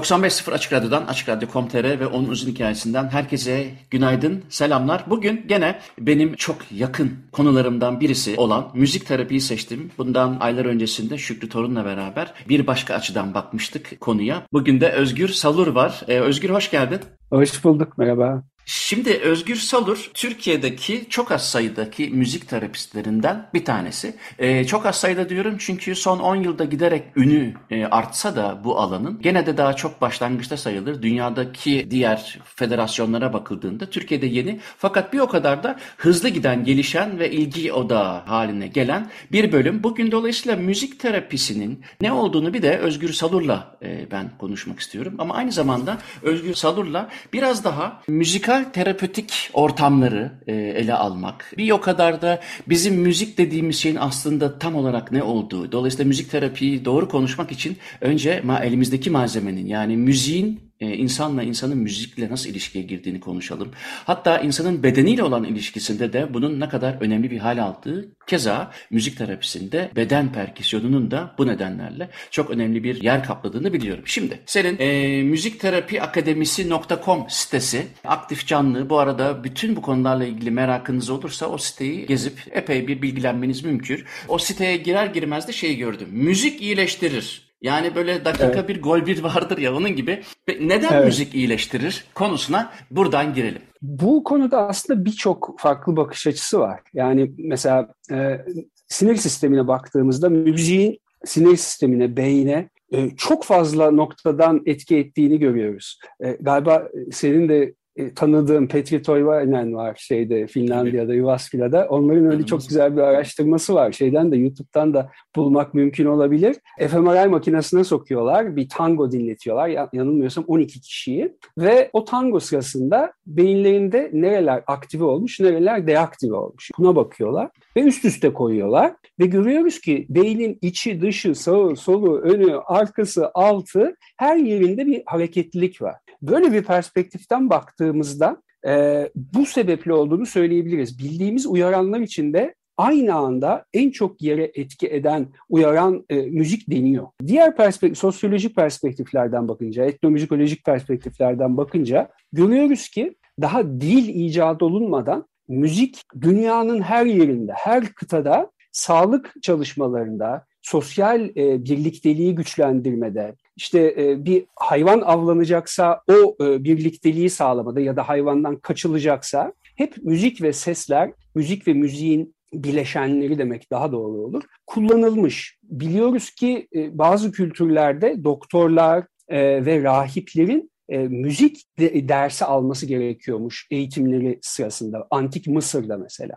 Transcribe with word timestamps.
...95.0 0.00 0.52
Açık 0.52 0.72
Radyo'dan, 0.72 1.06
Açık 1.06 1.28
Radyo.com.tr 1.28 2.00
ve 2.00 2.06
onun 2.06 2.28
uzun 2.28 2.50
hikayesinden 2.50 3.08
herkese 3.08 3.66
günaydın, 3.90 4.44
selamlar. 4.48 5.04
Bugün 5.06 5.44
gene 5.46 5.78
benim 5.98 6.34
çok 6.34 6.56
yakın 6.72 7.18
konularımdan 7.32 8.00
birisi 8.00 8.34
olan 8.36 8.70
müzik 8.74 9.06
terapiyi 9.06 9.40
seçtim. 9.40 9.90
Bundan 9.98 10.36
aylar 10.40 10.64
öncesinde 10.64 11.18
Şükrü 11.18 11.48
Torun'la 11.48 11.84
beraber 11.84 12.34
bir 12.48 12.66
başka 12.66 12.94
açıdan 12.94 13.34
bakmıştık 13.34 14.00
konuya. 14.00 14.42
Bugün 14.52 14.80
de 14.80 14.92
Özgür 14.92 15.28
Salur 15.28 15.66
var. 15.66 16.02
Ee, 16.08 16.20
Özgür 16.20 16.50
hoş 16.50 16.70
geldin. 16.70 17.00
Hoş 17.30 17.64
bulduk, 17.64 17.98
merhaba. 17.98 18.49
Şimdi 18.72 19.10
Özgür 19.10 19.56
Salur 19.56 20.10
Türkiye'deki 20.14 21.06
çok 21.08 21.32
az 21.32 21.50
sayıdaki 21.50 22.08
müzik 22.08 22.48
terapistlerinden 22.48 23.48
bir 23.54 23.64
tanesi. 23.64 24.14
Ee, 24.38 24.66
çok 24.66 24.86
az 24.86 24.96
sayıda 24.96 25.28
diyorum 25.28 25.56
çünkü 25.58 25.94
son 25.94 26.18
10 26.18 26.36
yılda 26.36 26.64
giderek 26.64 27.02
ünü 27.16 27.54
e, 27.70 27.84
artsa 27.84 28.36
da 28.36 28.60
bu 28.64 28.78
alanın 28.78 29.20
gene 29.22 29.46
de 29.46 29.56
daha 29.56 29.72
çok 29.72 30.00
başlangıçta 30.00 30.56
sayılır. 30.56 31.02
Dünyadaki 31.02 31.86
diğer 31.90 32.38
federasyonlara 32.44 33.32
bakıldığında 33.32 33.90
Türkiye'de 33.90 34.26
yeni 34.26 34.60
fakat 34.78 35.12
bir 35.12 35.18
o 35.18 35.28
kadar 35.28 35.62
da 35.62 35.76
hızlı 35.96 36.28
giden, 36.28 36.64
gelişen 36.64 37.18
ve 37.18 37.30
ilgi 37.30 37.72
odağı 37.72 38.24
haline 38.24 38.66
gelen 38.66 39.10
bir 39.32 39.52
bölüm. 39.52 39.82
Bugün 39.82 40.12
dolayısıyla 40.12 40.56
müzik 40.56 41.00
terapisinin 41.00 41.84
ne 42.00 42.12
olduğunu 42.12 42.54
bir 42.54 42.62
de 42.62 42.78
Özgür 42.78 43.12
Salur'la 43.12 43.78
e, 43.82 44.10
ben 44.10 44.30
konuşmak 44.38 44.80
istiyorum. 44.80 45.14
Ama 45.18 45.34
aynı 45.34 45.52
zamanda 45.52 45.98
Özgür 46.22 46.54
Salur'la 46.54 47.08
biraz 47.32 47.64
daha 47.64 48.02
müzikal 48.08 48.59
müzikal 48.60 48.72
terapötik 48.72 49.50
ortamları 49.52 50.32
e, 50.46 50.54
ele 50.54 50.94
almak. 50.94 51.52
Bir 51.56 51.70
o 51.70 51.80
kadar 51.80 52.22
da 52.22 52.40
bizim 52.68 52.94
müzik 52.94 53.38
dediğimiz 53.38 53.76
şeyin 53.76 53.96
aslında 53.96 54.58
tam 54.58 54.74
olarak 54.74 55.12
ne 55.12 55.22
olduğu. 55.22 55.72
Dolayısıyla 55.72 56.04
müzik 56.04 56.30
terapiyi 56.30 56.84
doğru 56.84 57.08
konuşmak 57.08 57.52
için 57.52 57.76
önce 58.00 58.42
elimizdeki 58.62 59.10
malzemenin 59.10 59.66
yani 59.66 59.96
müziğin 59.96 60.69
e, 60.80 60.96
insanla 60.96 61.42
insanın 61.42 61.78
müzikle 61.78 62.30
nasıl 62.30 62.50
ilişkiye 62.50 62.84
girdiğini 62.84 63.20
konuşalım. 63.20 63.70
Hatta 64.04 64.38
insanın 64.38 64.82
bedeniyle 64.82 65.22
olan 65.22 65.44
ilişkisinde 65.44 66.12
de 66.12 66.34
bunun 66.34 66.60
ne 66.60 66.68
kadar 66.68 66.96
önemli 67.00 67.30
bir 67.30 67.38
hal 67.38 67.62
aldığı 67.62 68.08
keza 68.26 68.70
müzik 68.90 69.18
terapisinde 69.18 69.90
beden 69.96 70.32
perküsyonunun 70.32 71.10
da 71.10 71.34
bu 71.38 71.46
nedenlerle 71.46 72.10
çok 72.30 72.50
önemli 72.50 72.84
bir 72.84 73.02
yer 73.02 73.24
kapladığını 73.24 73.72
biliyorum. 73.72 74.04
Şimdi 74.06 74.40
senin 74.46 74.78
e, 74.78 75.22
müzikterapiakademisi.com 75.22 77.26
sitesi 77.28 77.86
aktif 78.04 78.46
canlı 78.46 78.90
bu 78.90 78.98
arada 78.98 79.44
bütün 79.44 79.76
bu 79.76 79.82
konularla 79.82 80.24
ilgili 80.24 80.50
merakınız 80.50 81.10
olursa 81.10 81.46
o 81.46 81.58
siteyi 81.58 82.06
gezip 82.06 82.38
epey 82.50 82.88
bir 82.88 83.02
bilgilenmeniz 83.02 83.64
mümkün. 83.64 84.04
O 84.28 84.38
siteye 84.38 84.76
girer 84.76 85.06
girmez 85.06 85.48
de 85.48 85.52
şeyi 85.52 85.76
gördüm. 85.76 86.08
Müzik 86.12 86.62
iyileştirir 86.62 87.49
yani 87.62 87.94
böyle 87.94 88.24
dakika 88.24 88.46
evet. 88.46 88.68
bir 88.68 88.82
gol 88.82 89.06
bir 89.06 89.22
vardır 89.22 89.58
ya 89.58 89.76
onun 89.76 89.96
gibi. 89.96 90.22
Neden 90.60 90.92
evet. 90.92 91.04
müzik 91.04 91.34
iyileştirir 91.34 92.04
konusuna 92.14 92.72
buradan 92.90 93.34
girelim. 93.34 93.62
Bu 93.82 94.24
konuda 94.24 94.68
aslında 94.68 95.04
birçok 95.04 95.54
farklı 95.58 95.96
bakış 95.96 96.26
açısı 96.26 96.60
var. 96.60 96.80
Yani 96.94 97.30
mesela 97.38 97.94
e, 98.12 98.40
sinir 98.88 99.16
sistemine 99.16 99.68
baktığımızda 99.68 100.28
müziğin 100.28 100.98
sinir 101.24 101.56
sistemine, 101.56 102.16
beyine 102.16 102.68
e, 102.92 103.10
çok 103.10 103.44
fazla 103.44 103.90
noktadan 103.90 104.62
etki 104.66 104.96
ettiğini 104.96 105.38
görüyoruz. 105.38 105.98
E, 106.20 106.30
galiba 106.40 106.88
senin 107.12 107.48
de 107.48 107.74
e, 107.96 108.14
tanıdığım 108.14 108.68
Petri 108.68 109.02
Toivainen 109.02 109.74
var 109.74 109.96
şeyde 109.98 110.46
Finlandiya'da, 110.46 111.14
Jyväskylä'da. 111.14 111.86
Onların 111.88 112.32
öyle 112.32 112.46
çok 112.46 112.68
güzel 112.68 112.96
bir 112.96 113.00
araştırması 113.00 113.74
var. 113.74 113.92
Şeyden 113.92 114.32
de 114.32 114.36
YouTube'dan 114.36 114.94
da 114.94 115.10
bulmak 115.36 115.74
mümkün 115.74 116.06
olabilir. 116.06 116.56
fMRI 116.78 117.28
makinesine 117.28 117.84
sokuyorlar. 117.84 118.56
Bir 118.56 118.68
tango 118.68 119.12
dinletiyorlar. 119.12 119.88
Yanılmıyorsam 119.92 120.44
12 120.46 120.80
kişiyi. 120.80 121.36
Ve 121.58 121.90
o 121.92 122.04
tango 122.04 122.40
sırasında 122.40 123.12
beyinlerinde 123.26 124.10
nereler 124.12 124.62
aktive 124.66 125.04
olmuş, 125.04 125.40
nereler 125.40 125.86
deaktive 125.86 126.34
olmuş. 126.34 126.70
Buna 126.78 126.96
bakıyorlar 126.96 127.50
ve 127.76 127.80
üst 127.80 128.04
üste 128.04 128.32
koyuyorlar. 128.32 128.92
Ve 129.18 129.26
görüyoruz 129.26 129.80
ki 129.80 130.06
beynin 130.08 130.58
içi, 130.62 131.00
dışı, 131.00 131.34
sağı, 131.34 131.76
solu, 131.76 132.18
önü, 132.18 132.56
arkası, 132.66 133.30
altı 133.34 133.96
her 134.16 134.36
yerinde 134.36 134.86
bir 134.86 135.02
hareketlilik 135.06 135.82
var. 135.82 135.94
Böyle 136.22 136.52
bir 136.52 136.62
perspektiften 136.62 137.50
baktığımızda 137.50 138.42
e, 138.66 139.08
bu 139.14 139.46
sebeple 139.46 139.92
olduğunu 139.92 140.26
söyleyebiliriz. 140.26 140.98
Bildiğimiz 140.98 141.46
uyaranlar 141.46 142.00
içinde 142.00 142.54
aynı 142.76 143.14
anda 143.14 143.64
en 143.74 143.90
çok 143.90 144.22
yere 144.22 144.50
etki 144.54 144.88
eden 144.88 145.26
uyaran 145.48 146.04
e, 146.10 146.16
müzik 146.16 146.70
deniyor. 146.70 147.06
Diğer 147.26 147.56
perspektif, 147.56 147.98
sosyolojik 147.98 148.56
perspektiflerden 148.56 149.48
bakınca, 149.48 149.84
etnomüzikolojik 149.84 150.64
perspektiflerden 150.64 151.56
bakınca 151.56 152.08
görüyoruz 152.32 152.88
ki 152.88 153.16
daha 153.40 153.64
dil 153.64 154.08
icat 154.08 154.62
olunmadan 154.62 155.26
müzik 155.48 156.02
dünyanın 156.20 156.80
her 156.80 157.06
yerinde, 157.06 157.52
her 157.56 157.86
kıtada 157.86 158.50
sağlık 158.72 159.34
çalışmalarında, 159.42 160.44
sosyal 160.62 161.20
e, 161.36 161.64
birlikteliği 161.64 162.34
güçlendirmede, 162.34 163.34
işte 163.60 163.94
e, 163.98 164.24
bir 164.24 164.44
hayvan 164.56 165.00
avlanacaksa 165.00 166.02
o 166.08 166.44
e, 166.44 166.64
birlikteliği 166.64 167.30
sağlamada 167.30 167.80
ya 167.80 167.96
da 167.96 168.08
hayvandan 168.08 168.56
kaçılacaksa 168.56 169.52
hep 169.76 169.96
müzik 170.02 170.42
ve 170.42 170.52
sesler, 170.52 171.12
müzik 171.34 171.68
ve 171.68 171.72
müziğin 171.72 172.34
bileşenleri 172.52 173.38
demek 173.38 173.70
daha 173.70 173.92
doğru 173.92 174.18
olur, 174.18 174.42
kullanılmış. 174.66 175.58
Biliyoruz 175.62 176.30
ki 176.30 176.68
e, 176.74 176.98
bazı 176.98 177.32
kültürlerde 177.32 178.24
doktorlar 178.24 179.04
ve 179.30 179.82
rahiplerin 179.82 180.70
müzik 181.08 181.78
de, 181.78 182.08
dersi 182.08 182.44
alması 182.44 182.86
gerekiyormuş 182.86 183.66
eğitimleri 183.70 184.38
sırasında. 184.42 185.06
Antik 185.10 185.46
Mısır'da 185.46 185.96
mesela. 185.96 186.36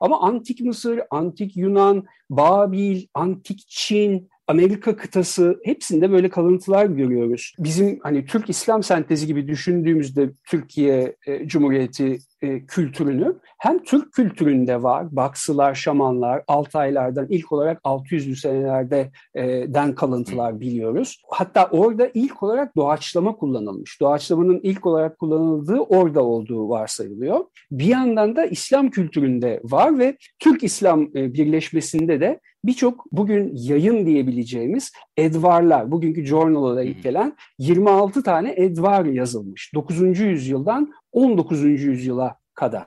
Ama 0.00 0.20
Antik 0.20 0.60
Mısır, 0.60 1.00
Antik 1.10 1.56
Yunan, 1.56 2.04
Babil, 2.30 3.06
Antik 3.14 3.64
Çin, 3.68 4.28
Amerika 4.46 4.96
kıtası 4.96 5.60
hepsinde 5.64 6.10
böyle 6.10 6.28
kalıntılar 6.28 6.86
görüyoruz. 6.86 7.54
Bizim 7.58 7.98
hani 8.02 8.26
Türk 8.26 8.50
İslam 8.50 8.82
sentezi 8.82 9.26
gibi 9.26 9.48
düşündüğümüzde 9.48 10.30
Türkiye 10.46 11.16
e, 11.26 11.48
Cumhuriyeti 11.48 12.18
e, 12.44 12.66
kültürünü 12.66 13.34
hem 13.58 13.82
Türk 13.82 14.12
kültüründe 14.12 14.82
var. 14.82 15.16
Baksılar, 15.16 15.74
Şamanlar, 15.74 16.42
Altaylardan 16.48 17.26
ilk 17.30 17.52
olarak 17.52 17.80
600'lü 17.84 18.36
senelerde 18.36 19.10
e, 19.34 19.44
den 19.74 19.94
kalıntılar 19.94 20.60
biliyoruz. 20.60 21.22
Hatta 21.30 21.68
orada 21.72 22.10
ilk 22.14 22.42
olarak 22.42 22.76
doğaçlama 22.76 23.36
kullanılmış. 23.36 24.00
Doğaçlamanın 24.00 24.60
ilk 24.62 24.86
olarak 24.86 25.18
kullanıldığı 25.18 25.78
orada 25.78 26.24
olduğu 26.24 26.68
varsayılıyor. 26.68 27.44
Bir 27.70 27.86
yandan 27.86 28.36
da 28.36 28.46
İslam 28.46 28.90
kültüründe 28.90 29.60
var 29.64 29.98
ve 29.98 30.16
Türk 30.38 30.64
İslam 30.64 31.02
e, 31.02 31.34
birleşmesinde 31.34 32.20
de 32.20 32.40
birçok 32.64 33.12
bugün 33.12 33.52
yayın 33.54 34.06
diyebileceğimiz 34.06 34.92
edvarlar, 35.16 35.90
bugünkü 35.90 36.26
journal'a 36.26 36.76
da 36.76 36.84
gelen 36.84 37.36
26 37.58 38.22
edvar 38.22 38.54
edvar 38.56 39.04
yazılmış. 39.04 39.74
9. 39.74 40.20
yüzyıldan 40.20 40.92
19. 41.12 41.62
yüzyıla 41.62 42.36
kadar. 42.54 42.84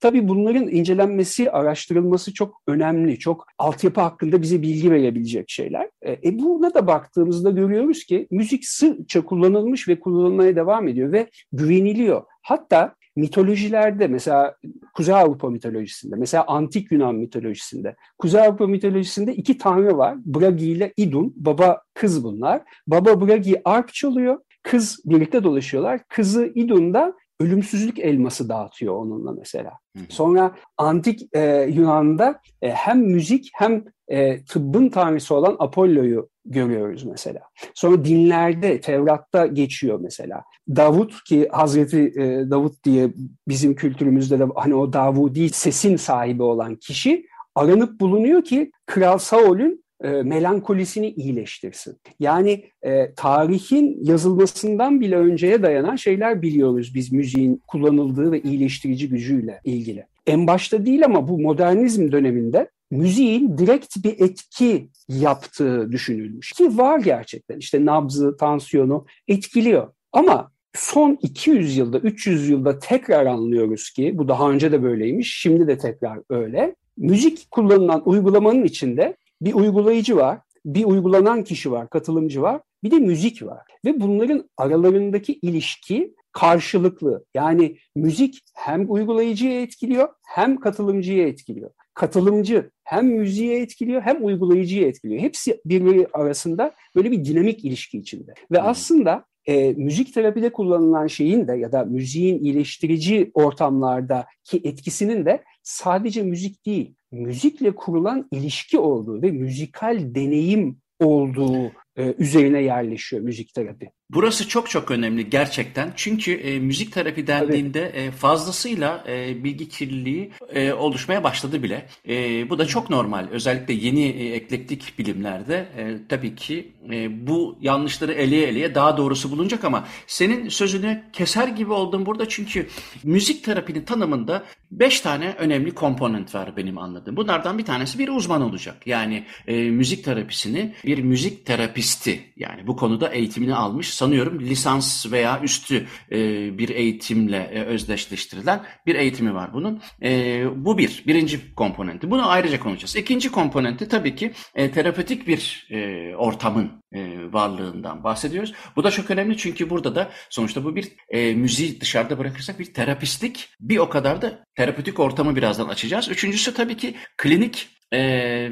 Tabii 0.00 0.28
bunların 0.28 0.68
incelenmesi, 0.68 1.50
araştırılması 1.50 2.34
çok 2.34 2.62
önemli, 2.66 3.18
çok 3.18 3.46
altyapı 3.58 4.00
hakkında 4.00 4.42
bize 4.42 4.62
bilgi 4.62 4.90
verebilecek 4.90 5.50
şeyler. 5.50 5.90
E, 6.02 6.12
e 6.12 6.38
buna 6.38 6.74
da 6.74 6.86
baktığımızda 6.86 7.50
görüyoruz 7.50 8.04
ki 8.04 8.26
müzik 8.30 8.66
sıkça 8.66 9.24
kullanılmış 9.24 9.88
ve 9.88 10.00
kullanılmaya 10.00 10.56
devam 10.56 10.88
ediyor 10.88 11.12
ve 11.12 11.30
güveniliyor. 11.52 12.22
Hatta 12.42 12.94
mitolojilerde 13.16 14.06
mesela 14.06 14.56
Kuzey 14.94 15.14
Avrupa 15.14 15.50
mitolojisinde, 15.50 16.16
mesela 16.16 16.44
Antik 16.46 16.92
Yunan 16.92 17.14
mitolojisinde, 17.14 17.96
Kuzey 18.18 18.40
Avrupa 18.40 18.66
mitolojisinde 18.66 19.34
iki 19.34 19.58
tanrı 19.58 19.98
var. 19.98 20.16
Bragi 20.24 20.70
ile 20.70 20.92
Idun, 20.96 21.32
baba 21.36 21.82
kız 21.94 22.24
bunlar. 22.24 22.62
Baba 22.86 23.26
Bragi 23.26 23.60
arp 23.64 23.94
çalıyor, 23.94 24.38
kız 24.62 25.00
birlikte 25.04 25.44
dolaşıyorlar. 25.44 26.00
Kızı 26.08 26.52
Idun 26.54 26.94
da 26.94 27.14
ölümsüzlük 27.42 27.98
elması 27.98 28.48
dağıtıyor 28.48 28.94
onunla 28.94 29.32
mesela. 29.32 29.72
Sonra 30.08 30.54
antik 30.78 31.36
e, 31.36 31.66
Yunan'da 31.74 32.40
e, 32.62 32.70
hem 32.70 33.00
müzik 33.00 33.50
hem 33.54 33.84
e, 34.08 34.44
tıbbın 34.44 34.88
tanrısı 34.88 35.34
olan 35.34 35.56
Apollo'yu 35.58 36.28
görüyoruz 36.44 37.04
mesela. 37.04 37.40
Sonra 37.74 38.04
dinlerde, 38.04 38.80
Tevrat'ta 38.80 39.46
geçiyor 39.46 40.00
mesela. 40.02 40.44
Davut 40.68 41.24
ki 41.24 41.48
Hazreti 41.52 42.12
e, 42.16 42.50
Davut 42.50 42.84
diye 42.84 43.12
bizim 43.48 43.74
kültürümüzde 43.74 44.38
de 44.38 44.46
hani 44.54 44.74
o 44.74 44.92
Davudi 44.92 45.48
sesin 45.48 45.96
sahibi 45.96 46.42
olan 46.42 46.76
kişi 46.76 47.26
aranıp 47.54 48.00
bulunuyor 48.00 48.44
ki 48.44 48.72
Kral 48.86 49.18
Saul'ün 49.18 49.81
e, 50.02 50.08
melankolisini 50.08 51.10
iyileştirsin. 51.10 51.96
Yani 52.20 52.64
e, 52.82 53.14
tarihin 53.14 53.98
yazılmasından 54.02 55.00
bile 55.00 55.16
önceye 55.16 55.62
dayanan 55.62 55.96
şeyler 55.96 56.42
biliyoruz 56.42 56.92
biz 56.94 57.12
müziğin 57.12 57.62
kullanıldığı 57.68 58.32
ve 58.32 58.40
iyileştirici 58.42 59.08
gücüyle 59.08 59.60
ilgili. 59.64 60.06
En 60.26 60.46
başta 60.46 60.86
değil 60.86 61.04
ama 61.04 61.28
bu 61.28 61.40
modernizm 61.40 62.12
döneminde 62.12 62.70
müziğin 62.90 63.58
direkt 63.58 64.04
bir 64.04 64.20
etki 64.20 64.88
yaptığı 65.08 65.92
düşünülmüş. 65.92 66.52
Ki 66.52 66.78
var 66.78 66.98
gerçekten 66.98 67.58
işte 67.58 67.86
nabzı, 67.86 68.36
tansiyonu 68.36 69.06
etkiliyor. 69.28 69.88
Ama 70.12 70.52
son 70.74 71.18
200 71.22 71.76
yılda, 71.76 71.98
300 71.98 72.48
yılda 72.48 72.78
tekrar 72.78 73.26
anlıyoruz 73.26 73.90
ki 73.90 74.18
bu 74.18 74.28
daha 74.28 74.50
önce 74.50 74.72
de 74.72 74.82
böyleymiş, 74.82 75.36
şimdi 75.40 75.66
de 75.66 75.78
tekrar 75.78 76.18
öyle. 76.30 76.74
Müzik 76.96 77.50
kullanılan 77.50 78.08
uygulamanın 78.08 78.64
içinde 78.64 79.16
bir 79.44 79.54
uygulayıcı 79.54 80.16
var, 80.16 80.38
bir 80.64 80.84
uygulanan 80.84 81.44
kişi 81.44 81.72
var, 81.72 81.90
katılımcı 81.90 82.42
var, 82.42 82.60
bir 82.84 82.90
de 82.90 82.98
müzik 82.98 83.42
var. 83.42 83.62
Ve 83.84 84.00
bunların 84.00 84.50
aralarındaki 84.56 85.32
ilişki 85.42 86.14
karşılıklı. 86.32 87.24
Yani 87.34 87.76
müzik 87.96 88.38
hem 88.54 88.92
uygulayıcıyı 88.92 89.60
etkiliyor 89.60 90.08
hem 90.22 90.60
katılımcıyı 90.60 91.26
etkiliyor. 91.26 91.70
Katılımcı 91.94 92.70
hem 92.84 93.06
müziği 93.06 93.52
etkiliyor 93.52 94.02
hem 94.02 94.24
uygulayıcıyı 94.24 94.86
etkiliyor. 94.86 95.20
Hepsi 95.20 95.60
birbiri 95.64 96.06
arasında 96.12 96.72
böyle 96.96 97.10
bir 97.10 97.24
dinamik 97.24 97.64
ilişki 97.64 97.98
içinde. 97.98 98.34
Ve 98.52 98.58
hmm. 98.58 98.66
aslında 98.66 99.24
e, 99.46 99.72
müzik 99.72 100.14
terapide 100.14 100.52
kullanılan 100.52 101.06
şeyin 101.06 101.48
de 101.48 101.52
ya 101.52 101.72
da 101.72 101.84
müziğin 101.84 102.44
iyileştirici 102.44 103.30
ortamlardaki 103.34 104.60
etkisinin 104.64 105.26
de 105.26 105.42
sadece 105.62 106.22
müzik 106.22 106.66
değil, 106.66 106.94
müzikle 107.12 107.74
kurulan 107.74 108.28
ilişki 108.32 108.78
olduğu 108.78 109.22
ve 109.22 109.30
müzikal 109.30 110.14
deneyim 110.14 110.78
olduğu 111.00 111.72
e, 111.96 112.14
üzerine 112.18 112.62
yerleşiyor 112.62 113.22
müzik 113.22 113.54
terapi. 113.54 113.90
Burası 114.12 114.48
çok 114.48 114.70
çok 114.70 114.90
önemli 114.90 115.30
gerçekten. 115.30 115.92
Çünkü 115.96 116.32
e, 116.32 116.58
müzik 116.58 116.92
terapi 116.92 117.26
dendiğinde 117.26 117.82
e, 117.82 118.10
fazlasıyla 118.10 119.04
e, 119.08 119.44
bilgi 119.44 119.68
kirliliği 119.68 120.30
e, 120.54 120.72
oluşmaya 120.72 121.24
başladı 121.24 121.62
bile. 121.62 121.86
E, 122.08 122.50
bu 122.50 122.58
da 122.58 122.66
çok 122.66 122.90
normal. 122.90 123.28
Özellikle 123.30 123.74
yeni 123.74 124.04
e, 124.04 124.34
eklektik 124.34 124.98
bilimlerde 124.98 125.68
e, 125.76 125.96
tabii 126.08 126.34
ki 126.34 126.72
e, 126.90 127.26
bu 127.26 127.58
yanlışları 127.60 128.12
eleye 128.12 128.46
eleye 128.46 128.74
daha 128.74 128.96
doğrusu 128.96 129.30
bulunacak 129.30 129.64
ama 129.64 129.84
senin 130.06 130.48
sözünü 130.48 131.02
keser 131.12 131.48
gibi 131.48 131.72
oldum 131.72 132.06
burada 132.06 132.28
çünkü 132.28 132.66
müzik 133.04 133.44
terapinin 133.44 133.84
tanımında 133.84 134.44
beş 134.70 135.00
tane 135.00 135.34
önemli 135.38 135.74
komponent 135.74 136.34
var 136.34 136.56
benim 136.56 136.78
anladığım. 136.78 137.16
Bunlardan 137.16 137.58
bir 137.58 137.64
tanesi 137.64 137.98
bir 137.98 138.08
uzman 138.08 138.42
olacak. 138.42 138.86
Yani 138.86 139.24
e, 139.46 139.70
müzik 139.70 140.04
terapisini 140.04 140.74
bir 140.84 140.98
müzik 140.98 141.46
terapisti 141.46 142.20
yani 142.36 142.66
bu 142.66 142.76
konuda 142.76 143.08
eğitimini 143.08 143.54
almış 143.54 143.94
sanıyorum 144.02 144.40
lisans 144.40 145.12
veya 145.12 145.40
üstü 145.42 145.86
e, 146.12 146.18
bir 146.58 146.68
eğitimle 146.68 147.50
e, 147.54 147.62
özdeşleştirilen 147.62 148.64
bir 148.86 148.94
eğitimi 148.94 149.34
var 149.34 149.50
bunun. 149.52 149.82
E, 150.02 150.44
bu 150.64 150.78
bir, 150.78 151.02
birinci 151.06 151.54
komponenti. 151.54 152.10
Bunu 152.10 152.30
ayrıca 152.30 152.60
konuşacağız. 152.60 152.96
İkinci 152.96 153.32
komponenti 153.32 153.88
tabii 153.88 154.14
ki 154.14 154.32
e, 154.54 154.70
terapötik 154.70 155.26
bir 155.28 155.66
e, 155.70 156.16
ortamın 156.16 156.82
e, 156.92 157.32
varlığından 157.32 158.04
bahsediyoruz. 158.04 158.52
Bu 158.76 158.84
da 158.84 158.90
çok 158.90 159.10
önemli 159.10 159.36
çünkü 159.36 159.70
burada 159.70 159.94
da 159.94 160.10
sonuçta 160.30 160.64
bu 160.64 160.76
bir 160.76 160.88
e, 161.08 161.34
müziği 161.34 161.80
dışarıda 161.80 162.18
bırakırsak 162.18 162.58
bir 162.58 162.74
terapistlik 162.74 163.48
bir 163.60 163.78
o 163.78 163.88
kadar 163.88 164.22
da 164.22 164.44
terapötik 164.56 165.00
ortamı 165.00 165.36
birazdan 165.36 165.68
açacağız. 165.68 166.08
Üçüncüsü 166.08 166.54
tabii 166.54 166.76
ki 166.76 166.94
klinik 167.16 167.68
e, 167.92 168.00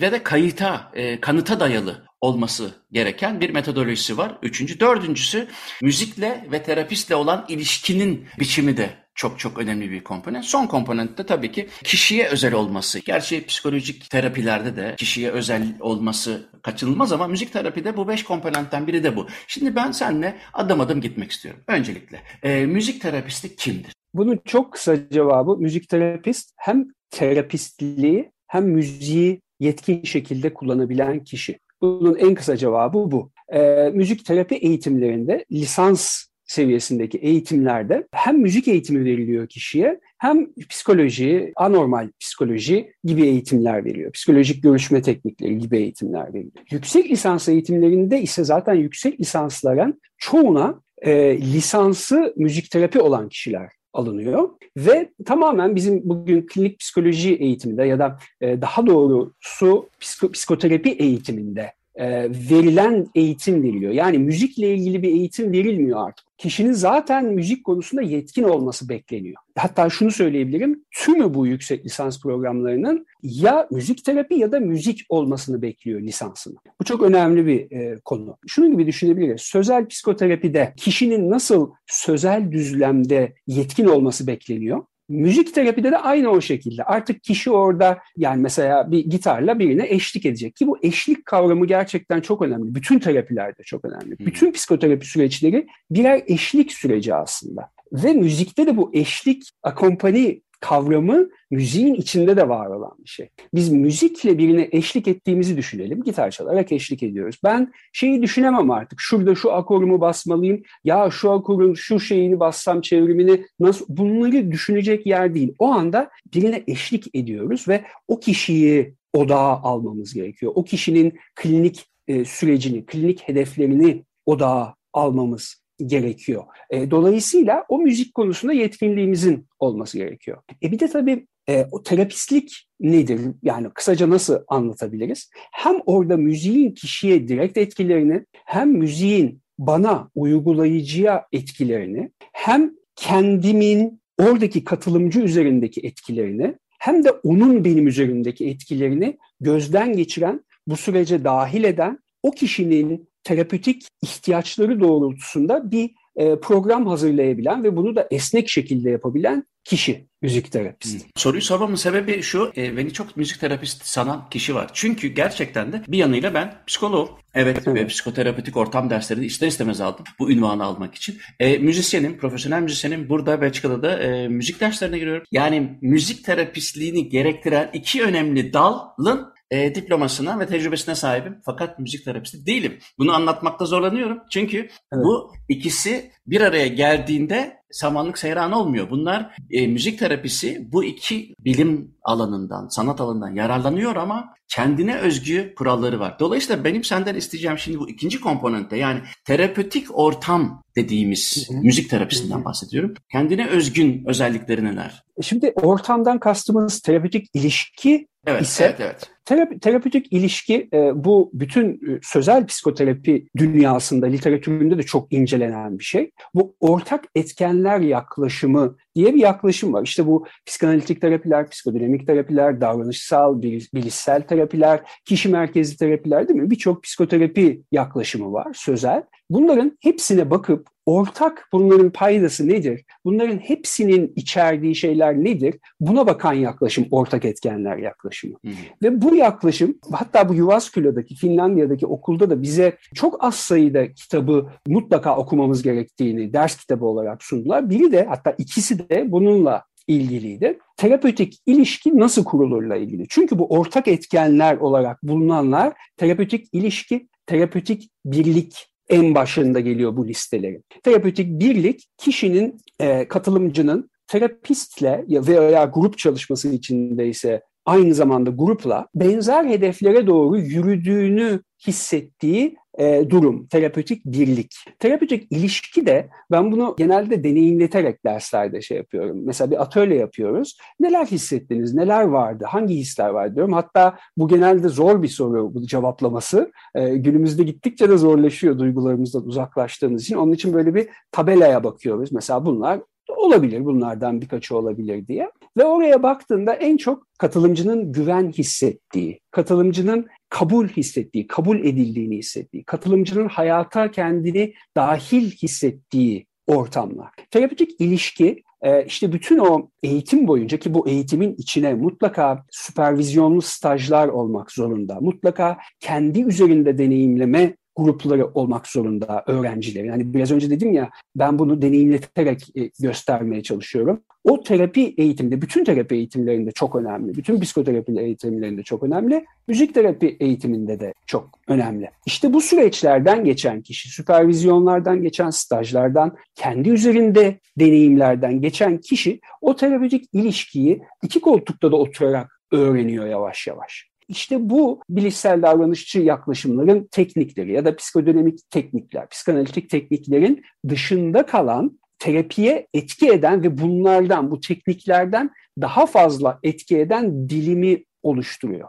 ve 0.01 0.13
de 0.13 0.23
kayıta, 0.23 0.91
e, 0.95 1.21
kanıta 1.21 1.61
dayalı 1.61 2.05
olması 2.21 2.75
gereken 2.93 3.41
bir 3.41 3.51
metodolojisi 3.51 4.19
var. 4.19 4.39
Üçüncü, 4.43 4.81
dördüncüsü 4.81 5.49
müzikle 5.83 6.47
ve 6.53 6.63
terapistle 6.63 7.15
olan 7.15 7.45
ilişkinin 7.49 8.27
biçimi 8.39 8.77
de 8.77 8.91
çok 9.15 9.39
çok 9.39 9.59
önemli 9.59 9.91
bir 9.91 10.05
komponent. 10.05 10.45
Son 10.45 10.67
komponent 10.67 11.19
de 11.19 11.27
tabii 11.27 11.53
ki 11.53 11.69
kişiye 11.85 12.27
özel 12.27 12.55
olması. 12.55 12.99
Gerçi 12.99 13.47
psikolojik 13.47 14.11
terapilerde 14.11 14.77
de 14.77 14.95
kişiye 14.99 15.31
özel 15.31 15.77
olması 15.81 16.51
kaçınılmaz 16.63 17.13
ama 17.13 17.27
müzik 17.27 17.53
terapide 17.53 17.97
bu 17.97 18.09
beş 18.09 18.25
komponentten 18.25 18.87
biri 18.87 19.05
de 19.05 19.17
bu. 19.17 19.27
Şimdi 19.47 19.77
ben 19.77 19.93
seninle 19.93 20.37
adım 20.53 20.81
adım 20.81 21.01
gitmek 21.01 21.31
istiyorum. 21.31 21.61
Öncelikle 21.67 22.23
e, 22.43 22.67
müzik 22.67 23.03
terapisti 23.03 23.57
kimdir? 23.57 23.93
Bunun 24.15 24.41
çok 24.45 24.73
kısa 24.73 25.09
cevabı 25.11 25.57
müzik 25.57 25.89
terapist 25.89 26.51
hem 26.57 26.85
terapistliği 27.11 28.31
hem 28.51 28.65
müziği 28.65 29.41
yetkin 29.61 30.03
şekilde 30.03 30.55
kullanabilen 30.55 31.25
kişi. 31.25 31.59
Bunun 31.81 32.17
en 32.17 32.35
kısa 32.35 32.57
cevabı 32.57 33.11
bu. 33.11 33.31
E, 33.53 33.91
müzik 33.95 34.25
terapi 34.25 34.55
eğitimlerinde 34.55 35.45
lisans 35.53 36.25
seviyesindeki 36.45 37.19
eğitimlerde 37.19 38.07
hem 38.13 38.39
müzik 38.39 38.69
eğitimi 38.69 39.05
veriliyor 39.05 39.49
kişiye 39.49 40.01
hem 40.19 40.47
psikoloji, 40.69 41.53
anormal 41.57 42.09
psikoloji 42.21 42.93
gibi 43.05 43.23
eğitimler 43.23 43.85
veriyor. 43.85 44.13
Psikolojik 44.13 44.63
görüşme 44.63 45.03
teknikleri 45.03 45.59
gibi 45.59 45.77
eğitimler 45.77 46.35
veriliyor. 46.35 46.65
Yüksek 46.71 47.11
lisans 47.11 47.49
eğitimlerinde 47.49 48.23
ise 48.23 48.45
zaten 48.45 48.75
yüksek 48.75 49.21
lisansların 49.21 50.01
çoğuna 50.19 50.81
e, 51.03 51.39
lisansı 51.39 52.35
müzik 52.37 52.71
terapi 52.71 53.01
olan 53.01 53.29
kişiler 53.29 53.80
alınıyor. 53.93 54.49
Ve 54.77 55.11
tamamen 55.25 55.77
bizim 55.77 56.01
bugün 56.05 56.47
klinik 56.47 56.79
psikoloji 56.79 57.35
eğitiminde 57.35 57.85
ya 57.85 57.99
da 57.99 58.19
e, 58.41 58.61
daha 58.61 58.87
doğrusu 58.87 59.89
psiko, 60.01 60.33
psikoterapi 60.33 60.91
eğitiminde 60.91 61.73
e, 61.95 62.31
verilen 62.51 63.07
eğitim 63.15 63.63
veriliyor. 63.63 63.93
Yani 63.93 64.19
müzikle 64.19 64.75
ilgili 64.75 65.03
bir 65.03 65.09
eğitim 65.09 65.53
verilmiyor 65.53 66.07
artık. 66.07 66.27
Kişinin 66.39 66.73
zaten 66.73 67.25
müzik 67.25 67.65
konusunda 67.65 68.03
yetkin 68.03 68.43
olması 68.43 68.89
bekleniyor. 68.89 69.37
Hatta 69.57 69.91
şunu 69.91 70.11
söyleyebilirim, 70.11 70.85
tümü 70.91 71.35
bu 71.35 71.47
yüksek 71.47 71.85
lisans 71.85 72.23
programlarının 72.23 73.07
ya 73.23 73.69
müzik 73.71 74.05
terapi 74.05 74.35
ya 74.35 74.53
da 74.53 74.61
müzik 74.61 75.01
olmasını 75.09 75.63
bekliyor 75.63 76.01
lisansını. 76.01 76.55
Bu 76.81 76.85
çok 76.85 77.03
önemli 77.03 77.47
bir 77.47 77.71
e, 77.71 78.01
konu. 78.05 78.37
Şunun 78.47 78.73
gibi 78.73 78.87
düşünebiliriz. 78.87 79.41
Sözel 79.41 79.87
psikoterapide 79.87 80.75
kişinin 80.77 81.31
nasıl 81.31 81.71
sözel 81.87 82.53
düzlemde 82.53 83.35
yetkin 83.47 83.87
olması 83.87 84.27
bekleniyor? 84.27 84.83
Müzik 85.11 85.55
terapide 85.55 85.93
de 85.93 85.99
aynı 85.99 86.31
o 86.31 86.41
şekilde. 86.41 86.85
Artık 86.85 87.23
kişi 87.23 87.51
orada 87.51 87.99
yani 88.17 88.43
mesela 88.43 88.91
bir 88.91 89.05
gitarla 89.05 89.59
birine 89.59 89.87
eşlik 89.89 90.27
edecek 90.27 90.57
ki 90.57 90.67
bu 90.67 90.79
eşlik 90.83 91.27
kavramı 91.27 91.67
gerçekten 91.67 92.21
çok 92.21 92.43
önemli. 92.43 92.75
Bütün 92.75 92.99
terapilerde 92.99 93.63
çok 93.63 93.85
önemli. 93.85 94.19
Bütün 94.19 94.53
psikoterapi 94.53 95.07
süreçleri 95.07 95.67
birer 95.91 96.23
eşlik 96.27 96.73
süreci 96.73 97.15
aslında. 97.15 97.71
Ve 97.93 98.13
müzikte 98.13 98.67
de 98.67 98.77
bu 98.77 98.91
eşlik, 98.95 99.51
akompani 99.63 100.43
kavramı 100.61 101.29
müziğin 101.51 101.95
içinde 101.95 102.37
de 102.37 102.49
var 102.49 102.67
olan 102.67 102.95
bir 102.99 103.09
şey. 103.09 103.29
Biz 103.55 103.73
müzikle 103.73 104.39
birine 104.39 104.69
eşlik 104.73 105.09
ettiğimizi 105.09 105.57
düşünelim. 105.57 106.03
Gitar 106.03 106.31
çalarak 106.31 106.73
eşlik 106.73 107.03
ediyoruz. 107.03 107.39
Ben 107.45 107.73
şeyi 107.93 108.23
düşünemem 108.23 108.71
artık. 108.71 109.01
Şurada 109.01 109.35
şu 109.35 109.53
akorumu 109.53 110.01
basmalıyım. 110.01 110.63
Ya 110.85 111.11
şu 111.11 111.31
akorun 111.31 111.75
şu 111.75 112.01
şeyini 112.01 112.41
bassam 112.41 112.81
çevrimini 112.81 113.47
nasıl? 113.61 113.85
Bunları 113.89 114.53
düşünecek 114.53 115.07
yer 115.07 115.35
değil. 115.35 115.55
O 115.59 115.67
anda 115.73 116.11
birine 116.35 116.65
eşlik 116.67 117.15
ediyoruz 117.15 117.69
ve 117.69 117.85
o 118.09 118.21
kişiyi 118.21 118.95
odağa 119.13 119.61
almamız 119.63 120.15
gerekiyor. 120.15 120.53
O 120.55 120.65
kişinin 120.65 121.19
klinik 121.37 121.87
e, 122.09 122.25
sürecini, 122.25 122.87
klinik 122.87 123.29
hedeflerini 123.29 124.05
odağa 124.27 124.75
almamız 124.93 125.63
gerekiyor. 125.87 126.45
E, 126.71 126.91
dolayısıyla 126.91 127.65
o 127.69 127.79
müzik 127.79 128.15
konusunda 128.15 128.53
yetkinliğimizin 128.53 129.47
olması 129.59 129.99
gerekiyor. 129.99 130.43
E 130.63 130.73
bir 130.73 130.79
de 130.79 130.89
tabii 130.89 131.27
e, 131.49 131.67
o 131.73 131.83
terapistlik 131.83 132.69
nedir? 132.81 133.21
Yani 133.43 133.71
kısaca 133.75 134.11
nasıl 134.11 134.39
anlatabiliriz? 134.49 135.31
Hem 135.53 135.77
orada 135.87 136.17
müziğin 136.17 136.71
kişiye 136.71 137.29
direkt 137.29 137.59
etkilerini, 137.59 138.25
hem 138.33 138.71
müziğin 138.71 139.43
bana 139.59 140.11
uygulayıcıya 140.15 141.27
etkilerini, 141.33 142.11
hem 142.33 142.73
kendimin 142.97 144.01
oradaki 144.19 144.65
katılımcı 144.65 145.21
üzerindeki 145.21 145.81
etkilerini, 145.81 146.55
hem 146.79 147.05
de 147.05 147.11
onun 147.11 147.65
benim 147.65 147.89
üzerimdeki 147.89 148.49
etkilerini 148.49 149.19
gözden 149.41 149.93
geçiren, 149.93 150.45
bu 150.67 150.77
sürece 150.77 151.25
dahil 151.25 151.65
eden 151.65 151.99
o 152.23 152.31
kişinin 152.31 153.10
terapötik 153.25 153.89
ihtiyaçları 154.03 154.81
doğrultusunda 154.81 155.71
bir 155.71 155.91
e, 156.17 156.41
program 156.41 156.87
hazırlayabilen 156.87 157.65
ve 157.65 157.77
bunu 157.77 157.97
da 157.97 158.09
esnek 158.11 158.49
şekilde 158.49 158.91
yapabilen 158.91 159.45
kişi 159.65 160.07
müzik 160.23 160.53
terapist. 160.53 161.07
Soruyu 161.17 161.43
sormamın 161.43 161.75
sebebi 161.75 162.23
şu, 162.23 162.53
e, 162.57 162.77
beni 162.77 162.93
çok 162.93 163.17
müzik 163.17 163.41
terapist 163.41 163.87
sanan 163.87 164.29
kişi 164.31 164.55
var. 164.55 164.71
Çünkü 164.73 165.09
gerçekten 165.09 165.73
de 165.73 165.83
bir 165.89 165.99
yanıyla 165.99 166.35
ben 166.35 166.55
psikoloğum. 166.67 167.09
Evet, 167.35 167.63
evet. 167.67 167.77
ve 167.77 167.87
psikoterapötik 167.87 168.57
ortam 168.57 168.91
dersleri 168.91 169.25
ister 169.25 169.47
istemez 169.47 169.81
aldım 169.81 170.05
bu 170.19 170.31
ünvanı 170.31 170.65
almak 170.65 170.95
için. 170.95 171.19
E, 171.41 171.59
müzisyenim, 171.59 172.19
profesyonel 172.19 172.63
müzisyenim. 172.63 173.09
Burada 173.09 173.41
Belçika'da 173.41 173.83
da 173.83 173.99
e, 173.99 174.29
müzik 174.29 174.61
derslerine 174.61 174.99
giriyorum. 174.99 175.25
Yani 175.33 175.79
müzik 175.81 176.25
terapistliğini 176.25 177.09
gerektiren 177.09 177.71
iki 177.73 178.03
önemli 178.03 178.53
dalın 178.53 179.33
e, 179.51 179.75
diplomasına 179.75 180.41
ve 180.41 180.47
tecrübesine 180.47 180.95
sahibim. 180.95 181.41
Fakat 181.45 181.79
müzik 181.79 182.05
terapisti 182.05 182.47
değilim. 182.47 182.79
Bunu 182.99 183.15
anlatmakta 183.15 183.65
zorlanıyorum. 183.65 184.19
Çünkü 184.31 184.59
evet. 184.59 185.05
bu 185.05 185.33
ikisi 185.49 186.11
bir 186.31 186.41
araya 186.41 186.67
geldiğinde 186.67 187.61
samanlık 187.71 188.19
seyran 188.19 188.53
olmuyor. 188.53 188.91
Bunlar 188.91 189.35
e, 189.51 189.67
müzik 189.67 189.99
terapisi 189.99 190.73
bu 190.73 190.85
iki 190.85 191.35
bilim 191.39 191.95
alanından, 192.03 192.69
sanat 192.69 193.01
alanından 193.01 193.35
yararlanıyor 193.35 193.97
ama 193.97 194.35
kendine 194.49 194.97
özgü 194.97 195.55
kuralları 195.55 196.01
var. 196.01 196.17
Dolayısıyla 196.19 196.65
benim 196.65 196.85
senden 196.85 197.15
isteyeceğim 197.15 197.59
şimdi 197.59 197.79
bu 197.79 197.91
ikinci 197.91 198.21
komponente 198.21 198.77
yani 198.77 199.01
terapötik 199.25 199.99
ortam 199.99 200.63
dediğimiz 200.77 201.49
Hı-hı. 201.49 201.59
müzik 201.59 201.91
terapisinden 201.91 202.45
bahsediyorum. 202.45 202.95
Kendine 203.13 203.47
özgün 203.47 204.05
özellikleri 204.07 204.65
neler? 204.65 205.03
Şimdi 205.23 205.53
ortamdan 205.57 206.19
kastımız 206.19 206.81
terapötik 206.81 207.27
ilişki 207.35 208.07
Evet, 208.27 208.43
ise 208.43 208.65
evet, 208.65 208.81
evet. 208.81 209.11
Terapi, 209.25 209.61
terapötik 209.61 210.13
ilişki 210.13 210.69
e, 210.73 211.05
bu 211.05 211.31
bütün 211.35 211.73
e, 211.73 211.99
sözel 212.03 212.47
psikoterapi 212.47 213.27
dünyasında, 213.37 214.07
literatüründe 214.07 214.79
de 214.79 214.83
çok 214.83 215.13
incelenen 215.13 215.79
bir 215.79 215.85
şey. 215.85 216.11
Bu 216.35 216.57
ortak 216.61 217.05
etkenler 217.15 217.81
yaklaşımı 217.81 218.77
diye 218.95 219.15
bir 219.15 219.21
yaklaşım 219.21 219.73
var. 219.73 219.83
İşte 219.83 220.07
bu 220.07 220.27
psikanalitik 220.47 221.01
terapiler, 221.01 221.51
psikodinamik 221.51 222.07
terapiler, 222.07 222.61
davranışsal, 222.61 223.43
bilişsel 223.43 224.23
terapiler, 224.23 224.81
kişi 225.05 225.29
merkezli 225.29 225.77
terapiler 225.77 226.29
değil 226.29 226.41
mi? 226.41 226.51
Birçok 226.51 226.83
psikoterapi 226.83 227.63
yaklaşımı 227.73 228.33
var 228.33 228.53
sözel. 228.55 229.03
Bunların 229.31 229.79
hepsine 229.81 230.31
bakıp 230.31 230.67
ortak 230.87 231.49
bunların 231.53 231.91
paydası 231.91 232.49
nedir? 232.49 232.85
Bunların 233.05 233.39
hepsinin 233.39 234.13
içerdiği 234.17 234.75
şeyler 234.75 235.25
nedir? 235.25 235.55
Buna 235.81 236.07
bakan 236.07 236.33
yaklaşım 236.33 236.87
ortak 236.91 237.25
etkenler 237.25 237.77
yaklaşımı. 237.77 238.37
Hı 238.45 238.51
hı. 238.51 238.55
Ve 238.83 239.03
bu 239.03 239.15
yaklaşım 239.15 239.79
hatta 239.93 240.29
bu 240.29 240.35
Yuvasküla'daki 240.35 241.15
Finlandiya'daki 241.15 241.87
okulda 241.87 242.31
da 242.31 242.43
bize 242.43 242.77
çok 242.95 243.25
az 243.25 243.35
sayıda 243.35 243.93
kitabı 243.93 244.51
mutlaka 244.67 245.17
okumamız 245.17 245.63
gerektiğini 245.63 246.33
ders 246.33 246.57
kitabı 246.57 246.85
olarak 246.85 247.23
sundular. 247.23 247.71
Biri 247.71 247.93
de 247.93 248.05
hatta 248.05 248.35
ikisi 248.39 248.79
de 248.89 249.13
bununla 249.13 249.65
ilgiliydi. 249.87 250.59
Terapötik 250.77 251.39
ilişki 251.47 251.99
nasıl 251.99 252.25
kurulurla 252.25 252.77
ilgili. 252.77 253.07
Çünkü 253.09 253.39
bu 253.39 253.47
ortak 253.47 253.89
etkenler 253.89 254.57
olarak 254.57 255.03
bulunanlar 255.03 255.73
terapötik 255.97 256.49
ilişki, 256.53 257.09
terapötik 257.27 257.91
birlik 258.05 258.67
en 258.89 259.15
başında 259.15 259.61
geliyor 259.61 259.97
bu 259.97 260.09
listelerin. 260.09 260.65
Terapötik 260.83 261.41
birlik 261.41 261.87
kişinin, 261.99 262.61
e, 262.81 263.09
katılımcının 263.09 263.91
terapistle 264.07 265.05
veya 265.09 265.65
grup 265.65 265.99
çalışması 265.99 266.49
içindeyse 266.49 267.43
aynı 267.67 267.95
zamanda 267.95 268.31
grupla 268.31 268.87
benzer 268.95 269.45
hedeflere 269.45 270.07
doğru 270.07 270.39
yürüdüğünü 270.39 271.41
hissettiği 271.67 272.57
e, 272.79 273.11
durum, 273.11 273.47
terapötik 273.47 274.05
birlik. 274.05 274.55
Terapötik 274.79 275.33
ilişki 275.33 275.87
de 275.87 276.09
ben 276.31 276.53
bunu 276.53 276.75
genelde 276.79 277.25
deneyimleterek 277.25 278.05
derslerde 278.05 278.63
şey 278.63 278.77
yapıyorum. 278.77 279.21
Mesela 279.25 279.51
bir 279.51 279.63
atölye 279.63 279.97
yapıyoruz. 279.97 280.57
Neler 280.81 281.07
hissettiniz, 281.07 281.75
neler 281.75 282.03
vardı, 282.03 282.45
hangi 282.49 282.75
hisler 282.75 283.09
var 283.09 283.35
diyorum. 283.35 283.53
Hatta 283.53 283.99
bu 284.17 284.29
genelde 284.29 284.69
zor 284.69 285.03
bir 285.03 285.09
soru 285.09 285.55
bu 285.55 285.67
cevaplaması. 285.67 286.53
E, 286.75 286.97
günümüzde 286.97 287.43
gittikçe 287.43 287.89
de 287.89 287.97
zorlaşıyor 287.97 288.59
duygularımızdan 288.59 289.27
uzaklaştığımız 289.27 290.03
için. 290.03 290.17
Onun 290.17 290.33
için 290.33 290.53
böyle 290.53 290.75
bir 290.75 290.89
tabelaya 291.13 291.65
bakıyoruz. 291.65 292.13
Mesela 292.13 292.47
bunlar 292.47 292.81
olabilir, 293.21 293.65
bunlardan 293.65 294.21
birkaçı 294.21 294.57
olabilir 294.57 295.07
diye. 295.07 295.31
Ve 295.57 295.65
oraya 295.65 296.03
baktığında 296.03 296.55
en 296.55 296.77
çok 296.77 297.07
katılımcının 297.19 297.93
güven 297.93 298.31
hissettiği, 298.31 299.21
katılımcının 299.31 300.07
kabul 300.29 300.69
hissettiği, 300.69 301.27
kabul 301.27 301.59
edildiğini 301.59 302.17
hissettiği, 302.17 302.65
katılımcının 302.65 303.29
hayata 303.29 303.91
kendini 303.91 304.55
dahil 304.77 305.31
hissettiği 305.31 306.27
ortamlar. 306.47 307.11
Terapötik 307.31 307.81
ilişki 307.81 308.43
e, 308.63 308.85
işte 308.85 309.13
bütün 309.13 309.39
o 309.39 309.69
eğitim 309.83 310.29
boyunca 310.29 310.59
ki 310.59 310.75
bu 310.75 310.89
eğitimin 310.89 311.35
içine 311.39 311.75
mutlaka 311.75 312.45
süpervizyonlu 312.51 313.43
stajlar 313.43 314.09
olmak 314.09 314.53
zorunda. 314.53 314.99
Mutlaka 315.01 315.59
kendi 315.81 316.23
üzerinde 316.23 316.79
deneyimleme 316.79 317.57
grupları 317.85 318.27
olmak 318.27 318.67
zorunda 318.67 319.25
öğrencilerin. 319.27 319.89
Yani 319.89 320.15
biraz 320.15 320.31
önce 320.31 320.51
dedim 320.51 320.73
ya 320.73 320.91
ben 321.17 321.39
bunu 321.39 321.63
deneyimleterek 321.63 322.57
e, 322.57 322.71
göstermeye 322.81 323.43
çalışıyorum. 323.43 324.01
O 324.25 324.43
terapi 324.43 324.95
eğitimde, 324.99 325.43
bütün 325.43 325.65
terapi 325.65 325.95
eğitimlerinde 325.95 326.51
çok 326.51 326.77
önemli. 326.77 327.15
Bütün 327.15 327.41
psikoterapi 327.41 327.93
eğitimlerinde 328.01 328.63
çok 328.63 328.83
önemli. 328.83 329.25
Müzik 329.49 329.75
terapi 329.75 330.17
eğitiminde 330.21 330.81
de 330.81 330.95
çok 331.07 331.39
önemli. 331.49 331.91
İşte 332.07 332.33
bu 332.33 332.41
süreçlerden 332.41 333.25
geçen 333.25 333.63
kişi, 333.63 333.89
süpervizyonlardan 333.89 335.03
geçen 335.03 335.31
stajlardan, 335.31 336.17
kendi 336.35 336.71
üzerinde 336.71 337.39
deneyimlerden 337.59 338.41
geçen 338.41 338.79
kişi 338.79 339.21
o 339.41 339.57
terapötik 339.57 340.05
ilişkiyi 340.13 340.83
iki 341.03 341.21
koltukta 341.21 341.73
da 341.73 341.77
oturarak 341.77 342.41
öğreniyor 342.53 343.07
yavaş 343.07 343.47
yavaş. 343.47 343.90
İşte 344.11 344.51
bu 344.51 344.81
bilişsel 344.89 345.43
davranışçı 345.43 346.01
yaklaşımların 346.01 346.89
teknikleri 346.91 347.53
ya 347.53 347.65
da 347.65 347.77
psikodinamik 347.77 348.51
teknikler, 348.51 349.09
psikanalitik 349.09 349.71
tekniklerin 349.71 350.43
dışında 350.69 351.27
kalan 351.27 351.79
terapiye 351.99 352.67
etki 352.75 353.09
eden 353.09 353.43
ve 353.43 353.59
bunlardan, 353.59 354.31
bu 354.31 354.41
tekniklerden 354.41 355.31
daha 355.61 355.87
fazla 355.87 356.39
etki 356.43 356.79
eden 356.79 357.29
dilimi 357.29 357.85
oluşturuyor. 358.03 358.69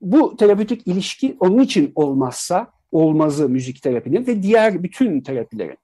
Bu 0.00 0.36
terapötik 0.36 0.86
ilişki 0.86 1.36
onun 1.40 1.58
için 1.58 1.92
olmazsa 1.94 2.70
olmazı 2.90 3.48
müzik 3.48 3.82
terapinin 3.82 4.26
ve 4.26 4.42
diğer 4.42 4.82
bütün 4.82 5.20
terapilerin. 5.20 5.78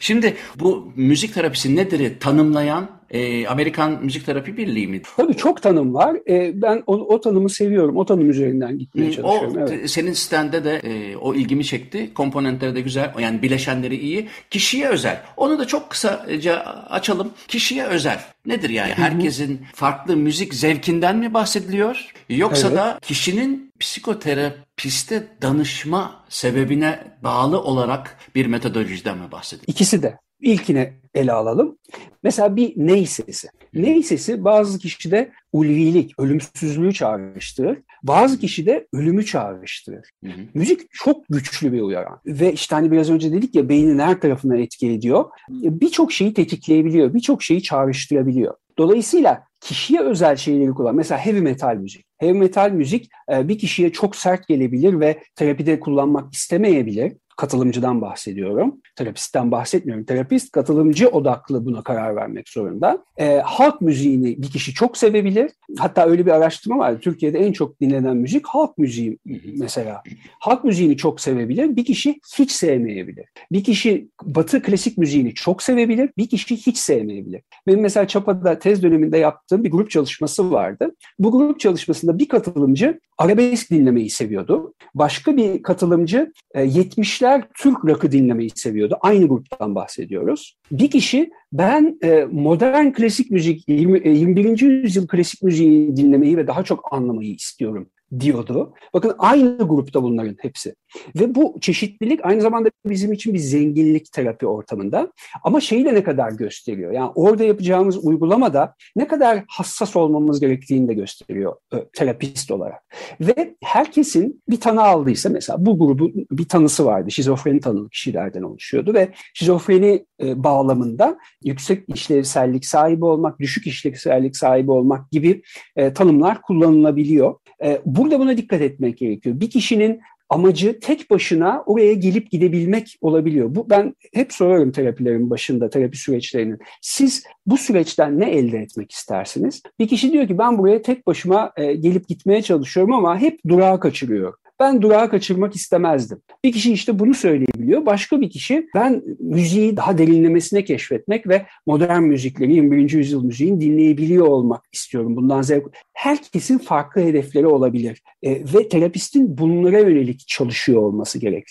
Şimdi 0.00 0.34
bu 0.60 0.92
müzik 0.96 1.34
terapisi 1.34 1.76
nedir 1.76 2.20
tanımlayan 2.20 2.90
e, 3.14 3.46
Amerikan 3.46 4.04
Müzik 4.04 4.26
Terapi 4.26 4.56
Birliği 4.56 4.88
mi? 4.88 5.02
Tabii 5.16 5.36
çok 5.36 5.62
tanım 5.62 5.94
var. 5.94 6.16
E, 6.28 6.62
ben 6.62 6.82
o, 6.86 6.94
o 6.94 7.20
tanımı 7.20 7.50
seviyorum. 7.50 7.96
O 7.96 8.04
tanım 8.04 8.30
üzerinden 8.30 8.78
gitmeye 8.78 9.12
çalışıyorum. 9.12 9.56
O, 9.56 9.66
evet. 9.68 9.90
Senin 9.90 10.12
sitende 10.12 10.64
de 10.64 10.76
e, 10.76 11.16
o 11.16 11.34
ilgimi 11.34 11.64
çekti. 11.64 12.14
Komponentleri 12.14 12.74
de 12.74 12.80
güzel. 12.80 13.14
Yani 13.20 13.42
bileşenleri 13.42 13.96
iyi. 13.96 14.28
Kişiye 14.50 14.88
özel. 14.88 15.22
Onu 15.36 15.58
da 15.58 15.66
çok 15.66 15.90
kısaca 15.90 16.58
açalım. 16.90 17.30
Kişiye 17.48 17.84
özel. 17.84 18.20
Nedir 18.46 18.70
yani? 18.70 18.92
Herkesin 18.92 19.60
farklı 19.74 20.16
müzik 20.16 20.54
zevkinden 20.54 21.16
mi 21.16 21.34
bahsediliyor? 21.34 22.12
Yoksa 22.28 22.68
evet. 22.68 22.78
da 22.78 22.98
kişinin 23.02 23.72
psikoterapiste 23.80 25.26
danışma 25.42 26.24
sebebine 26.28 26.98
bağlı 27.22 27.62
olarak 27.62 28.18
bir 28.34 28.46
metodolojiden 28.46 29.18
mi 29.18 29.32
bahsediliyor? 29.32 29.68
İkisi 29.68 30.02
de. 30.02 30.18
İlkine 30.44 30.92
ele 31.14 31.32
alalım. 31.32 31.78
Mesela 32.22 32.56
bir 32.56 32.72
ney 32.76 33.06
sesi. 33.06 33.48
Ney 33.74 34.02
sesi 34.02 34.44
bazı 34.44 34.78
kişide 34.78 35.32
ulvilik, 35.52 36.18
ölümsüzlüğü 36.18 36.92
çağrıştırır. 36.92 37.78
Bazı 38.02 38.38
kişide 38.38 38.86
ölümü 38.92 39.24
çağrıştırır. 39.24 40.10
Hı 40.24 40.30
hı. 40.30 40.40
Müzik 40.54 40.80
çok 40.92 41.24
güçlü 41.28 41.72
bir 41.72 41.80
uyaran. 41.80 42.20
Ve 42.26 42.52
işte 42.52 42.74
hani 42.74 42.92
biraz 42.92 43.10
önce 43.10 43.32
dedik 43.32 43.54
ya 43.54 43.68
beynin 43.68 43.98
her 43.98 44.20
tarafına 44.20 44.56
etki 44.56 44.90
ediyor. 44.90 45.24
Birçok 45.48 46.12
şeyi 46.12 46.34
tetikleyebiliyor, 46.34 47.14
birçok 47.14 47.42
şeyi 47.42 47.62
çağrıştırabiliyor. 47.62 48.54
Dolayısıyla 48.78 49.44
kişiye 49.60 50.00
özel 50.00 50.36
şeyleri 50.36 50.70
kullan. 50.70 50.94
Mesela 50.94 51.26
heavy 51.26 51.40
metal 51.40 51.76
müzik. 51.76 52.04
Heavy 52.18 52.38
metal 52.38 52.70
müzik 52.70 53.10
e, 53.32 53.48
bir 53.48 53.58
kişiye 53.58 53.92
çok 53.92 54.16
sert 54.16 54.48
gelebilir 54.48 55.00
ve 55.00 55.22
terapide 55.34 55.80
kullanmak 55.80 56.34
istemeyebilir 56.34 57.12
katılımcıdan 57.36 58.00
bahsediyorum. 58.00 58.80
Terapistten 58.96 59.50
bahsetmiyorum. 59.50 60.04
Terapist 60.04 60.52
katılımcı 60.52 61.08
odaklı 61.08 61.66
buna 61.66 61.82
karar 61.82 62.16
vermek 62.16 62.48
zorunda. 62.48 63.04
E, 63.16 63.38
halk 63.38 63.80
müziğini 63.80 64.42
bir 64.42 64.50
kişi 64.50 64.74
çok 64.74 64.96
sevebilir. 64.96 65.50
Hatta 65.78 66.06
öyle 66.06 66.26
bir 66.26 66.30
araştırma 66.30 66.78
var. 66.78 66.98
Türkiye'de 67.00 67.38
en 67.38 67.52
çok 67.52 67.80
dinlenen 67.80 68.16
müzik 68.16 68.46
halk 68.46 68.78
müziği 68.78 69.18
mesela. 69.58 70.02
Halk 70.38 70.64
müziğini 70.64 70.96
çok 70.96 71.20
sevebilir. 71.20 71.76
Bir 71.76 71.84
kişi 71.84 72.20
hiç 72.38 72.50
sevmeyebilir. 72.50 73.26
Bir 73.52 73.64
kişi 73.64 74.08
batı 74.22 74.62
klasik 74.62 74.98
müziğini 74.98 75.34
çok 75.34 75.62
sevebilir. 75.62 76.10
Bir 76.18 76.28
kişi 76.28 76.56
hiç 76.56 76.78
sevmeyebilir. 76.78 77.42
Benim 77.66 77.80
mesela 77.80 78.08
Çapa'da 78.08 78.58
tez 78.58 78.82
döneminde 78.82 79.18
yaptığım 79.18 79.64
bir 79.64 79.70
grup 79.70 79.90
çalışması 79.90 80.50
vardı. 80.50 80.94
Bu 81.18 81.32
grup 81.32 81.60
çalışmasında 81.60 82.18
bir 82.18 82.28
katılımcı 82.28 83.00
arabesk 83.18 83.70
dinlemeyi 83.70 84.10
seviyordu. 84.10 84.74
Başka 84.94 85.36
bir 85.36 85.62
katılımcı 85.62 86.32
70'ler 86.54 87.23
kişiler 87.24 87.48
Türk 87.54 87.84
rock'ı 87.84 88.12
dinlemeyi 88.12 88.50
seviyordu. 88.54 88.98
Aynı 89.00 89.28
gruptan 89.28 89.74
bahsediyoruz. 89.74 90.58
Bir 90.72 90.90
kişi 90.90 91.30
ben 91.52 91.98
e, 92.02 92.26
modern 92.32 92.92
klasik 92.92 93.30
müzik, 93.30 93.68
20, 93.68 94.18
21. 94.18 94.60
yüzyıl 94.60 95.06
klasik 95.06 95.42
müziği 95.42 95.96
dinlemeyi 95.96 96.36
ve 96.36 96.46
daha 96.46 96.64
çok 96.64 96.92
anlamayı 96.92 97.30
istiyorum 97.30 97.90
diyordu. 98.20 98.74
Bakın 98.94 99.14
aynı 99.18 99.68
grupta 99.68 100.02
bunların 100.02 100.36
hepsi. 100.40 100.74
Ve 101.16 101.34
bu 101.34 101.56
çeşitlilik 101.60 102.20
aynı 102.24 102.40
zamanda 102.40 102.70
bizim 102.86 103.12
için 103.12 103.34
bir 103.34 103.38
zenginlik 103.38 104.12
terapi 104.12 104.46
ortamında. 104.46 105.12
Ama 105.44 105.60
şeyi 105.60 105.84
de 105.84 105.94
ne 105.94 106.02
kadar 106.02 106.32
gösteriyor? 106.32 106.92
Yani 106.92 107.10
orada 107.14 107.44
yapacağımız 107.44 108.04
uygulamada 108.04 108.74
ne 108.96 109.06
kadar 109.06 109.44
hassas 109.48 109.96
olmamız 109.96 110.40
gerektiğini 110.40 110.88
de 110.88 110.94
gösteriyor 110.94 111.56
e, 111.74 111.76
terapist 111.92 112.50
olarak. 112.50 112.82
Ve 113.20 113.54
herkesin 113.62 114.42
bir 114.48 114.60
tanı 114.60 114.82
aldıysa 114.82 115.28
mesela 115.28 115.66
bu 115.66 115.78
grubun 115.78 116.12
bir 116.30 116.48
tanısı 116.48 116.84
vardı. 116.84 117.10
Şizofreni 117.10 117.60
tanılı 117.60 117.88
kişilerden 117.88 118.42
oluşuyordu 118.42 118.94
ve 118.94 119.08
şizofreni 119.34 120.06
bağlamında 120.20 121.18
yüksek 121.44 121.84
işlevsellik 121.88 122.66
sahibi 122.66 123.04
olmak, 123.04 123.40
düşük 123.40 123.66
işlevsellik 123.66 124.36
sahibi 124.36 124.70
olmak 124.70 125.10
gibi 125.10 125.42
e, 125.76 125.92
tanımlar 125.92 126.42
kullanılabiliyor. 126.42 127.34
E, 127.64 127.80
burada 127.84 128.20
buna 128.20 128.36
dikkat 128.36 128.60
etmek 128.60 128.98
gerekiyor. 128.98 129.40
Bir 129.40 129.50
kişinin 129.50 130.00
amacı 130.28 130.80
tek 130.80 131.10
başına 131.10 131.62
oraya 131.66 131.92
gelip 131.92 132.30
gidebilmek 132.30 132.98
olabiliyor. 133.00 133.54
Bu 133.54 133.70
ben 133.70 133.94
hep 134.14 134.32
sorarım 134.32 134.72
terapilerin 134.72 135.30
başında, 135.30 135.70
terapi 135.70 135.98
süreçlerinin. 135.98 136.58
Siz 136.80 137.24
bu 137.46 137.56
süreçten 137.56 138.20
ne 138.20 138.30
elde 138.30 138.58
etmek 138.58 138.92
istersiniz? 138.92 139.62
Bir 139.78 139.88
kişi 139.88 140.12
diyor 140.12 140.28
ki 140.28 140.38
ben 140.38 140.58
buraya 140.58 140.82
tek 140.82 141.06
başıma 141.06 141.52
e, 141.56 141.74
gelip 141.74 142.08
gitmeye 142.08 142.42
çalışıyorum 142.42 142.92
ama 142.92 143.18
hep 143.18 143.40
durağa 143.48 143.80
kaçırıyor. 143.80 144.34
Ben 144.60 144.82
durağı 144.82 145.10
kaçırmak 145.10 145.54
istemezdim. 145.56 146.18
Bir 146.44 146.52
kişi 146.52 146.72
işte 146.72 146.98
bunu 146.98 147.14
söyleyebiliyor. 147.14 147.86
Başka 147.86 148.20
bir 148.20 148.30
kişi 148.30 148.66
ben 148.74 149.02
müziği 149.20 149.76
daha 149.76 149.98
derinlemesine 149.98 150.64
keşfetmek 150.64 151.28
ve 151.28 151.46
modern 151.66 152.02
müzikleri 152.02 152.54
21. 152.54 152.90
yüzyıl 152.92 153.24
müziğin 153.24 153.60
dinleyebiliyor 153.60 154.26
olmak 154.26 154.64
istiyorum. 154.72 155.16
Bundan 155.16 155.42
zevk. 155.42 155.64
Herkesin 155.92 156.58
farklı 156.58 157.00
hedefleri 157.00 157.46
olabilir. 157.46 158.02
E, 158.22 158.30
ve 158.30 158.68
terapistin 158.68 159.38
bunlara 159.38 159.78
yönelik 159.78 160.28
çalışıyor 160.28 160.82
olması 160.82 161.18
gerek. 161.18 161.44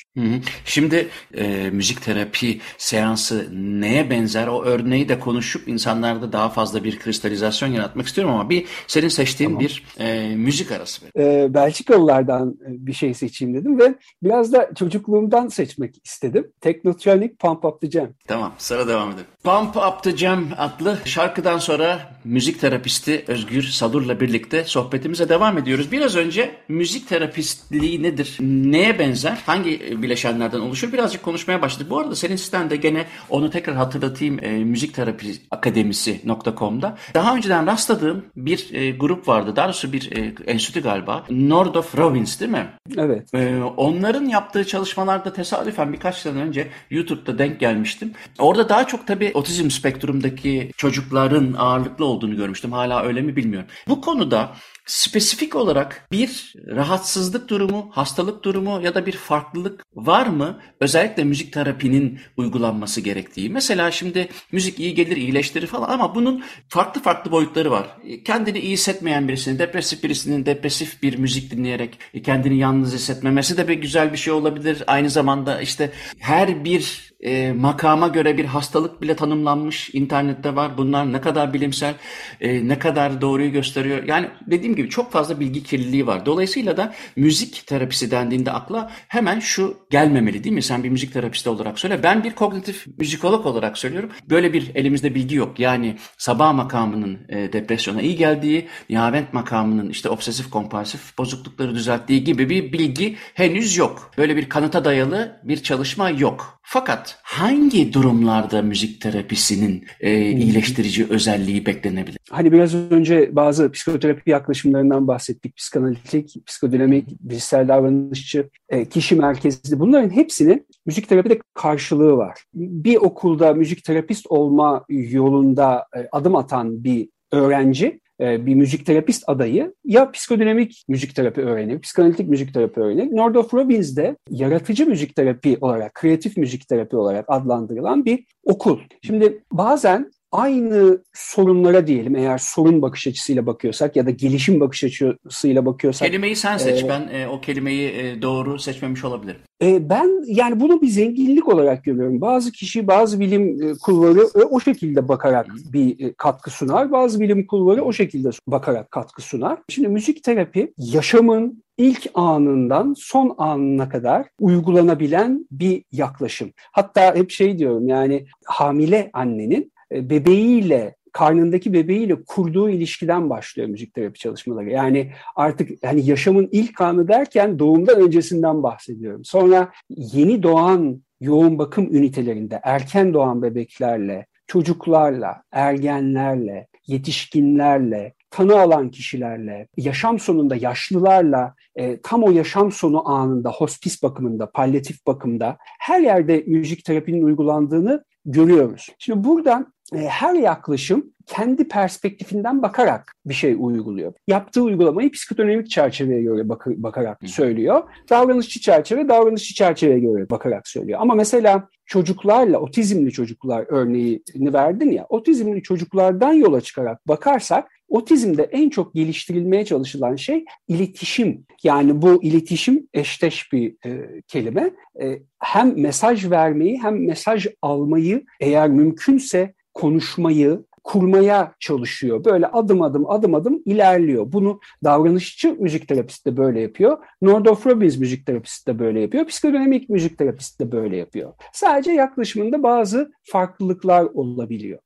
Şimdi 0.66 1.08
e, 1.38 1.70
müzik 1.70 2.02
terapi 2.02 2.60
seansı 2.78 3.50
neye 3.54 4.10
benzer? 4.10 4.48
O 4.48 4.64
örneği 4.64 5.10
de 5.10 5.20
konuşup 5.20 5.68
insanlarda 5.68 6.32
daha 6.32 6.50
fazla 6.50 6.84
bir 6.84 7.00
kristalizasyon 7.00 7.70
yaratmak 7.70 8.08
istiyorum 8.08 8.34
ama 8.34 8.50
bir 8.50 8.66
senin 8.88 9.08
seçtiğin 9.08 9.50
tamam. 9.50 9.64
bir 9.64 9.84
e, 10.00 10.36
müzik 10.36 10.72
arası. 10.72 11.02
E, 11.18 11.54
Belçikalılardan 11.54 12.56
bir 12.68 12.93
bir 12.94 12.98
şey 12.98 13.14
seçeyim 13.14 13.54
dedim 13.54 13.80
ve 13.80 13.96
biraz 14.24 14.54
da 14.54 14.70
çocukluğumdan 14.76 15.48
seçmek 15.48 15.96
istedim. 16.06 16.52
Technotronic 16.62 17.36
Pump 17.36 17.66
Up 17.66 17.82
The 17.82 17.92
Jam. 17.92 18.08
Tamam 18.28 18.54
sıra 18.58 18.88
devam 18.88 19.10
edelim. 19.12 19.26
Pump 19.44 19.78
Up 19.78 20.04
The 20.04 20.18
Jam 20.18 20.46
adlı 20.58 20.98
şarkıdan 21.06 21.58
sonra 21.58 22.00
müzik 22.24 22.62
terapisti 22.62 23.24
Özgür 23.28 23.64
Sadur'la 23.64 24.20
birlikte 24.20 24.64
sohbetimize 24.64 25.30
devam 25.30 25.58
ediyoruz. 25.58 25.92
Biraz 25.92 26.16
önce 26.16 26.56
müzik 26.68 27.08
terapistliği 27.10 28.04
nedir? 28.04 28.38
Neye 28.42 29.00
benzer? 29.00 29.38
Hangi 29.46 30.02
bileşenlerden 30.02 30.60
oluşur? 30.60 30.94
Birazcık 30.94 31.24
konuşmaya 31.24 31.62
başladık. 31.62 31.90
Bu 31.90 32.00
arada 32.00 32.16
senin 32.16 32.36
sitende 32.36 32.76
gene 32.76 33.06
onu 33.30 33.50
tekrar 33.50 33.76
hatırlatayım. 33.76 34.44
E, 34.44 34.50
müzik 34.50 34.94
terapi 34.94 35.36
akademisi.com'da. 35.52 36.98
Daha 37.14 37.36
önceden 37.36 37.68
rastladığım 37.68 38.26
bir 38.36 38.74
e, 38.74 38.92
grup 38.92 39.28
vardı. 39.28 39.56
Daha 39.56 39.66
doğrusu 39.66 39.94
bir 39.94 40.18
e, 40.18 40.34
enstitü 40.48 40.82
galiba. 40.84 41.24
Nordoff 41.30 41.98
Robbins 41.98 42.40
değil 42.40 42.52
mi? 42.52 42.68
Evet. 42.98 43.34
Ee, 43.34 43.62
onların 43.78 44.26
yaptığı 44.26 44.68
çalışmalarda 44.68 45.34
tesadüfen 45.34 45.94
birkaç 45.94 46.18
sene 46.18 46.40
önce 46.40 46.68
YouTube'da 46.90 47.38
denk 47.38 47.60
gelmiştim. 47.60 48.14
Orada 48.40 48.70
daha 48.70 48.88
çok 48.88 49.08
tabii 49.08 49.32
otizm 49.34 49.70
spektrumdaki 49.70 50.72
çocukların 50.78 51.54
ağırlıklı 51.54 52.06
olduğunu 52.06 52.36
görmüştüm. 52.36 52.72
Hala 52.72 53.04
öyle 53.04 53.22
mi 53.22 53.36
bilmiyorum. 53.36 53.70
Bu 53.88 54.02
konuda 54.02 54.56
spesifik 54.86 55.56
olarak 55.56 56.08
bir 56.12 56.54
rahatsızlık 56.68 57.50
durumu, 57.50 57.90
hastalık 57.92 58.44
durumu 58.44 58.82
ya 58.82 58.96
da 58.96 59.06
bir 59.06 59.12
farklılık 59.12 59.86
var 59.96 60.28
mı? 60.28 60.60
Özellikle 60.80 61.24
müzik 61.24 61.54
terapinin 61.54 62.20
uygulanması 62.38 63.02
gerektiği. 63.02 63.50
Mesela 63.50 63.92
şimdi 63.92 64.30
müzik 64.52 64.80
iyi 64.80 64.96
gelir, 64.96 65.18
iyileştirir 65.18 65.68
falan 65.68 65.90
ama 65.90 66.16
bunun 66.16 66.44
farklı 66.70 67.02
farklı 67.02 67.32
boyutları 67.32 67.72
var. 67.72 67.98
Kendini 68.26 68.60
iyi 68.60 68.74
hissetmeyen 68.74 69.28
birisinin, 69.28 69.60
depresif 69.60 70.04
birisinin 70.04 70.46
depresif 70.46 71.04
bir 71.04 71.18
müzik 71.18 71.52
dinleyerek 71.52 72.00
kendini 72.24 72.58
yalnız 72.58 72.94
hissetmemesi 72.94 73.58
de 73.58 73.68
bir 73.68 73.74
güzel 73.74 74.12
bir 74.12 74.18
şey 74.18 74.34
olabilir. 74.34 74.84
Aynı 74.88 75.10
zamanda 75.10 75.62
işte 75.62 75.92
her 76.20 76.66
bir 76.66 77.13
e, 77.24 77.52
makama 77.52 78.08
göre 78.08 78.38
bir 78.38 78.46
hastalık 78.46 79.02
bile 79.02 79.16
tanımlanmış 79.16 79.90
internette 79.94 80.56
var. 80.56 80.78
Bunlar 80.78 81.14
ne 81.14 81.22
kadar 81.22 81.54
bilimsel, 81.54 81.94
e, 82.42 82.68
ne 82.68 82.80
kadar 82.80 83.22
doğruyu 83.22 83.52
gösteriyor. 83.52 84.04
Yani 84.08 84.28
dediğim 84.48 84.76
gibi 84.76 84.90
çok 84.90 85.12
fazla 85.12 85.40
bilgi 85.40 85.64
kirliliği 85.64 86.08
var. 86.08 86.26
Dolayısıyla 86.26 86.78
da 86.78 86.94
müzik 87.16 87.68
terapisi 87.68 88.12
dendiğinde 88.12 88.52
akla 88.52 88.92
hemen 89.08 89.40
şu 89.40 89.78
gelmemeli 89.90 90.44
değil 90.44 90.56
mi? 90.56 90.62
Sen 90.62 90.84
bir 90.84 90.90
müzik 90.90 91.14
terapisti 91.14 91.50
olarak 91.50 91.80
söyle. 91.80 92.04
Ben 92.04 92.24
bir 92.24 92.36
kognitif 92.36 92.88
müzikolog 92.98 93.46
olarak 93.46 93.78
söylüyorum. 93.78 94.10
Böyle 94.30 94.54
bir 94.54 94.72
elimizde 94.76 95.16
bilgi 95.16 95.36
yok. 95.36 95.60
Yani 95.60 95.98
sabah 96.18 96.54
makamının 96.54 97.20
e, 97.30 97.54
depresyona 97.54 98.02
iyi 98.02 98.16
geldiği, 98.16 98.68
nihavent 98.90 99.34
makamının 99.34 99.90
işte 99.90 100.10
obsesif 100.10 100.50
kompulsif 100.50 101.18
bozuklukları 101.18 101.76
düzelttiği 101.76 102.24
gibi 102.24 102.50
bir 102.50 102.74
bilgi 102.74 103.18
henüz 103.34 103.78
yok. 103.78 104.12
Böyle 104.18 104.36
bir 104.36 104.50
kanıta 104.50 104.86
dayalı 104.86 105.40
bir 105.44 105.64
çalışma 105.64 106.10
yok. 106.10 106.60
Fakat 106.64 107.13
hangi 107.22 107.94
durumlarda 107.94 108.62
müzik 108.62 109.02
terapisinin 109.02 109.86
e, 110.00 110.30
iyileştirici 110.32 111.08
özelliği 111.10 111.66
beklenebilir? 111.66 112.18
Hani 112.30 112.52
biraz 112.52 112.76
önce 112.76 113.36
bazı 113.36 113.72
psikoterapi 113.72 114.30
yaklaşımlarından 114.30 115.08
bahsettik. 115.08 115.56
Psikanalitik, 115.56 116.48
psikodinamik, 116.48 117.10
bilişsel 117.20 117.68
davranışçı, 117.68 118.50
e, 118.70 118.86
kişi 118.86 119.16
merkezli. 119.16 119.80
Bunların 119.80 120.10
hepsinin 120.10 120.68
müzik 120.86 121.10
terapide 121.10 121.40
karşılığı 121.54 122.18
var. 122.18 122.40
Bir 122.54 122.96
okulda 122.96 123.54
müzik 123.54 123.84
terapist 123.84 124.28
olma 124.30 124.86
yolunda 124.90 125.88
e, 125.98 126.08
adım 126.12 126.36
atan 126.36 126.84
bir 126.84 127.10
öğrenci 127.32 128.03
bir 128.24 128.56
müzik 128.56 128.86
terapist 128.86 129.24
adayı 129.28 129.74
ya 129.86 130.12
psikodinamik 130.12 130.84
müzik 130.88 131.16
terapi 131.16 131.42
öğrenir, 131.42 131.80
psikanalitik 131.80 132.30
müzik 132.30 132.54
terapi 132.54 132.82
öğrenir. 132.82 133.16
Nordoff 133.16 133.54
Robbins 133.54 133.96
de 133.96 134.18
yaratıcı 134.30 134.86
müzik 134.86 135.16
terapi 135.16 135.58
olarak, 135.62 135.94
kreatif 135.94 136.38
müzik 136.38 136.68
terapi 136.68 136.96
olarak 136.96 137.26
adlandırılan 137.28 138.06
bir 138.06 138.26
okul. 138.44 138.80
Şimdi 139.02 139.44
bazen 139.52 140.12
aynı 140.34 141.04
sorunlara 141.14 141.88
diyelim 141.88 142.16
eğer 142.16 142.38
sorun 142.38 142.82
bakış 142.82 143.08
açısıyla 143.08 143.46
bakıyorsak 143.46 143.96
ya 143.96 144.06
da 144.06 144.10
gelişim 144.10 144.60
bakış 144.60 144.84
açısıyla 144.84 145.66
bakıyorsak. 145.66 146.08
Kelimeyi 146.08 146.36
sen 146.36 146.58
seç. 146.58 146.84
E, 146.84 146.90
ben 146.90 147.10
e, 147.14 147.28
o 147.28 147.42
kelimeyi 147.42 147.90
e, 147.90 148.22
doğru 148.22 148.60
seçmemiş 148.60 149.04
olabilirim. 149.04 149.42
E, 149.62 149.90
ben 149.90 150.24
yani 150.26 150.60
bunu 150.60 150.82
bir 150.82 150.88
zenginlik 150.88 151.48
olarak 151.48 151.84
görüyorum. 151.84 152.22
Bazı 152.22 152.52
kişi, 152.52 152.88
bazı 152.88 153.20
bilim 153.20 153.64
e, 153.64 153.74
kulları 153.84 154.22
e, 154.36 154.44
o 154.44 154.60
şekilde 154.60 155.08
bakarak 155.08 155.48
bir 155.74 156.06
e, 156.06 156.14
katkı 156.14 156.52
sunar. 156.52 156.92
Bazı 156.92 157.20
bilim 157.20 157.48
kulları 157.48 157.84
o 157.84 157.94
şekilde 157.94 158.30
bakarak 158.48 158.92
katkı 158.92 159.22
sunar. 159.22 159.60
Şimdi 159.70 159.88
müzik 159.88 160.24
terapi 160.24 160.74
yaşamın 160.78 161.64
ilk 161.78 162.08
anından 162.14 162.96
son 162.98 163.36
anına 163.38 163.90
kadar 163.90 164.28
uygulanabilen 164.40 165.48
bir 165.52 165.84
yaklaşım. 165.92 166.52
Hatta 166.72 167.16
hep 167.16 167.32
şey 167.32 167.58
diyorum 167.58 167.88
yani 167.88 168.26
hamile 168.46 169.10
annenin 169.14 169.73
bebeğiyle 169.94 170.96
karnındaki 171.14 171.74
bebeğiyle 171.74 172.24
kurduğu 172.24 172.70
ilişkiden 172.70 173.30
başlıyor 173.30 173.70
müzik 173.70 173.94
terapi 173.94 174.20
çalışmaları. 174.20 174.70
Yani 174.70 175.12
artık 175.36 175.70
hani 175.86 176.06
yaşamın 176.06 176.50
ilk 176.52 176.82
anı 176.82 177.08
derken 177.08 177.60
doğumdan 177.60 178.02
öncesinden 178.02 178.64
bahsediyorum. 178.64 179.26
Sonra 179.26 179.72
yeni 179.90 180.44
doğan 180.44 181.02
yoğun 181.22 181.60
bakım 181.60 181.96
ünitelerinde 181.96 182.60
erken 182.64 183.14
doğan 183.14 183.42
bebeklerle, 183.42 184.26
çocuklarla, 184.48 185.44
ergenlerle, 185.52 186.68
yetişkinlerle, 186.88 188.14
tanı 188.30 188.60
alan 188.60 188.92
kişilerle, 188.92 189.68
yaşam 189.78 190.20
sonunda 190.20 190.56
yaşlılarla, 190.56 191.56
e, 191.76 192.02
tam 192.02 192.24
o 192.24 192.32
yaşam 192.32 192.72
sonu 192.72 193.10
anında 193.10 193.52
hospis 193.52 194.04
bakımında, 194.04 194.52
palyatif 194.52 195.08
bakımda 195.08 195.58
her 195.80 196.00
yerde 196.00 196.44
müzik 196.48 196.86
terapinin 196.86 197.24
uygulandığını 197.24 198.04
görüyoruz. 198.26 198.90
Şimdi 199.00 199.24
buradan 199.24 199.62
e, 199.62 199.83
her 199.94 200.36
yaklaşım 200.36 201.14
kendi 201.26 201.68
perspektifinden 201.68 202.62
bakarak 202.62 203.14
bir 203.26 203.34
şey 203.34 203.56
uyguluyor. 203.60 204.14
Yaptığı 204.28 204.64
uygulamayı 204.64 205.12
psikodinamik 205.12 205.70
çerçeveye 205.70 206.22
göre 206.22 206.50
bak 206.50 206.66
bakarak 206.68 207.20
söylüyor. 207.26 207.84
Davranışçı 208.10 208.60
çerçeve, 208.62 209.10
davranışçı 209.10 209.54
çerçeveye 209.54 210.00
göre 210.00 210.30
bakarak 210.30 210.68
söylüyor. 210.68 211.00
Ama 211.02 211.16
mesela 211.16 211.70
çocuklarla, 211.86 212.60
otizmli 212.60 213.12
çocuklar 213.12 213.66
örneğini 213.70 214.54
verdin 214.54 214.92
ya, 214.92 215.06
otizmli 215.10 215.64
çocuklardan 215.64 216.34
yola 216.34 216.62
çıkarak 216.62 217.08
bakarsak 217.08 217.70
otizmde 217.94 218.44
en 218.44 218.70
çok 218.70 218.94
geliştirilmeye 218.94 219.66
çalışılan 219.66 220.16
şey 220.16 220.46
iletişim. 220.68 221.46
Yani 221.64 222.02
bu 222.02 222.24
iletişim 222.24 222.88
eşteş 222.94 223.54
bir 223.54 223.76
e, 223.86 224.22
kelime. 224.28 224.72
E, 225.02 225.20
hem 225.40 225.82
mesaj 225.82 226.30
vermeyi 226.32 226.82
hem 226.82 227.06
mesaj 227.06 227.48
almayı 227.62 228.26
eğer 228.40 228.70
mümkünse 228.70 229.54
konuşmayı, 229.74 230.64
kurmaya 230.84 231.54
çalışıyor. 231.60 232.26
Böyle 232.26 232.48
adım 232.48 232.82
adım 232.82 233.10
adım 233.10 233.36
adım 233.36 233.62
ilerliyor. 233.66 234.32
Bunu 234.32 234.60
davranışçı 234.84 235.56
müzik 235.60 235.88
terapisti 235.88 236.32
de 236.32 236.38
böyle 236.38 236.62
yapıyor. 236.62 236.98
Nordorf 237.22 237.68
Robbins 237.68 237.98
müzik 237.98 238.26
terapisti 238.26 238.74
de 238.74 238.80
böyle 238.80 239.02
yapıyor. 239.02 239.26
Psikodinamik 239.26 239.90
müzik 239.90 240.18
terapisti 240.18 240.60
de 240.60 240.72
böyle 240.72 240.98
yapıyor. 240.98 241.34
Sadece 241.54 241.92
yaklaşımında 241.92 242.64
bazı 242.64 243.12
farklılıklar 243.24 244.04
olabiliyor. 244.04 244.80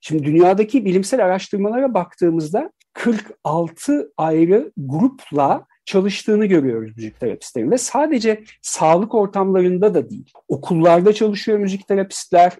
Şimdi 0.00 0.24
dünyadaki 0.24 0.84
bilimsel 0.84 1.24
araştırmalara 1.24 1.94
baktığımızda 1.94 2.70
46 2.92 4.12
ayrı 4.16 4.72
grupla 4.76 5.66
çalıştığını 5.84 6.46
görüyoruz 6.46 6.96
müzik 6.96 7.20
terapistlerin 7.20 7.70
ve 7.70 7.78
sadece 7.78 8.44
sağlık 8.62 9.14
ortamlarında 9.14 9.94
da 9.94 10.10
değil. 10.10 10.32
Okullarda 10.48 11.12
çalışıyor 11.12 11.58
müzik 11.58 11.88
terapistler, 11.88 12.52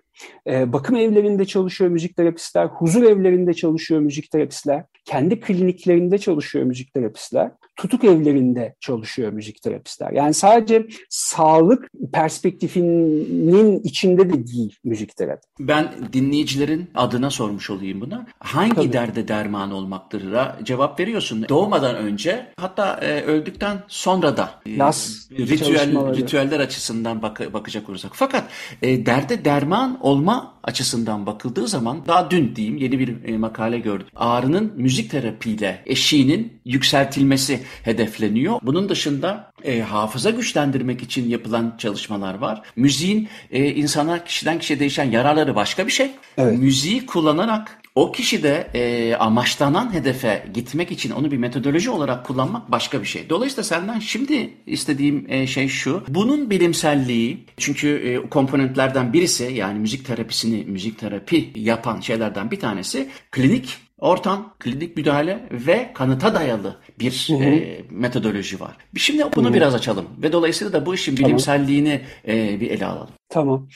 e, 0.47 0.73
bakım 0.73 0.97
evlerinde 0.97 1.45
çalışıyor 1.45 1.91
müzik 1.91 2.17
terapistler, 2.17 2.67
huzur 2.67 3.03
evlerinde 3.03 3.55
çalışıyor 3.55 4.01
müzik 4.01 4.31
terapistler, 4.31 4.85
kendi 5.05 5.41
kliniklerinde 5.41 6.19
çalışıyor 6.19 6.65
müzik 6.65 6.95
terapistler, 6.95 7.51
tutuk 7.77 8.05
evlerinde 8.05 8.75
çalışıyor 8.81 9.33
müzik 9.33 9.63
terapistler. 9.63 10.13
Yani 10.13 10.35
sadece 10.35 10.87
sağlık 11.09 11.91
perspektifinin 12.13 13.81
içinde 13.81 14.29
de 14.29 14.47
değil 14.47 14.79
müzik 14.85 15.17
terapi. 15.17 15.47
Ben 15.61 15.93
dinleyicilerin 16.13 16.91
adına 16.95 17.31
sormuş 17.31 17.71
olayım 17.71 18.01
bunu. 18.01 18.25
Hangi 18.39 18.75
Tabii. 18.75 18.93
derde 18.93 19.29
derman 19.29 19.73
olmaktır? 19.73 20.23
Cevap 20.63 21.01
veriyorsun. 21.01 21.47
Doğmadan 21.49 21.97
önce 21.97 22.47
hatta 22.57 23.01
e, 23.03 23.23
öldükten 23.23 23.79
sonra 23.89 24.37
da 24.37 24.51
e, 24.67 24.79
Nas 24.79 25.31
ritüel, 25.31 26.17
ritüeller 26.17 26.61
açısından 26.61 27.23
bak, 27.23 27.53
bakacak 27.53 27.89
olursak. 27.89 28.11
Fakat 28.15 28.45
e, 28.83 29.07
derde 29.07 29.45
derman 29.45 29.99
olma 30.01 30.55
açısından 30.63 31.27
bakıldığı 31.27 31.69
zaman 31.69 32.07
daha 32.07 32.31
dün 32.31 32.57
diyeyim 32.57 32.77
yeni 32.77 32.99
bir 32.99 33.25
e, 33.25 33.39
makale 33.39 33.79
gördüm. 33.79 34.07
Ağrının 34.17 34.73
müzik 34.77 35.11
terapiyle 35.11 35.83
eşiğinin 35.87 36.61
yükseltilmesi 36.65 37.61
hedefleniyor. 37.83 38.59
Bunun 38.62 38.88
dışında 38.88 39.53
e, 39.64 39.81
hafıza 39.81 40.31
güçlendirmek 40.31 41.03
için 41.03 41.29
yapılan 41.29 41.74
çalışmalar 41.79 42.35
var. 42.35 42.62
Müziğin 42.77 43.29
e, 43.50 43.70
insana 43.70 44.24
kişiden 44.24 44.59
kişiye 44.59 44.81
değişen 44.81 45.11
yararları 45.11 45.55
başka 45.55 45.87
bir 45.87 45.92
şey. 45.92 46.11
Evet. 46.38 46.59
Müziği 46.59 47.07
kullanarak 47.07 47.81
o 47.94 48.12
kişi 48.12 48.42
de 48.42 48.70
e, 48.74 49.14
amaçlanan 49.14 49.94
hedefe 49.94 50.46
gitmek 50.55 50.92
için 50.92 51.11
onu 51.11 51.31
bir 51.31 51.37
metodoloji 51.37 51.90
olarak 51.90 52.27
kullanmak 52.27 52.70
başka 52.70 53.00
bir 53.00 53.07
şey. 53.07 53.31
Dolayısıyla 53.31 53.62
senden 53.62 53.98
şimdi 53.98 54.50
istediğim 54.66 55.27
e, 55.29 55.46
şey 55.46 55.68
şu. 55.68 56.05
Bunun 56.09 56.50
bilimselliği 56.50 57.44
çünkü 57.57 57.88
e, 57.88 58.29
komponentlerden 58.29 59.12
birisi 59.12 59.44
yani 59.44 59.79
müzik 59.79 60.07
terapisini 60.07 60.64
müzik 60.64 60.98
terapi 60.98 61.53
yapan 61.55 62.00
şeylerden 62.00 62.50
bir 62.50 62.61
tanesi 62.61 63.09
klinik 63.31 63.84
ortam, 64.05 64.55
klinik 64.59 64.97
müdahale 64.97 65.49
ve 65.51 65.90
kanıta 65.95 66.35
dayalı 66.35 66.77
bir 67.01 67.27
hı 67.31 67.35
hı. 67.35 67.45
E, 67.45 67.85
metodoloji 67.90 68.61
var. 68.61 68.77
Şimdi 68.97 69.25
bunu 69.37 69.47
hı 69.47 69.51
hı. 69.51 69.55
biraz 69.55 69.75
açalım 69.75 70.07
ve 70.23 70.33
dolayısıyla 70.33 70.73
da 70.73 70.87
bu 70.87 70.95
işin 70.95 71.17
bilimselliğini 71.17 72.01
e, 72.29 72.61
bir 72.61 72.71
ele 72.71 72.87
alalım. 72.87 73.09
Tamam 73.29 73.69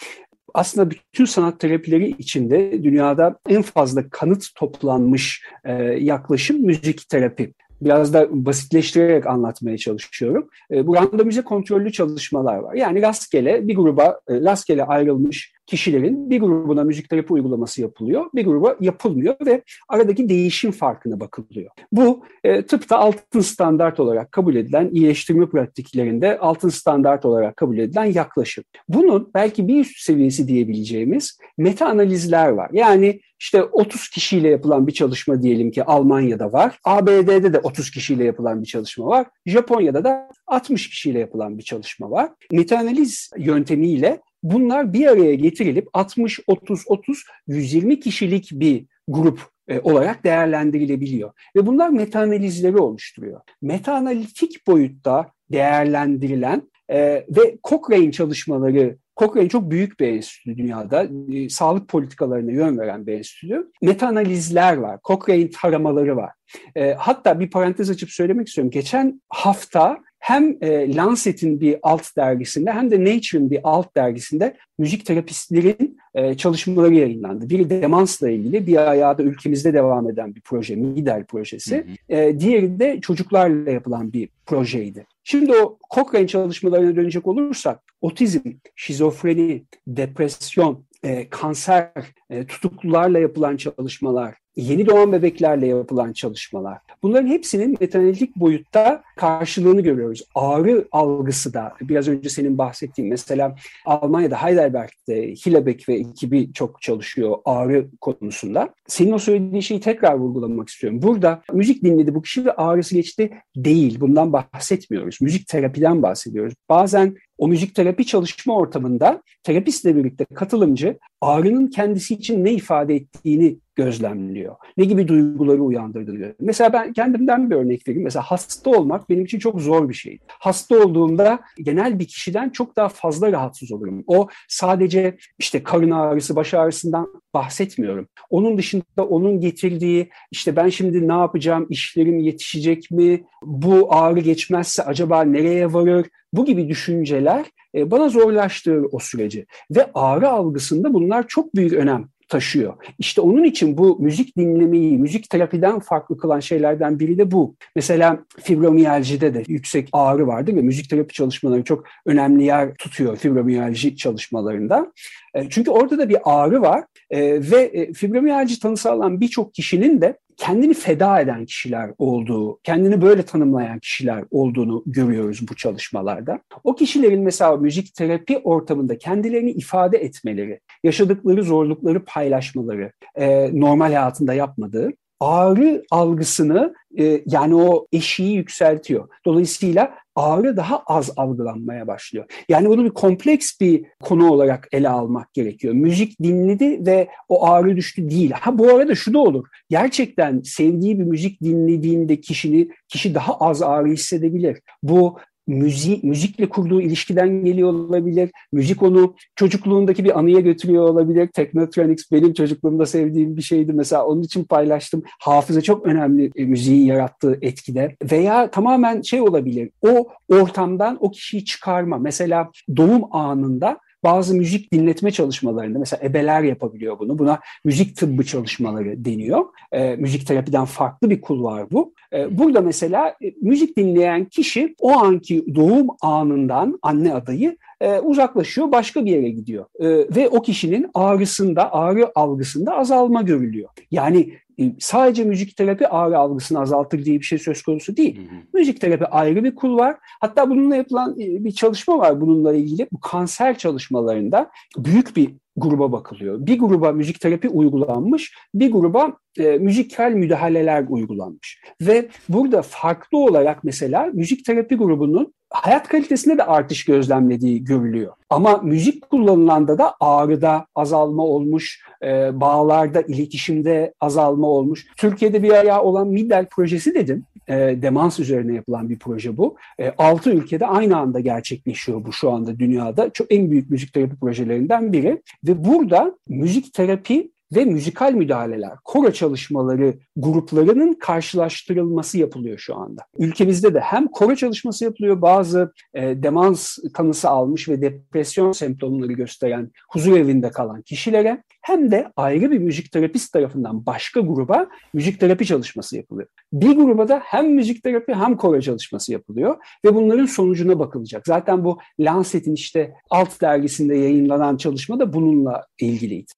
aslında 0.54 0.90
bütün 0.90 1.24
sanat 1.24 1.60
terapileri 1.60 2.08
içinde 2.18 2.82
dünyada 2.82 3.38
en 3.48 3.62
fazla 3.62 4.08
kanıt 4.10 4.54
toplanmış 4.54 5.44
e, 5.64 5.72
yaklaşım 5.82 6.60
müzik 6.60 7.08
terapi. 7.08 7.54
Biraz 7.80 8.14
da 8.14 8.28
basitleştirerek 8.30 9.26
anlatmaya 9.26 9.78
çalışıyorum. 9.78 10.48
E, 10.70 10.86
bu 10.86 10.96
randomize 10.96 11.42
kontrollü 11.42 11.92
çalışmalar 11.92 12.56
var. 12.56 12.74
Yani 12.74 13.02
rastgele 13.02 13.68
bir 13.68 13.76
gruba 13.76 14.20
e, 14.28 14.34
rastgele 14.40 14.84
ayrılmış 14.84 15.52
kişilerin 15.68 16.30
bir 16.30 16.40
grubuna 16.40 16.84
müzik 16.84 17.08
terapi 17.08 17.32
uygulaması 17.32 17.82
yapılıyor, 17.82 18.24
bir 18.34 18.44
gruba 18.44 18.76
yapılmıyor 18.80 19.36
ve 19.46 19.62
aradaki 19.88 20.28
değişim 20.28 20.70
farkına 20.70 21.20
bakılıyor. 21.20 21.70
Bu 21.92 22.24
e, 22.44 22.62
tıpta 22.66 22.98
altın 22.98 23.40
standart 23.40 24.00
olarak 24.00 24.32
kabul 24.32 24.54
edilen 24.54 24.90
iyileştirme 24.92 25.48
pratiklerinde 25.48 26.38
altın 26.38 26.68
standart 26.68 27.24
olarak 27.24 27.56
kabul 27.56 27.78
edilen 27.78 28.04
yaklaşım. 28.04 28.64
Bunun 28.88 29.30
belki 29.34 29.68
bir 29.68 29.80
üst 29.80 29.98
seviyesi 30.00 30.48
diyebileceğimiz 30.48 31.38
meta 31.58 31.86
analizler 31.86 32.48
var. 32.48 32.70
Yani 32.72 33.20
işte 33.40 33.62
30 33.62 34.08
kişiyle 34.08 34.48
yapılan 34.48 34.86
bir 34.86 34.92
çalışma 34.92 35.42
diyelim 35.42 35.70
ki 35.70 35.84
Almanya'da 35.84 36.52
var. 36.52 36.78
ABD'de 36.84 37.52
de 37.52 37.58
30 37.58 37.90
kişiyle 37.90 38.24
yapılan 38.24 38.62
bir 38.62 38.66
çalışma 38.66 39.06
var. 39.06 39.26
Japonya'da 39.46 40.04
da 40.04 40.28
60 40.46 40.90
kişiyle 40.90 41.18
yapılan 41.18 41.58
bir 41.58 41.62
çalışma 41.62 42.10
var. 42.10 42.30
Meta-analiz 42.52 43.30
yöntemiyle 43.38 44.20
bunlar 44.42 44.92
bir 44.92 45.06
araya 45.06 45.34
getirilip 45.34 45.88
60, 45.92 46.40
30, 46.46 46.84
30, 46.86 47.24
120 47.46 48.00
kişilik 48.00 48.50
bir 48.52 48.86
grup 49.08 49.40
e, 49.68 49.80
olarak 49.80 50.24
değerlendirilebiliyor. 50.24 51.32
Ve 51.56 51.66
bunlar 51.66 51.88
meta-analizleri 51.88 52.78
oluşturuyor. 52.78 53.40
Meta-analitik 53.62 54.66
boyutta 54.66 55.32
değerlendirilen 55.52 56.62
e, 56.88 56.98
ve 57.28 57.58
Cochrane 57.64 58.12
çalışmaları 58.12 58.96
Cochrane 59.18 59.48
çok 59.48 59.70
büyük 59.70 60.00
bir 60.00 60.08
enstitü 60.08 60.56
dünyada. 60.56 61.08
E, 61.32 61.48
sağlık 61.48 61.88
politikalarına 61.88 62.52
yön 62.52 62.78
veren 62.78 63.06
bir 63.06 63.12
enstitü. 63.12 63.70
Meta-analizler 63.82 64.76
var. 64.76 64.98
Cochrane 65.04 65.50
taramaları 65.50 66.16
var. 66.16 66.30
E, 66.76 66.94
hatta 66.94 67.40
bir 67.40 67.50
parantez 67.50 67.90
açıp 67.90 68.10
söylemek 68.10 68.48
istiyorum. 68.48 68.70
Geçen 68.70 69.22
hafta 69.28 69.98
hem 70.18 70.56
e, 70.60 70.94
Lancet'in 70.94 71.60
bir 71.60 71.78
alt 71.82 72.16
dergisinde 72.16 72.72
hem 72.72 72.90
de 72.90 73.00
Nature'ın 73.00 73.50
bir 73.50 73.60
alt 73.64 73.96
dergisinde 73.96 74.56
müzik 74.78 75.06
terapistlerin 75.06 75.98
e, 76.14 76.36
çalışmaları 76.36 76.94
yayınlandı. 76.94 77.50
Biri 77.50 77.70
demansla 77.70 78.30
ilgili, 78.30 78.66
bir 78.66 78.90
ayağı 78.90 79.18
da 79.18 79.22
ülkemizde 79.22 79.74
devam 79.74 80.10
eden 80.10 80.34
bir 80.34 80.40
proje, 80.40 80.76
MIDEL 80.76 81.24
projesi. 81.24 81.76
Hı 81.76 82.14
hı. 82.14 82.20
E, 82.20 82.40
diğeri 82.40 82.78
de 82.78 83.00
çocuklarla 83.00 83.70
yapılan 83.70 84.12
bir 84.12 84.28
projeydi. 84.46 85.06
Şimdi 85.24 85.52
o 85.52 85.78
Cochrane 85.94 86.26
çalışmalarına 86.26 86.96
dönecek 86.96 87.26
olursak, 87.26 87.80
otizm, 88.00 88.50
şizofreni, 88.76 89.64
depresyon, 89.86 90.84
e, 91.02 91.28
kanser, 91.28 91.92
e, 92.30 92.46
tutuklularla 92.46 93.18
yapılan 93.18 93.56
çalışmalar, 93.56 94.34
yeni 94.58 94.86
doğan 94.86 95.12
bebeklerle 95.12 95.66
yapılan 95.66 96.12
çalışmalar. 96.12 96.78
Bunların 97.02 97.28
hepsinin 97.28 97.76
metanalitik 97.80 98.36
boyutta 98.36 99.02
karşılığını 99.16 99.80
görüyoruz. 99.80 100.22
Ağrı 100.34 100.88
algısı 100.92 101.54
da 101.54 101.72
biraz 101.80 102.08
önce 102.08 102.28
senin 102.28 102.58
bahsettiğin 102.58 103.10
mesela 103.10 103.56
Almanya'da 103.86 104.42
Heidelberg'de 104.42 105.32
Hillebeck 105.32 105.88
ve 105.88 105.94
ekibi 105.94 106.52
çok 106.52 106.82
çalışıyor 106.82 107.36
ağrı 107.44 107.88
konusunda. 108.00 108.74
Senin 108.86 109.12
o 109.12 109.18
söylediğin 109.18 109.60
şeyi 109.60 109.80
tekrar 109.80 110.14
vurgulamak 110.14 110.68
istiyorum. 110.68 111.02
Burada 111.02 111.42
müzik 111.52 111.84
dinledi 111.84 112.14
bu 112.14 112.22
kişi 112.22 112.44
ve 112.44 112.52
ağrısı 112.52 112.94
geçti 112.94 113.30
değil. 113.56 114.00
Bundan 114.00 114.32
bahsetmiyoruz. 114.32 115.20
Müzik 115.20 115.48
terapiden 115.48 116.02
bahsediyoruz. 116.02 116.54
Bazen 116.68 117.16
o 117.38 117.48
müzik 117.48 117.74
terapi 117.74 118.06
çalışma 118.06 118.56
ortamında 118.56 119.22
terapistle 119.42 119.96
birlikte 119.96 120.24
katılımcı 120.24 120.98
ağrının 121.20 121.66
kendisi 121.66 122.14
için 122.14 122.44
ne 122.44 122.52
ifade 122.52 122.94
ettiğini 122.94 123.58
gözlemliyor. 123.78 124.56
Ne 124.76 124.84
gibi 124.84 125.08
duyguları 125.08 125.62
uyandırdığını. 125.62 126.34
Mesela 126.40 126.72
ben 126.72 126.92
kendimden 126.92 127.50
bir 127.50 127.56
örnek 127.56 127.88
vereyim. 127.88 128.04
Mesela 128.04 128.22
hasta 128.22 128.70
olmak 128.70 129.10
benim 129.10 129.24
için 129.24 129.38
çok 129.38 129.60
zor 129.60 129.88
bir 129.88 129.94
şeydi. 129.94 130.22
Hasta 130.28 130.84
olduğumda 130.84 131.40
genel 131.58 131.98
bir 131.98 132.04
kişiden 132.04 132.50
çok 132.50 132.76
daha 132.76 132.88
fazla 132.88 133.32
rahatsız 133.32 133.72
olurum. 133.72 134.04
O 134.06 134.28
sadece 134.48 135.16
işte 135.38 135.62
karın 135.62 135.90
ağrısı, 135.90 136.36
baş 136.36 136.54
ağrısından 136.54 137.22
bahsetmiyorum. 137.34 138.08
Onun 138.30 138.58
dışında 138.58 139.04
onun 139.08 139.40
getirdiği 139.40 140.10
işte 140.30 140.56
ben 140.56 140.68
şimdi 140.68 141.08
ne 141.08 141.12
yapacağım, 141.12 141.66
işlerim 141.70 142.18
yetişecek 142.18 142.90
mi, 142.90 143.24
bu 143.42 143.94
ağrı 143.94 144.20
geçmezse 144.20 144.82
acaba 144.82 145.22
nereye 145.22 145.72
varır, 145.72 146.06
bu 146.32 146.44
gibi 146.44 146.68
düşünceler 146.68 147.46
e, 147.74 147.90
bana 147.90 148.08
zorlaştırır 148.08 148.86
o 148.92 148.98
süreci. 148.98 149.46
Ve 149.70 149.90
ağrı 149.94 150.28
algısında 150.28 150.94
bunlar 150.94 151.28
çok 151.28 151.54
büyük 151.54 151.72
önem 151.72 152.08
taşıyor. 152.28 152.74
İşte 152.98 153.20
onun 153.20 153.44
için 153.44 153.78
bu 153.78 153.98
müzik 154.00 154.36
dinlemeyi, 154.36 154.98
müzik 154.98 155.30
terapiden 155.30 155.78
farklı 155.78 156.18
kılan 156.18 156.40
şeylerden 156.40 156.98
biri 156.98 157.18
de 157.18 157.30
bu. 157.30 157.54
Mesela 157.76 158.18
fibromiyalcide 158.42 159.34
de 159.34 159.42
yüksek 159.48 159.88
ağrı 159.92 160.26
vardır 160.26 160.56
ve 160.56 160.62
müzik 160.62 160.90
terapi 160.90 161.14
çalışmaları 161.14 161.64
çok 161.64 161.84
önemli 162.06 162.44
yer 162.44 162.74
tutuyor 162.74 163.16
fibromiyalji 163.16 163.96
çalışmalarında. 163.96 164.92
E, 165.34 165.48
çünkü 165.50 165.70
orada 165.70 165.98
da 165.98 166.08
bir 166.08 166.18
ağrı 166.24 166.62
var 166.62 166.84
e, 167.10 167.50
ve 167.50 167.92
fibromiyalji 167.92 168.60
tanısı 168.60 168.90
alan 168.90 169.20
birçok 169.20 169.54
kişinin 169.54 170.00
de 170.00 170.18
kendini 170.38 170.74
feda 170.74 171.20
eden 171.20 171.44
kişiler 171.44 171.90
olduğu, 171.98 172.60
kendini 172.62 173.02
böyle 173.02 173.22
tanımlayan 173.22 173.78
kişiler 173.78 174.24
olduğunu 174.30 174.82
görüyoruz 174.86 175.48
bu 175.50 175.56
çalışmalarda. 175.56 176.40
O 176.64 176.74
kişilerin 176.74 177.22
mesela 177.22 177.56
müzik 177.56 177.94
terapi 177.94 178.38
ortamında 178.38 178.98
kendilerini 178.98 179.50
ifade 179.50 179.98
etmeleri, 179.98 180.60
yaşadıkları 180.84 181.42
zorlukları 181.44 182.04
paylaşmaları, 182.04 182.92
e, 183.14 183.50
normal 183.60 183.86
hayatında 183.86 184.34
yapmadığı 184.34 184.90
ağrı 185.20 185.84
algısını 185.90 186.74
e, 186.98 187.22
yani 187.26 187.54
o 187.54 187.86
eşiği 187.92 188.36
yükseltiyor. 188.36 189.08
Dolayısıyla 189.24 189.94
ağrı 190.18 190.56
daha 190.56 190.82
az 190.86 191.10
algılanmaya 191.16 191.86
başlıyor. 191.86 192.24
Yani 192.48 192.68
bunu 192.68 192.84
bir 192.84 192.90
kompleks 192.90 193.60
bir 193.60 193.84
konu 194.02 194.30
olarak 194.30 194.68
ele 194.72 194.88
almak 194.88 195.34
gerekiyor. 195.34 195.74
Müzik 195.74 196.22
dinledi 196.22 196.86
ve 196.86 197.08
o 197.28 197.46
ağrı 197.46 197.76
düştü 197.76 198.10
değil. 198.10 198.30
Ha 198.30 198.58
bu 198.58 198.68
arada 198.68 198.94
şu 198.94 199.14
da 199.14 199.18
olur. 199.18 199.48
Gerçekten 199.70 200.40
sevdiği 200.40 200.98
bir 200.98 201.04
müzik 201.04 201.42
dinlediğinde 201.42 202.20
kişini 202.20 202.68
kişi 202.88 203.14
daha 203.14 203.34
az 203.34 203.62
ağrı 203.62 203.88
hissedebilir. 203.88 204.60
Bu 204.82 205.18
müzik, 205.48 206.04
müzikle 206.04 206.48
kurduğu 206.48 206.80
ilişkiden 206.80 207.44
geliyor 207.44 207.72
olabilir. 207.72 208.30
Müzik 208.52 208.82
onu 208.82 209.14
çocukluğundaki 209.36 210.04
bir 210.04 210.18
anıya 210.18 210.40
götürüyor 210.40 210.88
olabilir. 210.88 211.26
Technotronics 211.26 212.04
benim 212.12 212.32
çocukluğumda 212.32 212.86
sevdiğim 212.86 213.36
bir 213.36 213.42
şeydi. 213.42 213.72
Mesela 213.72 214.06
onun 214.06 214.22
için 214.22 214.44
paylaştım. 214.44 215.02
Hafıza 215.20 215.60
çok 215.60 215.86
önemli 215.86 216.30
e, 216.36 216.44
müziğin 216.44 216.86
yarattığı 216.86 217.38
etkide. 217.42 217.96
Veya 218.12 218.50
tamamen 218.50 219.02
şey 219.02 219.20
olabilir. 219.20 219.70
O 219.82 220.08
ortamdan 220.28 220.98
o 221.00 221.10
kişiyi 221.10 221.44
çıkarma. 221.44 221.98
Mesela 221.98 222.50
doğum 222.76 223.14
anında 223.14 223.78
bazı 224.04 224.34
müzik 224.34 224.72
dinletme 224.72 225.10
çalışmalarında 225.10 225.78
mesela 225.78 226.08
ebeler 226.08 226.42
yapabiliyor 226.42 226.98
bunu. 226.98 227.18
Buna 227.18 227.40
müzik 227.64 227.96
tıbbı 227.96 228.24
çalışmaları 228.24 229.04
deniyor. 229.04 229.44
E, 229.72 229.96
müzik 229.96 230.26
terapiden 230.26 230.64
farklı 230.64 231.10
bir 231.10 231.20
kulvar 231.20 231.70
bu. 231.70 231.94
E, 232.12 232.38
burada 232.38 232.60
mesela 232.60 233.08
e, 233.08 233.34
müzik 233.42 233.76
dinleyen 233.76 234.24
kişi 234.24 234.74
o 234.80 234.92
anki 234.92 235.54
doğum 235.54 235.86
anından 236.00 236.78
anne 236.82 237.14
adayı 237.14 237.56
e, 237.80 237.98
uzaklaşıyor, 237.98 238.72
başka 238.72 239.04
bir 239.04 239.10
yere 239.10 239.30
gidiyor. 239.30 239.64
E, 239.80 240.16
ve 240.16 240.28
o 240.28 240.42
kişinin 240.42 240.90
ağrısında, 240.94 241.72
ağrı 241.72 242.10
algısında 242.14 242.76
azalma 242.76 243.22
görülüyor. 243.22 243.68
Yani 243.90 244.32
sadece 244.78 245.24
müzik 245.24 245.56
terapi 245.56 245.88
ağrı 245.88 246.18
algısını 246.18 246.60
azaltır 246.60 247.04
diye 247.04 247.18
bir 247.18 247.24
şey 247.24 247.38
söz 247.38 247.62
konusu 247.62 247.96
değil. 247.96 248.16
Hı 248.16 248.22
hı. 248.22 248.38
Müzik 248.54 248.80
terapi 248.80 249.06
ayrı 249.06 249.44
bir 249.44 249.54
kul 249.54 249.78
var. 249.78 249.96
Hatta 250.20 250.50
bununla 250.50 250.76
yapılan 250.76 251.12
e, 251.20 251.44
bir 251.44 251.52
çalışma 251.52 251.98
var 251.98 252.20
bununla 252.20 252.54
ilgili. 252.54 252.88
Bu 252.92 253.00
kanser 253.00 253.58
çalışmalarında 253.58 254.50
büyük 254.76 255.16
bir 255.16 255.34
gruba 255.60 255.92
bakılıyor. 255.92 256.46
Bir 256.46 256.58
gruba 256.58 256.92
müzik 256.92 257.20
terapi 257.20 257.48
uygulanmış, 257.48 258.34
bir 258.54 258.72
gruba 258.72 259.12
e, 259.38 259.58
müzikal 259.58 260.12
müdahaleler 260.12 260.84
uygulanmış. 260.88 261.60
Ve 261.80 262.08
burada 262.28 262.62
farklı 262.62 263.18
olarak 263.18 263.64
mesela 263.64 264.10
müzik 264.12 264.44
terapi 264.44 264.76
grubunun 264.76 265.34
hayat 265.50 265.88
kalitesinde 265.88 266.38
de 266.38 266.44
artış 266.44 266.84
gözlemlediği 266.84 267.64
görülüyor. 267.64 268.12
Ama 268.30 268.56
müzik 268.56 269.10
kullanılanda 269.10 269.78
da 269.78 269.94
ağrıda 270.00 270.66
azalma 270.74 271.22
olmuş, 271.22 271.82
e, 272.02 272.40
bağlarda, 272.40 273.00
iletişimde 273.00 273.94
azalma 274.00 274.46
olmuş. 274.46 274.86
Türkiye'de 274.96 275.42
bir 275.42 275.50
ayağı 275.50 275.82
olan 275.82 276.08
Middel 276.08 276.46
projesi 276.46 276.94
dedim. 276.94 277.24
E, 277.48 277.54
demans 277.82 278.20
üzerine 278.20 278.54
yapılan 278.54 278.90
bir 278.90 278.98
proje 278.98 279.36
bu. 279.36 279.56
E, 279.80 279.90
6 279.98 280.30
ülkede 280.30 280.66
aynı 280.66 280.96
anda 280.98 281.20
gerçekleşiyor 281.20 282.04
bu 282.04 282.12
şu 282.12 282.30
anda 282.30 282.58
dünyada. 282.58 283.10
Çok 283.10 283.32
en 283.32 283.50
büyük 283.50 283.70
müzik 283.70 283.92
terapi 283.92 284.16
projelerinden 284.16 284.92
biri. 284.92 285.22
Ve 285.48 285.64
burada 285.64 286.18
müzik 286.28 286.74
terapi 286.74 287.32
ve 287.54 287.64
müzikal 287.64 288.12
müdahaleler, 288.12 288.72
koro 288.84 289.10
çalışmaları 289.10 289.98
gruplarının 290.16 290.94
karşılaştırılması 290.94 292.18
yapılıyor 292.18 292.58
şu 292.58 292.76
anda. 292.76 293.02
Ülkemizde 293.18 293.74
de 293.74 293.80
hem 293.80 294.06
koro 294.06 294.34
çalışması 294.34 294.84
yapılıyor, 294.84 295.22
bazı 295.22 295.72
e, 295.94 296.22
demans 296.22 296.78
tanısı 296.94 297.28
almış 297.28 297.68
ve 297.68 297.82
depresyon 297.82 298.52
semptomları 298.52 299.12
gösteren 299.12 299.70
huzur 299.90 300.16
evinde 300.16 300.50
kalan 300.50 300.82
kişilere 300.82 301.42
hem 301.62 301.90
de 301.90 302.12
ayrı 302.16 302.50
bir 302.50 302.58
müzik 302.58 302.92
terapist 302.92 303.32
tarafından 303.32 303.86
başka 303.86 304.20
gruba 304.20 304.66
müzik 304.94 305.20
terapi 305.20 305.46
çalışması 305.46 305.96
yapılıyor. 305.96 306.28
Bir 306.52 306.76
gruba 306.76 307.08
da 307.08 307.22
hem 307.24 307.54
müzik 307.54 307.82
terapi 307.82 308.14
hem 308.14 308.36
koro 308.36 308.60
çalışması 308.60 309.12
yapılıyor 309.12 309.56
ve 309.84 309.94
bunların 309.94 310.26
sonucuna 310.26 310.78
bakılacak. 310.78 311.26
Zaten 311.26 311.64
bu 311.64 311.78
Lancet'in 312.00 312.54
işte 312.54 312.94
alt 313.10 313.40
dergisinde 313.40 313.96
yayınlanan 313.96 314.56
çalışma 314.56 315.00
da 315.00 315.12
bununla 315.12 315.66
ilgiliydi. 315.80 316.32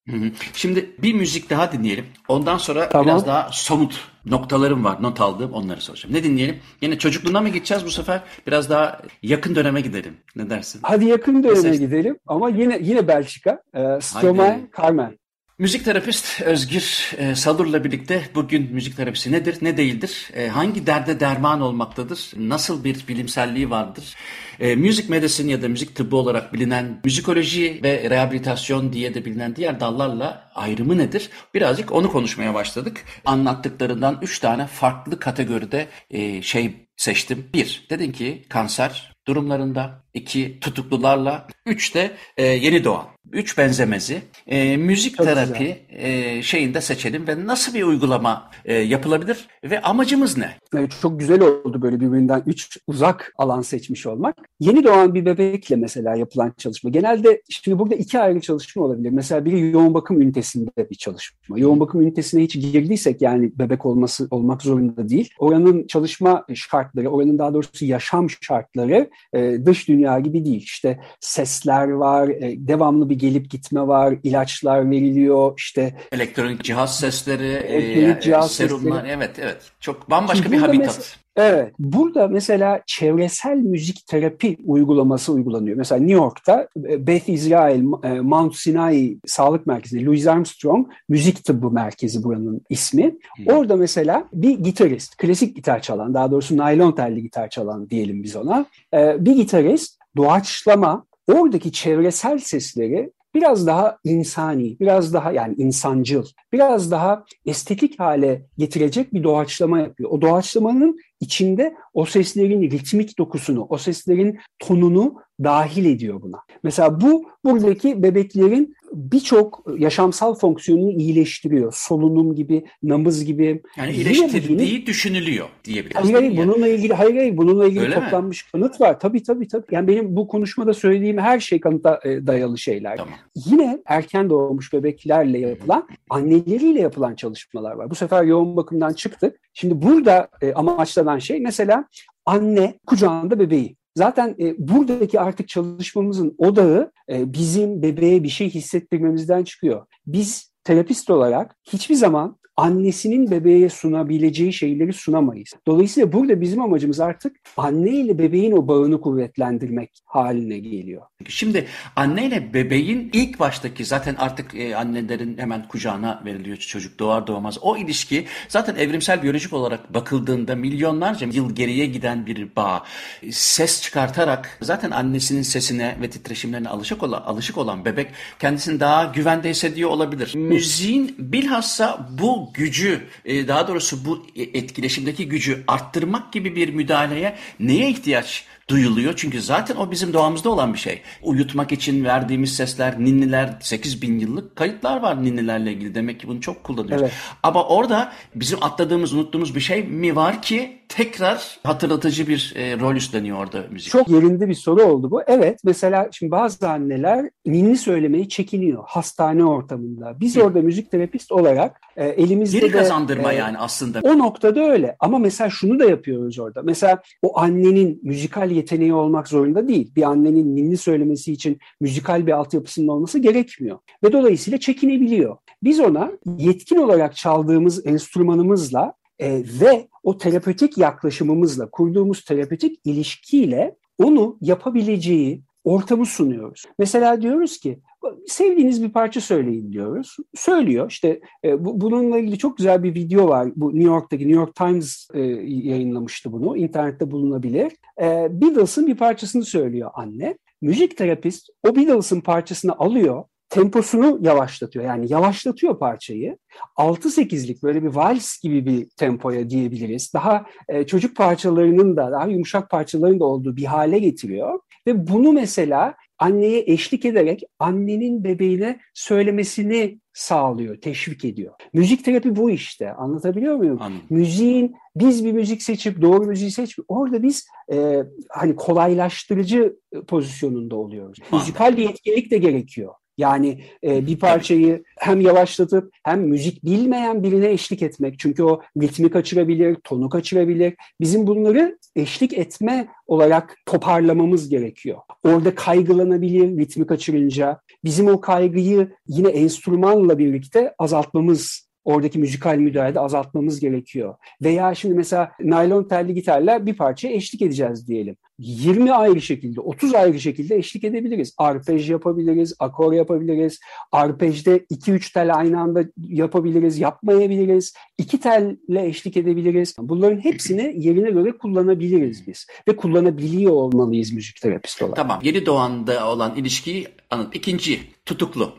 Şimdi 0.55 0.91
bir 1.03 1.15
müzik 1.15 1.51
daha 1.51 1.73
dinleyelim. 1.73 2.07
Ondan 2.29 2.59
sonra 2.59 2.89
tamam. 2.89 3.07
biraz 3.07 3.27
daha 3.27 3.49
somut 3.53 4.01
noktalarım 4.27 4.85
var. 4.85 5.03
Not 5.03 5.21
aldığım 5.21 5.53
onları 5.53 5.81
soracağım. 5.81 6.15
Ne 6.15 6.25
dinleyelim? 6.25 6.59
Yine 6.81 6.99
çocukluğuna 6.99 7.41
mı 7.41 7.49
gideceğiz 7.49 7.85
bu 7.85 7.91
sefer? 7.91 8.21
Biraz 8.47 8.71
daha 8.71 9.01
yakın 9.23 9.55
döneme 9.55 9.81
gidelim. 9.81 10.17
Ne 10.37 10.51
dersin? 10.51 10.81
Hadi 10.83 11.05
yakın 11.05 11.45
döneme 11.45 11.77
gidelim 11.77 12.19
ama 12.27 12.49
yine 12.49 12.79
yine 12.83 13.09
Belçika. 13.09 13.63
E, 13.75 14.01
Stromae, 14.01 14.61
Carmen. 14.79 15.19
Müzik 15.61 15.85
terapist 15.85 16.43
Özgür 16.43 17.13
e, 17.19 17.35
Salur'la 17.35 17.85
birlikte 17.85 18.23
bugün 18.35 18.73
müzik 18.73 18.97
terapisi 18.97 19.33
nedir, 19.33 19.59
ne 19.63 19.77
değildir, 19.77 20.31
e, 20.35 20.49
hangi 20.49 20.87
derde 20.87 21.21
derman 21.21 21.61
olmaktadır, 21.61 22.31
nasıl 22.37 22.85
bir 22.85 23.09
bilimselliği 23.09 23.71
vardır, 23.71 24.15
e, 24.61 24.77
müzik 24.77 25.09
medicine 25.11 25.53
ya 25.53 25.63
da 25.63 25.69
müzik 25.69 25.97
tıbbı 25.97 26.17
olarak 26.17 26.53
bilinen 26.53 27.01
müzikoloji 27.05 27.81
ve 27.83 28.11
rehabilitasyon 28.11 28.93
diye 28.93 29.15
de 29.15 29.25
bilinen 29.25 29.57
diğer 29.57 29.81
dallarla 29.81 30.51
ayrımı 30.55 30.99
nedir? 30.99 31.31
Birazcık 31.55 31.93
onu 31.93 32.13
konuşmaya 32.13 32.55
başladık. 32.55 33.05
Anlattıklarından 33.25 34.19
üç 34.23 34.39
tane 34.39 34.67
farklı 34.67 35.19
kategoride 35.19 35.89
e, 36.11 36.43
şey 36.43 36.89
seçtim. 36.97 37.51
Bir, 37.55 37.87
dedin 37.91 38.13
ki 38.13 38.45
kanser 38.49 39.13
durumlarında, 39.27 40.05
iki 40.15 40.61
tutuklularla, 40.61 41.47
üç 41.67 41.95
de 41.95 42.17
e, 42.37 42.45
yeni 42.45 42.85
doğan. 42.85 43.07
Üç 43.33 43.59
benzemezi. 43.59 44.23
E, 44.47 44.77
müzik 44.77 45.17
Çok 45.17 45.27
terapi 45.27 45.77
e, 45.89 46.43
şeyinde 46.43 46.81
seçelim 46.81 47.27
ve 47.27 47.47
nasıl 47.47 47.75
bir 47.75 47.83
uygulama 47.83 48.51
e, 48.65 48.75
yapılabilir 48.75 49.49
ve 49.65 49.83
amacımız 49.83 50.39
ne? 50.39 50.51
Evet, 50.77 50.93
çok 51.03 51.21
güzel 51.21 51.41
oldu 51.41 51.83
böyle 51.83 52.01
birbirinden 52.01 52.43
üç 52.47 52.79
uzak 52.87 53.35
alan 53.39 53.63
seçmiş 53.63 54.07
olmak. 54.07 54.37
Yeni 54.61 54.85
doğan 54.85 55.15
bir 55.15 55.27
bebekle 55.27 55.77
mesela 55.77 56.17
yapılan 56.17 56.53
çalışma. 56.59 56.91
Genelde 56.91 57.43
şimdi 57.49 57.79
burada 57.79 57.95
iki 57.95 58.21
ayrı 58.21 58.41
çalışma 58.41 58.85
olabilir. 58.85 59.11
Mesela 59.11 59.45
biri 59.45 59.71
yoğun 59.71 59.95
bakım 59.95 60.21
ünitesinde 60.21 60.91
bir 60.91 60.97
çalışma. 60.97 61.59
Yoğun 61.59 61.81
bakım 61.81 62.01
ünitesine 62.01 62.43
hiç 62.43 62.55
girdiysek 62.55 63.23
yani 63.23 63.53
bebek 63.59 63.87
olması 63.87 64.29
olmak 64.31 64.63
zorunda 64.63 65.09
değil. 65.09 65.31
Oranın 65.39 65.87
çalışma 65.87 66.45
şartları, 66.55 67.09
oranın 67.09 67.39
daha 67.39 67.55
doğrusu 67.55 67.85
yaşam 67.85 68.27
şartları 68.31 69.11
e, 69.33 69.67
dış 69.67 69.89
dünya 69.89 70.21
gibi 70.21 70.45
değil. 70.45 70.63
İşte 70.63 71.01
sesler 71.21 71.89
var, 71.89 72.29
e, 72.29 72.69
devamlı 72.69 73.11
bir 73.11 73.20
gelip 73.21 73.51
gitme 73.51 73.87
var, 73.87 74.15
ilaçlar 74.23 74.91
veriliyor, 74.91 75.55
işte 75.57 75.95
elektronik 76.13 76.65
cihaz 76.65 76.99
sesleri, 76.99 77.47
elektronik 77.47 78.17
e, 78.17 78.21
cihaz 78.21 78.53
serumlar, 78.53 78.97
sesleri. 78.97 79.13
evet 79.17 79.39
evet. 79.39 79.63
Çok 79.81 80.11
bambaşka 80.11 80.43
Şimdi 80.43 80.57
bir 80.57 80.61
habitat. 80.61 80.87
Mesela, 80.87 81.21
Evet. 81.37 81.75
Burada 81.79 82.29
mesela 82.29 82.81
çevresel 82.87 83.57
müzik 83.57 84.07
terapi 84.07 84.57
uygulaması 84.65 85.33
uygulanıyor. 85.33 85.77
Mesela 85.77 85.99
New 85.99 86.15
York'ta 86.15 86.69
e, 86.89 87.07
Beth 87.07 87.29
Israel 87.29 87.83
e, 88.03 88.21
Mount 88.21 88.57
Sinai 88.57 89.19
Sağlık 89.27 89.67
Merkezi'nde 89.67 90.05
Louis 90.05 90.27
Armstrong 90.27 90.89
Müzik 91.09 91.45
Tıbbı 91.45 91.71
Merkezi 91.71 92.23
buranın 92.23 92.61
ismi. 92.69 93.15
Hmm. 93.37 93.47
Orada 93.47 93.77
mesela 93.77 94.25
bir 94.33 94.59
gitarist, 94.59 95.17
klasik 95.17 95.57
gitar 95.57 95.83
çalan, 95.83 96.15
daha 96.15 96.31
doğrusu 96.31 96.57
naylon 96.57 96.93
telli 96.93 97.23
gitar 97.23 97.51
çalan 97.51 97.91
diyelim 97.91 98.23
biz 98.23 98.37
ona. 98.37 98.67
E, 98.95 99.25
bir 99.25 99.37
gitarist 99.37 99.99
doğaçlama 100.17 101.05
oradaki 101.33 101.73
çevresel 101.73 102.39
sesleri 102.39 103.13
biraz 103.35 103.67
daha 103.67 103.99
insani, 104.05 104.77
biraz 104.81 105.15
daha 105.15 105.33
yani 105.33 105.55
insancıl, 105.59 106.25
biraz 106.53 106.91
daha 106.91 107.25
estetik 107.47 108.01
hale 108.01 108.47
getirecek 108.59 109.15
bir 109.15 109.23
doğaçlama 109.23 109.79
yapıyor. 109.79 110.11
O 110.11 110.21
doğaçlamanın 110.21 110.99
içinde 111.21 111.75
o 111.95 112.05
seslerin 112.07 112.71
ritmik 112.71 113.19
dokusunu, 113.19 113.67
o 113.69 113.79
seslerin 113.79 114.39
tonunu 114.59 115.15
dahil 115.45 115.85
ediyor 115.85 116.23
buna. 116.23 116.39
Mesela 116.63 117.01
bu 117.01 117.31
buradaki 117.45 118.03
bebeklerin 118.03 118.77
birçok 118.93 119.65
yaşamsal 119.79 120.35
fonksiyonunu 120.35 120.91
iyileştiriyor. 120.91 121.73
Solunum 121.77 122.35
gibi, 122.35 122.65
namız 122.83 123.25
gibi. 123.25 123.63
Yani 123.77 123.93
iyileştirdiği 123.93 124.87
düşünülüyor 124.87 125.49
diyebiliriz. 125.65 126.05
Hayır, 126.05 126.15
hayır 126.15 126.37
bununla 126.37 126.69
ilgili 126.69 126.95
hayır 126.95 127.17
hayır 127.17 127.37
bununla 127.37 127.67
ilgili 127.67 127.81
Öyle 127.81 127.95
toplanmış 127.95 128.45
mi? 128.45 128.49
kanıt 128.53 128.81
var. 128.81 129.01
Tabii 129.01 129.23
tabii 129.23 129.49
tabii. 129.49 129.67
Yani 129.71 129.89
benim 129.89 130.17
bu 130.17 130.29
konuşmada 130.29 130.75
söylediğim 130.75 131.19
her 131.19 131.41
şey 131.41 131.61
kanıta 131.61 132.01
e, 132.05 132.27
dayalı 132.27 132.59
şeyler. 132.59 132.97
Tamam. 132.97 133.15
Yine 133.47 133.83
erken 133.87 134.31
doğmuş 134.31 134.73
bebeklerle 134.73 135.39
yapılan, 135.39 135.89
anneleriyle 136.11 136.81
yapılan 136.81 137.15
çalışmalar 137.15 137.73
var. 137.73 137.91
Bu 137.91 137.95
sefer 137.95 138.25
yoğun 138.25 138.57
bakımdan 138.57 138.93
çıktık. 138.93 139.41
Şimdi 139.55 139.83
burada 139.83 140.29
e, 140.43 140.53
amaçlanan 140.53 141.19
şey 141.19 141.41
mesela 141.41 141.85
anne 142.27 142.79
kucağında 142.87 143.39
bebeği. 143.39 143.80
Zaten 143.97 144.37
e, 144.41 144.55
buradaki 144.59 145.21
artık 145.21 145.49
çalışmamızın 145.49 146.35
odağı 146.39 146.93
e, 147.11 147.33
bizim 147.33 147.83
bebeğe 147.83 148.23
bir 148.23 148.29
şey 148.29 148.51
hissettirmemizden 148.51 149.45
çıkıyor. 149.45 149.87
Biz 150.07 150.53
terapist 150.65 151.11
olarak 151.11 151.57
hiçbir 151.73 151.95
zaman 151.95 152.40
annesinin 152.61 153.31
bebeğe 153.31 153.69
sunabileceği 153.69 154.53
şeyleri 154.53 154.93
sunamayız. 154.93 155.49
Dolayısıyla 155.67 156.13
burada 156.13 156.41
bizim 156.41 156.61
amacımız 156.61 157.01
artık 157.01 157.37
anne 157.57 157.91
ile 157.91 158.19
bebeğin 158.19 158.53
o 158.53 158.69
bağını 158.69 159.01
kuvvetlendirmek 159.01 159.91
haline 160.05 160.59
geliyor. 160.59 161.03
Şimdi 161.29 161.67
anne 161.97 162.27
ile 162.27 162.55
bebeğin 162.55 163.11
ilk 163.13 163.41
baştaki 163.41 163.85
zaten 163.85 164.15
artık 164.15 164.55
e, 164.55 164.77
annelerin 164.77 165.39
hemen 165.39 165.69
kucağına 165.69 166.23
veriliyor 166.25 166.57
çocuk 166.57 166.99
doğar 166.99 167.27
doğmaz. 167.27 167.59
O 167.63 167.77
ilişki 167.77 168.25
zaten 168.49 168.75
evrimsel 168.77 169.23
biyolojik 169.23 169.53
olarak 169.53 169.95
bakıldığında 169.95 170.55
milyonlarca 170.55 171.27
yıl 171.27 171.55
geriye 171.55 171.87
giden 171.87 172.27
bir 172.27 172.57
bağ. 172.57 172.85
Ses 173.31 173.83
çıkartarak 173.83 174.59
zaten 174.63 174.91
annesinin 174.91 175.43
sesine 175.43 175.97
ve 176.01 176.11
titreşimlerine 176.11 176.69
alışık 176.69 177.03
olan, 177.03 177.23
alışık 177.23 177.59
olan 177.59 177.85
bebek 177.85 178.09
kendisini 178.39 178.81
daha 178.81 179.05
güvende 179.05 179.51
hissediyor 179.51 179.91
olabilir. 179.91 180.35
Müziğin 180.35 181.15
bilhassa 181.19 182.09
bu 182.21 182.50
gücü 182.55 183.01
e, 183.25 183.49
daha 183.49 183.69
doğrusu 183.69 184.05
bu 184.05 184.27
etkileşimdeki 184.37 185.29
gücü 185.29 185.65
arttırmak 185.69 186.33
gibi 186.33 186.57
bir 186.57 186.69
müdahaleye 186.69 187.37
neye 187.61 187.91
ihtiyaç 187.91 188.45
duyuluyor. 188.71 189.13
Çünkü 189.17 189.43
zaten 189.43 189.77
o 189.77 189.91
bizim 189.91 190.13
doğamızda 190.13 190.51
olan 190.51 190.75
bir 190.75 190.79
şey. 190.79 191.03
Uyutmak 191.23 191.73
için 191.73 192.05
verdiğimiz 192.05 192.57
sesler, 192.57 193.01
ninniler, 193.01 193.57
8 193.61 194.03
bin 194.03 194.19
yıllık 194.19 194.57
kayıtlar 194.57 195.03
var 195.03 195.25
ninnilerle 195.25 195.73
ilgili. 195.73 195.95
Demek 195.95 196.21
ki 196.21 196.29
bunu 196.29 196.41
çok 196.41 196.65
kullanıyoruz. 196.65 197.03
Evet. 197.03 197.13
Ama 197.43 197.65
orada 197.65 198.13
bizim 198.35 198.63
atladığımız, 198.63 199.13
unuttuğumuz 199.13 199.55
bir 199.55 199.61
şey 199.61 199.83
mi 199.83 200.17
var 200.17 200.43
ki 200.43 200.81
tekrar 200.89 201.59
hatırlatıcı 201.63 202.29
bir 202.29 202.53
e, 202.57 202.81
rol 202.81 202.97
üstleniyor 202.97 203.39
orada 203.39 203.65
müzik. 203.71 203.93
Çok 203.93 204.09
yerinde 204.09 204.49
bir 204.49 204.55
soru 204.55 204.83
oldu 204.83 205.11
bu. 205.11 205.23
Evet 205.27 205.61
mesela 205.65 206.09
şimdi 206.13 206.33
bazı 206.33 206.69
anneler 206.69 207.31
ninni 207.47 207.77
söylemeyi 207.77 208.29
çekiniyor 208.29 208.83
hastane 208.87 209.45
ortamında. 209.45 210.21
Biz 210.21 210.37
Hı. 210.37 210.43
orada 210.43 210.63
müzik 210.63 210.91
terapist 210.91 211.33
olarak 211.33 211.81
e, 211.97 212.09
elimizde 212.09 212.59
Geri 212.59 212.73
de, 212.73 212.77
kazandırma 212.77 213.33
e, 213.33 213.37
yani 213.37 213.59
aslında. 213.59 214.01
O 214.03 214.19
noktada 214.19 214.61
öyle 214.61 214.97
ama 215.01 215.19
mesela 215.19 215.51
şunu 215.51 215.79
da 215.79 215.85
yapıyoruz 215.85 216.39
orada. 216.39 216.63
Mesela 216.63 217.03
o 217.23 217.39
annenin 217.39 218.01
müzikal 218.03 218.51
yeteneği 218.61 218.95
olmak 218.95 219.29
zorunda 219.29 219.69
değil. 219.69 219.93
Bir 219.97 220.03
annenin 220.03 220.57
ninni 220.57 220.77
söylemesi 220.77 221.33
için 221.33 221.59
müzikal 221.81 222.27
bir 222.27 222.33
altyapısının 222.33 222.89
olması 222.89 223.19
gerekmiyor. 223.19 223.79
Ve 224.05 224.13
dolayısıyla 224.13 224.61
çekinebiliyor. 224.61 225.37
Biz 225.63 225.81
ona 225.81 226.13
yetkin 226.39 226.77
olarak 226.77 227.17
çaldığımız 227.17 227.87
enstrümanımızla 227.87 228.95
e, 229.19 229.43
ve 229.61 229.89
o 230.03 230.19
terapötik 230.19 230.79
yaklaşımımızla 230.79 231.71
kurduğumuz 231.71 232.25
terapötik 232.25 232.81
ilişkiyle 232.85 233.77
onu 233.99 234.39
yapabileceği 234.41 235.43
ortamı 235.65 236.07
sunuyoruz. 236.07 236.65
Mesela 236.79 237.23
diyoruz 237.23 237.59
ki 237.59 237.79
sevdiğiniz 238.27 238.83
bir 238.83 238.93
parça 238.93 239.21
söyleyin 239.21 239.73
diyoruz. 239.73 240.17
Söylüyor. 240.35 240.91
İşte 240.91 241.21
e, 241.45 241.65
bu, 241.65 241.81
bununla 241.81 242.19
ilgili 242.19 242.39
çok 242.39 242.57
güzel 242.57 242.83
bir 242.83 242.95
video 242.95 243.29
var. 243.29 243.49
Bu 243.57 243.69
New 243.69 243.89
York'taki 243.89 244.29
New 244.29 244.41
York 244.41 244.55
Times 244.55 245.09
e, 245.15 245.21
yayınlamıştı 245.47 246.33
bunu. 246.33 246.57
İnternette 246.57 247.11
bulunabilir. 247.11 247.73
E, 248.01 248.29
Beatles'ın 248.31 248.87
bir 248.87 248.97
parçasını 248.97 249.45
söylüyor 249.45 249.91
anne. 249.95 250.39
Müzik 250.63 250.97
terapist 250.97 251.49
o 251.69 251.77
Beatles'ın 251.77 252.21
parçasını 252.21 252.73
alıyor 252.79 253.25
temposunu 253.51 254.19
yavaşlatıyor. 254.23 254.85
Yani 254.85 255.13
yavaşlatıyor 255.13 255.79
parçayı. 255.79 256.39
6-8'lik 256.77 257.63
böyle 257.63 257.83
bir 257.83 257.89
vals 257.89 258.41
gibi 258.43 258.67
bir 258.67 258.89
tempoya 258.97 259.51
diyebiliriz. 259.51 260.13
Daha 260.15 260.47
e, 260.69 260.87
çocuk 260.87 261.17
parçalarının 261.17 261.97
da 261.97 262.13
daha 262.13 262.27
yumuşak 262.27 262.71
parçaların 262.71 263.21
da 263.21 263.25
olduğu 263.25 263.57
bir 263.57 263.65
hale 263.65 263.99
getiriyor. 263.99 264.61
Ve 264.87 265.09
bunu 265.09 265.33
mesela 265.33 265.95
anneye 266.21 266.65
eşlik 266.67 267.05
ederek 267.05 267.43
annenin 267.59 268.25
bebeğine 268.25 268.81
söylemesini 268.95 270.01
sağlıyor, 270.13 270.81
teşvik 270.81 271.25
ediyor. 271.25 271.55
Müzik 271.73 272.05
terapi 272.05 272.37
bu 272.37 272.51
işte. 272.51 272.93
Anlatabiliyor 272.93 273.57
muyum? 273.57 273.79
Anladım. 273.81 274.03
Müziğin 274.11 274.75
biz 274.97 275.25
bir 275.25 275.33
müzik 275.33 275.63
seçip 275.63 276.03
doğru 276.03 276.27
müziği 276.27 276.51
seçip 276.51 276.85
orada 276.89 277.23
biz 277.23 277.47
e, 277.73 277.97
hani 278.29 278.57
kolaylaştırıcı 278.57 279.77
pozisyonunda 280.09 280.77
oluyoruz. 280.77 281.19
Anladım. 281.21 281.39
Müzikal 281.39 281.77
bir 281.77 281.83
yetkinlik 281.83 282.31
de 282.31 282.39
gerekiyor. 282.39 282.95
Yani 283.21 283.61
e, 283.85 284.07
bir 284.07 284.19
parçayı 284.19 284.83
hem 284.99 285.21
yavaşlatıp 285.21 285.93
hem 286.05 286.21
müzik 286.21 286.65
bilmeyen 286.65 287.23
birine 287.23 287.51
eşlik 287.51 287.83
etmek. 287.83 288.19
Çünkü 288.19 288.43
o 288.43 288.61
ritmi 288.83 289.11
kaçırabilir, 289.11 289.75
tonu 289.85 290.09
kaçırabilir. 290.09 290.75
Bizim 291.01 291.27
bunları 291.27 291.79
eşlik 291.97 292.33
etme 292.33 292.89
olarak 293.07 293.57
toparlamamız 293.67 294.49
gerekiyor. 294.49 294.99
Orada 295.25 295.55
kaygılanabilir 295.55 296.59
ritmi 296.59 296.87
kaçırınca. 296.87 297.61
Bizim 297.85 298.09
o 298.09 298.21
kaygıyı 298.21 298.93
yine 299.07 299.29
enstrümanla 299.29 300.19
birlikte 300.19 300.75
azaltmamız 300.79 301.70
oradaki 301.91 302.19
müzikal 302.19 302.57
müdahalede 302.57 303.01
azaltmamız 303.01 303.61
gerekiyor. 303.61 304.15
Veya 304.43 304.75
şimdi 304.75 304.95
mesela 304.95 305.33
naylon 305.41 305.85
telli 305.85 306.15
gitarla 306.15 306.67
bir 306.67 306.77
parça 306.77 307.09
eşlik 307.09 307.43
edeceğiz 307.43 307.89
diyelim. 307.89 308.17
20 308.41 308.93
ayrı 308.93 309.21
şekilde, 309.21 309.61
30 309.61 309.95
ayrı 309.95 310.21
şekilde 310.21 310.57
eşlik 310.57 310.85
edebiliriz. 310.85 311.35
Arpej 311.39 311.91
yapabiliriz, 311.91 312.55
akor 312.59 312.93
yapabiliriz. 312.93 313.61
Arpejde 313.93 314.59
2-3 314.59 315.13
tel 315.13 315.37
aynı 315.37 315.61
anda 315.61 315.85
yapabiliriz, 316.09 316.79
yapmayabiliriz. 316.79 317.75
2 317.99 318.21
telle 318.21 318.87
eşlik 318.87 319.17
edebiliriz. 319.17 319.75
Bunların 319.79 320.19
hepsini 320.19 320.75
yerine 320.77 321.11
göre 321.11 321.39
kullanabiliriz 321.39 322.27
biz. 322.27 322.47
Ve 322.69 322.77
kullanabiliyor 322.77 323.53
olmalıyız 323.53 324.13
müzik 324.13 324.41
terapist 324.41 324.83
olarak. 324.83 324.97
Tamam, 324.97 325.21
yeni 325.23 325.47
doğanda 325.47 326.09
olan 326.09 326.37
ilişkiyi 326.37 326.89
anlat. 327.11 327.37
İkinci, 327.37 327.81
tutuklu. 328.07 328.53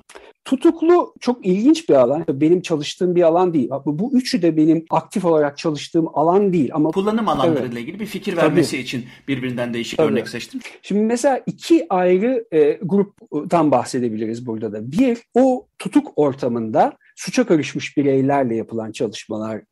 Tutuklu 0.52 1.14
çok 1.20 1.46
ilginç 1.46 1.90
bir 1.90 1.94
alan. 1.94 2.26
Benim 2.30 2.62
çalıştığım 2.62 3.16
bir 3.16 3.22
alan 3.22 3.54
değil. 3.54 3.70
Bu 3.86 4.14
üçü 4.14 4.42
de 4.42 4.58
benim 4.58 4.86
aktif 4.90 5.26
olarak 5.26 5.58
çalıştığım 5.58 6.08
alan 6.14 6.54
değil. 6.54 6.70
Ama 6.74 6.92
kullanım 6.92 7.28
alanlarıyla 7.28 7.62
evet. 7.62 7.74
ilgili 7.74 8.00
bir 8.00 8.06
fikir 8.06 8.38
vermesi 8.38 8.72
Tabii. 8.72 8.82
için 8.82 9.06
birbirinden 9.28 9.74
değişik 9.74 9.98
Tabii. 9.98 10.12
örnek 10.12 10.30
seçtim. 10.30 10.62
Şimdi 10.82 11.02
mesela 11.02 11.42
iki 11.46 11.86
ayrı 11.90 12.46
e, 12.52 12.80
gruptan 12.82 13.72
bahsedebiliriz 13.72 14.46
burada 14.46 14.74
da. 14.74 14.92
Bir, 14.92 15.18
o 15.34 15.68
tutuk 15.80 16.12
ortamında 16.16 16.94
suça 17.16 17.46
karışmış 17.46 17.98
bireylerle 17.98 18.56
yapılan 18.56 18.92
çalışmalar 18.92 19.58
e, 19.58 19.64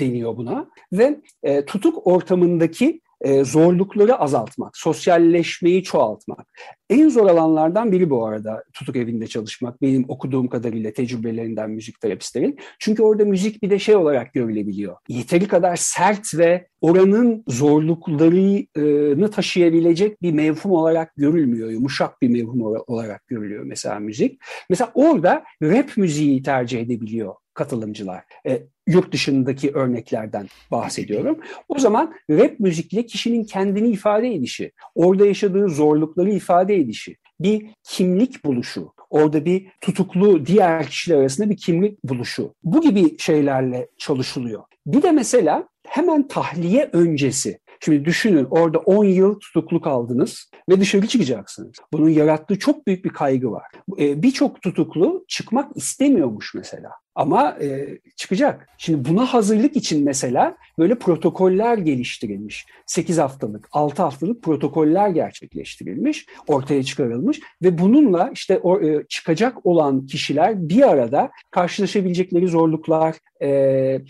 deniyor 0.00 0.36
buna 0.36 0.68
ve 0.92 1.20
e, 1.42 1.64
tutuk 1.64 2.06
ortamındaki 2.06 3.00
e, 3.22 3.44
zorlukları 3.44 4.16
azaltmak, 4.16 4.76
sosyalleşmeyi 4.76 5.82
çoğaltmak. 5.82 6.46
En 6.90 7.08
zor 7.08 7.26
alanlardan 7.26 7.92
biri 7.92 8.10
bu 8.10 8.26
arada 8.26 8.64
tutuk 8.72 8.96
evinde 8.96 9.26
çalışmak. 9.26 9.82
Benim 9.82 10.04
okuduğum 10.08 10.48
kadarıyla 10.48 10.92
tecrübelerinden 10.92 11.70
müzik 11.70 12.00
terapistlerin. 12.00 12.58
Çünkü 12.78 13.02
orada 13.02 13.24
müzik 13.24 13.62
bir 13.62 13.70
de 13.70 13.78
şey 13.78 13.96
olarak 13.96 14.32
görülebiliyor. 14.32 14.96
Yeteri 15.08 15.48
kadar 15.48 15.76
sert 15.76 16.38
ve 16.38 16.68
oranın 16.80 17.44
zorluklarını 17.48 19.30
taşıyabilecek 19.30 20.22
bir 20.22 20.32
mevhum 20.32 20.72
olarak 20.72 21.16
görülmüyor. 21.16 21.70
Yumuşak 21.70 22.22
bir 22.22 22.28
mevhum 22.28 22.62
olarak 22.86 23.26
görülüyor 23.26 23.64
mesela 23.64 23.98
müzik. 23.98 24.40
Mesela 24.70 24.90
orada 24.94 25.44
rap 25.62 25.96
müziği 25.96 26.42
tercih 26.42 26.80
edebiliyor 26.80 27.34
katılımcılar. 27.54 28.24
E, 28.46 28.62
yurt 28.86 29.12
dışındaki 29.12 29.70
örneklerden 29.70 30.46
bahsediyorum. 30.70 31.38
O 31.68 31.78
zaman 31.78 32.14
rap 32.30 32.60
müzikle 32.60 33.06
kişinin 33.06 33.44
kendini 33.44 33.88
ifade 33.88 34.34
edişi, 34.34 34.72
orada 34.94 35.26
yaşadığı 35.26 35.68
zorlukları 35.68 36.30
ifade 36.30 36.76
edişi, 36.76 37.16
bir 37.40 37.66
kimlik 37.82 38.44
buluşu, 38.44 38.92
orada 39.10 39.44
bir 39.44 39.66
tutuklu 39.80 40.46
diğer 40.46 40.86
kişiler 40.86 41.16
arasında 41.16 41.50
bir 41.50 41.56
kimlik 41.56 42.04
buluşu. 42.04 42.54
Bu 42.64 42.80
gibi 42.80 43.18
şeylerle 43.18 43.88
çalışılıyor. 43.98 44.62
Bir 44.86 45.02
de 45.02 45.10
mesela 45.10 45.68
hemen 45.86 46.28
tahliye 46.28 46.90
öncesi 46.92 47.58
Şimdi 47.84 48.04
düşünün 48.04 48.46
orada 48.50 48.78
10 48.78 49.04
yıl 49.04 49.40
tutukluk 49.40 49.86
aldınız 49.86 50.50
ve 50.68 50.80
dışarı 50.80 51.06
çıkacaksınız. 51.06 51.72
Bunun 51.92 52.08
yarattığı 52.08 52.58
çok 52.58 52.86
büyük 52.86 53.04
bir 53.04 53.10
kaygı 53.10 53.50
var. 53.50 53.64
E, 53.98 54.22
Birçok 54.22 54.62
tutuklu 54.62 55.24
çıkmak 55.28 55.76
istemiyormuş 55.76 56.54
mesela. 56.54 56.90
Ama 57.14 57.56
e, 57.60 57.98
çıkacak. 58.16 58.68
Şimdi 58.78 59.08
buna 59.08 59.26
hazırlık 59.26 59.76
için 59.76 60.04
mesela 60.04 60.56
böyle 60.78 60.98
protokoller 60.98 61.78
geliştirilmiş. 61.78 62.66
8 62.86 63.18
haftalık, 63.18 63.68
6 63.72 64.02
haftalık 64.02 64.42
protokoller 64.42 65.08
gerçekleştirilmiş, 65.08 66.26
ortaya 66.46 66.82
çıkarılmış 66.82 67.40
ve 67.62 67.78
bununla 67.78 68.30
işte 68.34 68.58
o, 68.58 68.80
e, 68.80 69.06
çıkacak 69.08 69.66
olan 69.66 70.06
kişiler 70.06 70.68
bir 70.68 70.90
arada 70.90 71.30
karşılaşabilecekleri 71.50 72.48
zorluklar 72.48 73.16
e, 73.42 74.00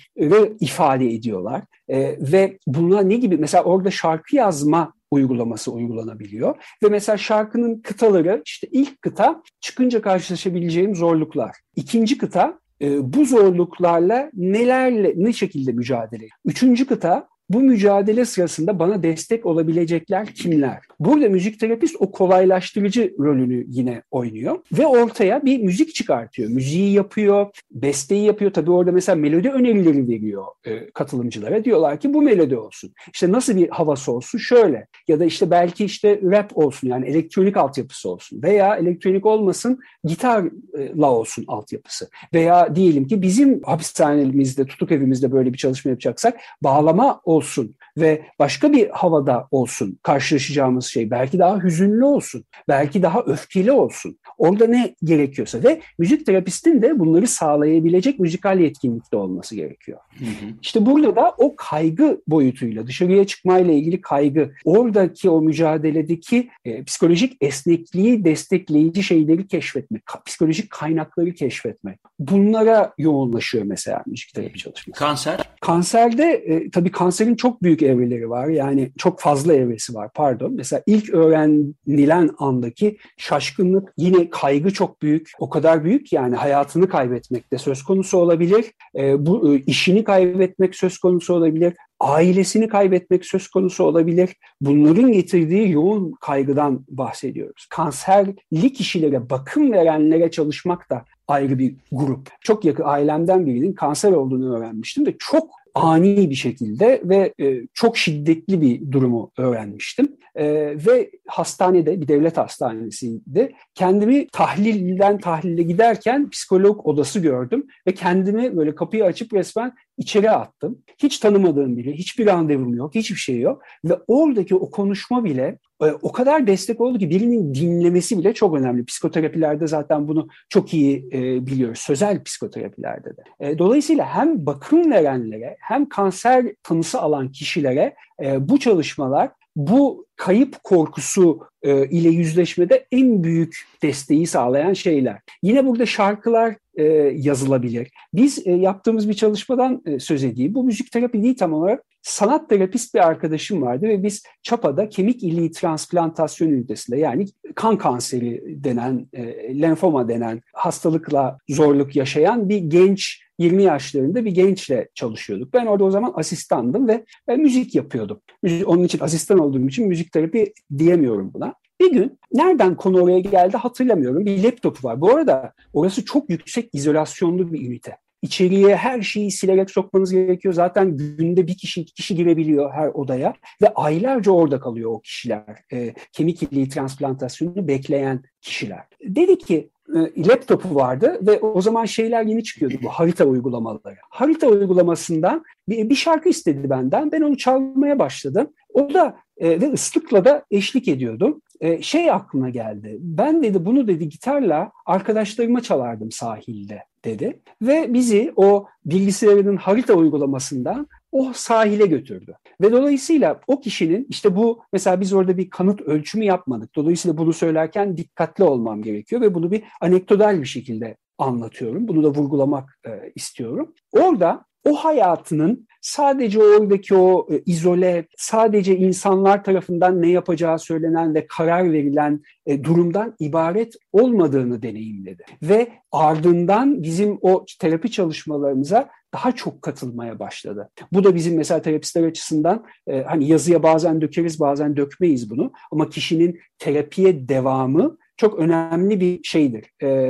ifade 0.61 1.15
ediyorlar. 1.15 1.63
E, 1.89 2.17
ve 2.33 2.59
buna 2.67 3.01
ne 3.01 3.17
gibi 3.17 3.37
mesela 3.37 3.65
orada 3.65 3.91
şarkı 3.91 4.37
yazma 4.37 4.93
uygulaması 5.11 5.73
uygulanabiliyor. 5.73 6.57
Ve 6.83 6.89
mesela 6.89 7.19
şarkının 7.19 7.81
kıtaları 7.81 8.43
işte 8.47 8.69
ilk 8.71 9.03
kıta 9.03 9.43
çıkınca 9.61 10.03
karşılaşabileceğim 10.03 10.95
zorluklar. 10.95 11.57
İkinci 11.77 12.19
kıta 12.19 12.62
e, 12.83 13.13
bu 13.13 13.25
zorluklarla 13.25 14.31
nelerle 14.35 15.13
ne 15.17 15.33
şekilde 15.33 15.73
mücadele. 15.73 16.29
Üçüncü 16.45 16.87
kıta 16.87 17.29
bu 17.51 17.61
mücadele 17.61 18.25
sırasında 18.25 18.79
bana 18.79 19.03
destek 19.03 19.47
olabilecekler 19.47 20.27
kimler? 20.27 20.79
Burada 21.01 21.29
müzik 21.29 21.61
terapist 21.61 21.97
o 21.99 22.11
kolaylaştırıcı 22.11 23.15
rolünü 23.19 23.65
yine 23.69 24.03
oynuyor 24.11 24.59
ve 24.79 24.87
ortaya 24.87 25.45
bir 25.45 25.59
müzik 25.63 25.95
çıkartıyor. 25.95 26.51
Müziği 26.51 26.93
yapıyor, 26.93 27.47
besteyi 27.71 28.25
yapıyor. 28.25 28.53
Tabii 28.53 28.71
orada 28.71 28.93
mesela 28.93 29.17
melodi 29.17 29.51
önerileri 29.51 30.09
veriyor 30.09 30.45
e, 30.65 30.91
katılımcılara. 30.91 31.65
Diyorlar 31.65 32.01
ki 32.01 32.15
bu 32.15 32.23
melodi 32.23 32.57
olsun. 32.57 32.93
İşte 33.15 33.33
nasıl 33.33 33.57
bir 33.57 33.69
havası 33.69 34.13
olsun? 34.13 34.39
Şöyle. 34.39 34.87
Ya 35.09 35.21
da 35.21 35.25
işte 35.25 35.51
belki 35.51 35.85
işte 35.85 36.21
rap 36.23 36.59
olsun 36.59 36.89
yani 36.89 37.07
elektronik 37.07 37.57
altyapısı 37.57 38.09
olsun. 38.09 38.43
Veya 38.43 38.77
elektronik 38.77 39.27
olmasın 39.27 39.79
gitarla 40.05 41.11
olsun 41.11 41.45
altyapısı. 41.49 42.09
Veya 42.35 42.77
diyelim 42.77 43.07
ki 43.07 43.23
bizim 43.23 43.63
hapishanemizde, 43.63 44.67
tutuk 44.67 44.93
evimizde 44.93 45.33
böyle 45.33 45.53
bir 45.53 45.59
çalışma 45.59 45.89
yapacaksak 45.89 46.41
bağlama 46.63 47.21
olsun 47.33 47.75
ve 47.99 48.23
başka 48.39 48.73
bir 48.73 48.89
havada 48.89 49.49
olsun 49.51 49.99
karşılaşacağımız 50.03 50.87
şey. 50.87 51.11
Belki 51.11 51.39
daha 51.39 51.63
hüzünlü 51.63 52.05
olsun, 52.05 52.45
belki 52.69 53.03
daha 53.03 53.23
öfkeli 53.27 53.73
olsun. 53.73 54.19
Orada 54.39 54.67
ne 54.67 54.95
gerekiyorsa 55.05 55.63
ve 55.63 55.81
müzik 55.99 56.27
terapistin 56.27 56.83
de 56.83 56.99
bunları 56.99 57.27
sağlayabilecek 57.27 58.19
müzikal 58.19 58.61
yetkinlikte 58.61 59.17
olması 59.17 59.55
gerekiyor. 59.55 59.99
Hı 60.19 60.25
hı. 60.25 60.51
İşte 60.63 60.87
burada 60.87 61.17
da 61.17 61.35
o 61.39 61.57
kaygı 61.57 62.21
boyutuyla, 62.27 62.87
dışarıya 62.87 63.27
çıkmayla 63.27 63.75
ilgili 63.75 64.01
kaygı, 64.01 64.53
oradaki 64.65 65.31
o 65.31 65.41
mücadeledeki 65.41 66.51
e, 66.65 66.85
psikolojik 66.85 67.37
esnekliği 67.41 68.25
destekleyici 68.25 69.03
şeyleri 69.03 69.47
keşfetmek, 69.47 70.03
psikolojik 70.27 70.71
kaynakları 70.71 71.33
keşfetmek. 71.35 71.99
Bunlara 72.19 72.93
yoğunlaşıyor 72.99 73.65
mesela 73.65 74.03
müzik 74.07 74.35
terapi 74.35 74.59
çalışması. 74.59 74.99
Kanser? 74.99 75.41
Kanserde 75.61 76.25
e, 76.25 76.71
tabii 76.71 76.91
kanserin 77.23 77.37
çok 77.37 77.63
büyük 77.63 77.83
evreleri 77.83 78.31
var. 78.31 78.49
Yani 78.49 78.93
çok 78.99 79.21
fazla 79.21 79.55
evresi 79.55 79.95
var 79.95 80.11
pardon. 80.15 80.53
Mesela 80.53 80.83
ilk 80.87 81.15
öğrenilen 81.15 82.31
andaki 82.39 82.97
şaşkınlık 83.17 83.93
yine 83.97 84.31
kaygı 84.31 84.71
çok 84.71 85.03
büyük. 85.03 85.31
O 85.39 85.51
kadar 85.51 85.85
büyük 85.85 86.13
yani 86.13 86.37
hayatını 86.37 86.89
kaybetmek 86.89 87.53
de 87.53 87.59
söz 87.59 87.83
konusu 87.83 88.19
olabilir. 88.19 88.65
E, 88.97 89.27
bu 89.27 89.55
e, 89.55 89.63
işini 89.67 90.05
kaybetmek 90.05 90.75
söz 90.75 90.99
konusu 90.99 91.35
olabilir 91.35 91.75
ailesini 92.01 92.69
kaybetmek 92.69 93.25
söz 93.27 93.49
konusu 93.49 93.85
olabilir. 93.85 94.37
Bunların 94.61 95.13
getirdiği 95.13 95.71
yoğun 95.71 96.13
kaygıdan 96.21 96.85
bahsediyoruz. 96.89 97.67
Kanserli 97.71 98.73
kişilere 98.73 99.31
bakım 99.31 99.73
verenlere 99.73 100.31
çalışmak 100.31 100.91
da 100.91 101.05
ayrı 101.29 101.59
bir 101.59 101.75
grup. 101.93 102.29
Çok 102.41 102.65
yakın 102.65 102.85
ailemden 102.87 103.47
birinin 103.47 103.73
kanser 103.73 104.13
olduğunu 104.13 104.57
öğrenmiştim 104.57 105.07
ve 105.07 105.15
çok 105.19 105.62
ani 105.75 106.31
bir 106.31 106.35
şekilde 106.35 107.03
ve 107.05 107.35
e, 107.41 107.61
çok 107.75 107.97
şiddetli 107.97 108.61
bir 108.61 108.93
durumu 108.93 109.31
öğrenmiştim. 109.39 110.17
E, 110.35 110.45
ve 110.87 111.11
hastanede, 111.27 112.01
bir 112.01 112.09
devlet 112.09 112.37
hastanesinde 112.37 113.53
kendimi 113.75 114.27
tahlilden 114.29 115.19
tahlile 115.19 115.63
giderken 115.63 116.31
psikolog 116.31 116.87
odası 116.87 117.21
gördüm 117.21 117.67
ve 117.87 117.95
kendimi 117.95 118.57
böyle 118.57 118.75
kapıyı 118.75 119.05
açıp 119.05 119.35
resmen 119.35 119.73
içeri 119.99 120.31
attım. 120.31 120.79
Hiç 120.99 121.19
tanımadığım 121.19 121.77
biri, 121.77 121.93
hiçbir 121.93 122.27
randevum 122.27 122.75
yok, 122.75 122.95
hiçbir 122.95 123.17
şey 123.17 123.41
yok. 123.41 123.63
Ve 123.85 123.95
oradaki 124.07 124.55
o 124.55 124.71
konuşma 124.71 125.25
bile 125.25 125.59
e, 125.83 125.87
o 126.03 126.13
kadar 126.13 126.47
destek 126.47 126.81
oldu 126.81 126.99
ki 126.99 127.11
birinin 127.11 127.55
dinlemesi 127.55 128.19
bile 128.19 128.35
çok 128.35 128.55
önemli. 128.55 128.85
Psikoterapilerde 128.85 129.67
zaten 129.67 130.09
bunu 130.09 130.29
çok 130.49 130.75
iyi 130.75 131.09
e, 131.13 131.47
biliyoruz. 131.47 131.79
Sözel 131.79 132.25
psikoterapilerde 132.25 133.11
de. 133.17 133.23
E, 133.41 133.59
dolayısıyla 133.59 134.07
hem 134.07 134.47
bakım 134.47 134.91
verenlere 134.91 135.57
hem 135.61 135.89
kanser 135.89 136.47
tanısı 136.63 137.01
alan 137.01 137.33
kişilere 137.33 137.95
e, 138.23 138.49
bu 138.49 138.59
çalışmalar 138.59 139.31
bu 139.57 140.07
kayıp 140.17 140.65
korkusu 140.65 141.41
e, 141.63 141.89
ile 141.89 142.09
yüzleşmede 142.09 142.87
en 142.93 143.25
büyük 143.25 143.67
desteği 143.83 144.27
sağlayan 144.27 144.73
şeyler. 144.73 145.21
Yine 145.43 145.67
burada 145.67 145.87
şarkılar 145.87 146.57
e, 146.75 146.85
yazılabilir. 147.17 147.91
Biz 148.15 148.47
e, 148.47 148.51
yaptığımız 148.51 149.09
bir 149.09 149.15
çalışmadan 149.15 149.83
e, 149.87 149.99
söz 149.99 150.25
edeyim. 150.25 150.55
Bu 150.55 150.65
müzik 150.65 150.93
terapi 150.93 151.23
değil 151.23 151.37
tam 151.37 151.53
olarak 151.53 151.85
sanat 152.03 152.49
terapist 152.49 152.95
bir 152.95 153.07
arkadaşım 153.07 153.63
vardı 153.63 153.89
ve 153.89 154.03
biz 154.03 154.23
Çapa'da 154.43 154.89
kemik 154.89 155.23
iliği 155.23 155.51
transplantasyon 155.51 156.49
ünitesinde 156.49 156.99
yani 156.99 157.27
kan 157.55 157.79
kanseri 157.79 158.43
denen, 158.65 159.07
e, 159.13 159.61
lenfoma 159.61 160.09
denen 160.09 160.43
hastalıkla 160.53 161.39
zorluk 161.49 161.97
yaşayan 161.97 162.49
bir 162.49 162.59
genç 162.59 163.23
20 163.43 163.63
yaşlarında 163.63 164.25
bir 164.25 164.31
gençle 164.31 164.89
çalışıyorduk. 164.95 165.55
Ben 165.55 165.67
orada 165.67 165.85
o 165.85 165.91
zaman 165.91 166.13
asistandım 166.17 166.89
ve 166.89 167.05
e, 167.29 167.37
müzik 167.37 167.75
yapıyordum. 167.75 168.21
Onun 168.67 168.85
için 168.85 169.01
asistan 169.01 169.39
olduğum 169.39 169.69
için 169.69 169.89
müzik 169.89 170.13
terapi 170.13 170.53
diyemiyorum 170.79 171.35
buna. 171.35 171.55
Bir 171.81 171.93
gün 171.93 172.19
nereden 172.33 172.77
konu 172.77 173.03
oraya 173.03 173.21
geldi 173.21 173.57
hatırlamıyorum. 173.57 174.27
Bir 174.27 174.45
laptopu 174.45 174.89
var. 174.89 175.01
Bu 175.01 175.11
arada 175.11 175.53
orası 175.73 176.05
çok 176.05 176.31
yüksek 176.31 176.71
izolasyonlu 176.73 177.53
bir 177.53 177.69
ünite. 177.69 177.97
İçeriye 178.23 178.77
her 178.77 179.03
şeyi 179.03 179.31
silerek 179.31 179.71
sokmanız 179.71 180.13
gerekiyor. 180.13 180.55
Zaten 180.55 180.97
günde 180.97 181.47
bir 181.47 181.57
kişi, 181.57 181.81
iki 181.81 181.95
kişi 181.95 182.15
girebiliyor 182.15 182.73
her 182.73 182.89
odaya 182.89 183.35
ve 183.63 183.75
aylarca 183.75 184.33
orada 184.33 184.61
kalıyor 184.61 184.91
o 184.91 185.01
kişiler. 185.01 185.45
E, 185.73 185.95
kemik 186.13 186.43
iliği 186.43 186.69
transplantasyonunu 186.69 187.69
bekleyen 187.69 188.23
kişiler. 188.41 188.85
Dedi 189.05 189.39
ki 189.39 189.71
e, 189.95 190.29
laptopu 190.29 190.75
vardı 190.75 191.19
ve 191.23 191.41
o 191.41 191.63
zaman 191.63 191.85
şeyler 191.85 192.23
yeni 192.23 192.45
çıkıyordu 192.45 192.75
bu 192.83 192.89
harita 192.89 193.25
uygulamaları. 193.25 193.97
Harita 194.11 194.47
uygulamasından 194.47 195.45
bir, 195.69 195.91
bir 195.91 195.95
şarkı 195.95 196.29
istedi 196.29 196.71
benden. 196.71 197.13
Ben 197.13 197.21
onu 197.21 197.37
çalmaya 197.37 197.99
başladım. 197.99 198.49
O 198.75 198.95
da 198.95 199.17
e, 199.37 199.61
ve 199.61 199.73
ıslıkla 199.73 200.25
da 200.25 200.45
eşlik 200.51 200.89
ediyordum. 200.89 201.43
E, 201.61 201.83
şey 201.83 202.11
aklıma 202.11 202.51
geldi. 202.51 202.97
Ben 203.01 203.43
dedi 203.43 203.65
bunu 203.65 203.89
dedi 203.89 204.09
gitarla 204.09 204.73
arkadaşlarıma 204.87 205.61
çalardım 205.61 206.11
sahilde 206.11 206.83
dedi. 207.05 207.41
Ve 207.63 207.95
bizi 207.95 208.33
o 208.37 208.67
bilgisayarının 208.85 209.57
harita 209.57 209.95
uygulamasından 209.95 210.87
o 211.13 211.33
sahile 211.35 211.87
götürdü. 211.87 212.35
Ve 212.61 212.73
dolayısıyla 212.73 213.41
o 213.47 213.61
kişinin 213.61 214.07
işte 214.11 214.37
bu 214.37 214.63
mesela 214.73 215.01
biz 215.01 215.13
orada 215.13 215.39
bir 215.39 215.51
kanıt 215.51 215.81
ölçümü 215.81 216.25
yapmadık. 216.25 216.75
Dolayısıyla 216.77 217.19
bunu 217.19 217.33
söylerken 217.33 217.97
dikkatli 217.97 218.45
olmam 218.45 218.83
gerekiyor 218.83 219.21
ve 219.21 219.35
bunu 219.35 219.51
bir 219.51 219.63
anekdotal 219.81 220.41
bir 220.41 220.47
şekilde 220.47 220.97
anlatıyorum. 221.19 221.89
Bunu 221.89 222.03
da 222.03 222.09
vurgulamak 222.09 222.79
e, 222.87 223.13
istiyorum. 223.15 223.75
Orada 223.93 224.45
o 224.65 224.75
hayatının 224.75 225.67
sadece 225.83 226.39
oradaki 226.43 226.95
o 226.95 227.27
e, 227.31 227.43
izole, 227.47 228.07
sadece 228.17 228.77
insanlar 228.77 229.45
tarafından 229.45 230.03
ne 230.03 230.09
yapacağı 230.09 230.59
söylenen 230.59 231.15
ve 231.15 231.27
karar 231.27 231.73
verilen 231.73 232.21
e, 232.47 232.65
durumdan 232.65 233.15
ibaret 233.19 233.75
olmadığını 233.93 234.63
deneyimledi. 234.63 235.25
Ve 235.43 235.69
ardından 235.93 236.83
bizim 236.83 237.19
o 237.23 237.45
terapi 237.61 237.91
çalışmalarımıza 237.91 238.89
daha 239.15 239.33
çok 239.33 239.63
katılmaya 239.63 240.19
başladı. 240.19 240.71
Bu 240.93 241.05
da 241.05 241.15
bizim 241.15 241.37
mesela 241.37 241.63
terapistler 241.63 242.05
açısından 242.05 242.65
e, 242.87 243.03
hani 243.03 243.29
yazıya 243.29 243.63
bazen 243.63 244.01
dökeriz 244.01 244.41
bazen 244.41 244.77
dökmeyiz 244.77 245.31
bunu 245.31 245.53
ama 245.73 245.89
kişinin 245.89 246.41
terapiye 246.59 247.29
devamı 247.29 247.99
çok 248.17 248.39
önemli 248.39 249.01
bir 249.01 249.21
şeydir, 249.23 249.65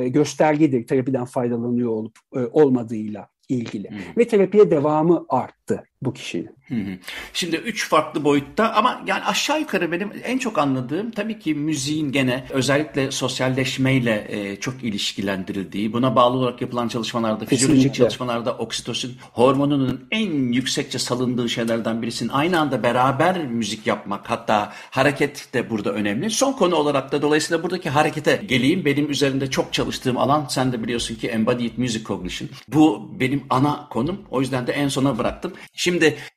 göstergedir 0.09 0.86
terapiden 0.86 1.24
faydalanıyor 1.24 1.90
olup 1.90 2.18
olmadığıyla 2.53 3.28
ilgili. 3.49 3.90
Ve 4.18 4.28
terapiye 4.28 4.70
devamı 4.70 5.26
arttı 5.28 5.84
bu 6.03 6.14
kişinin. 6.14 6.50
Şimdi 7.32 7.57
üç 7.57 7.88
farklı 7.88 8.24
boyutta 8.24 8.72
ama 8.72 9.03
yani 9.07 9.24
aşağı 9.24 9.61
yukarı 9.61 9.92
benim 9.92 10.12
en 10.24 10.38
çok 10.38 10.59
anladığım 10.59 11.11
tabii 11.11 11.38
ki 11.38 11.55
müziğin 11.55 12.12
gene 12.12 12.44
özellikle 12.50 13.11
sosyalleşmeyle 13.11 14.26
e, 14.28 14.57
çok 14.57 14.84
ilişkilendirildiği, 14.84 15.92
buna 15.92 16.16
bağlı 16.16 16.36
olarak 16.36 16.61
yapılan 16.61 16.88
çalışmalarda, 16.88 17.44
fizyolojik 17.44 17.94
çalışmalarda 17.94 18.57
oksitosin 18.59 19.16
hormonunun 19.32 20.09
en 20.11 20.53
yüksekçe 20.53 20.98
salındığı 20.98 21.48
şeylerden 21.48 22.03
birisinin 22.03 22.30
aynı 22.30 22.61
anda 22.61 22.82
beraber 22.82 23.46
müzik 23.46 23.86
yapmak 23.86 24.30
hatta 24.30 24.72
hareket 24.90 25.55
de 25.55 25.70
burada 25.70 25.92
önemli. 25.92 26.30
Son 26.30 26.53
konu 26.53 26.74
olarak 26.74 27.12
da 27.12 27.22
dolayısıyla 27.22 27.62
buradaki 27.62 27.90
harekete 27.90 28.42
geleyim. 28.48 28.84
Benim 28.84 29.11
üzerinde 29.11 29.50
çok 29.50 29.72
çalıştığım 29.72 30.18
alan 30.18 30.46
sen 30.48 30.72
de 30.72 30.82
biliyorsun 30.82 31.14
ki 31.14 31.28
Embodied 31.28 31.78
Music 31.78 32.05
Cognition. 32.05 32.50
Bu 32.68 33.11
benim 33.20 33.42
ana 33.50 33.88
konum. 33.90 34.18
O 34.30 34.40
yüzden 34.40 34.66
de 34.66 34.72
en 34.72 34.88
sona 34.88 35.18
bıraktım. 35.18 35.53
Şimdi 35.74 35.91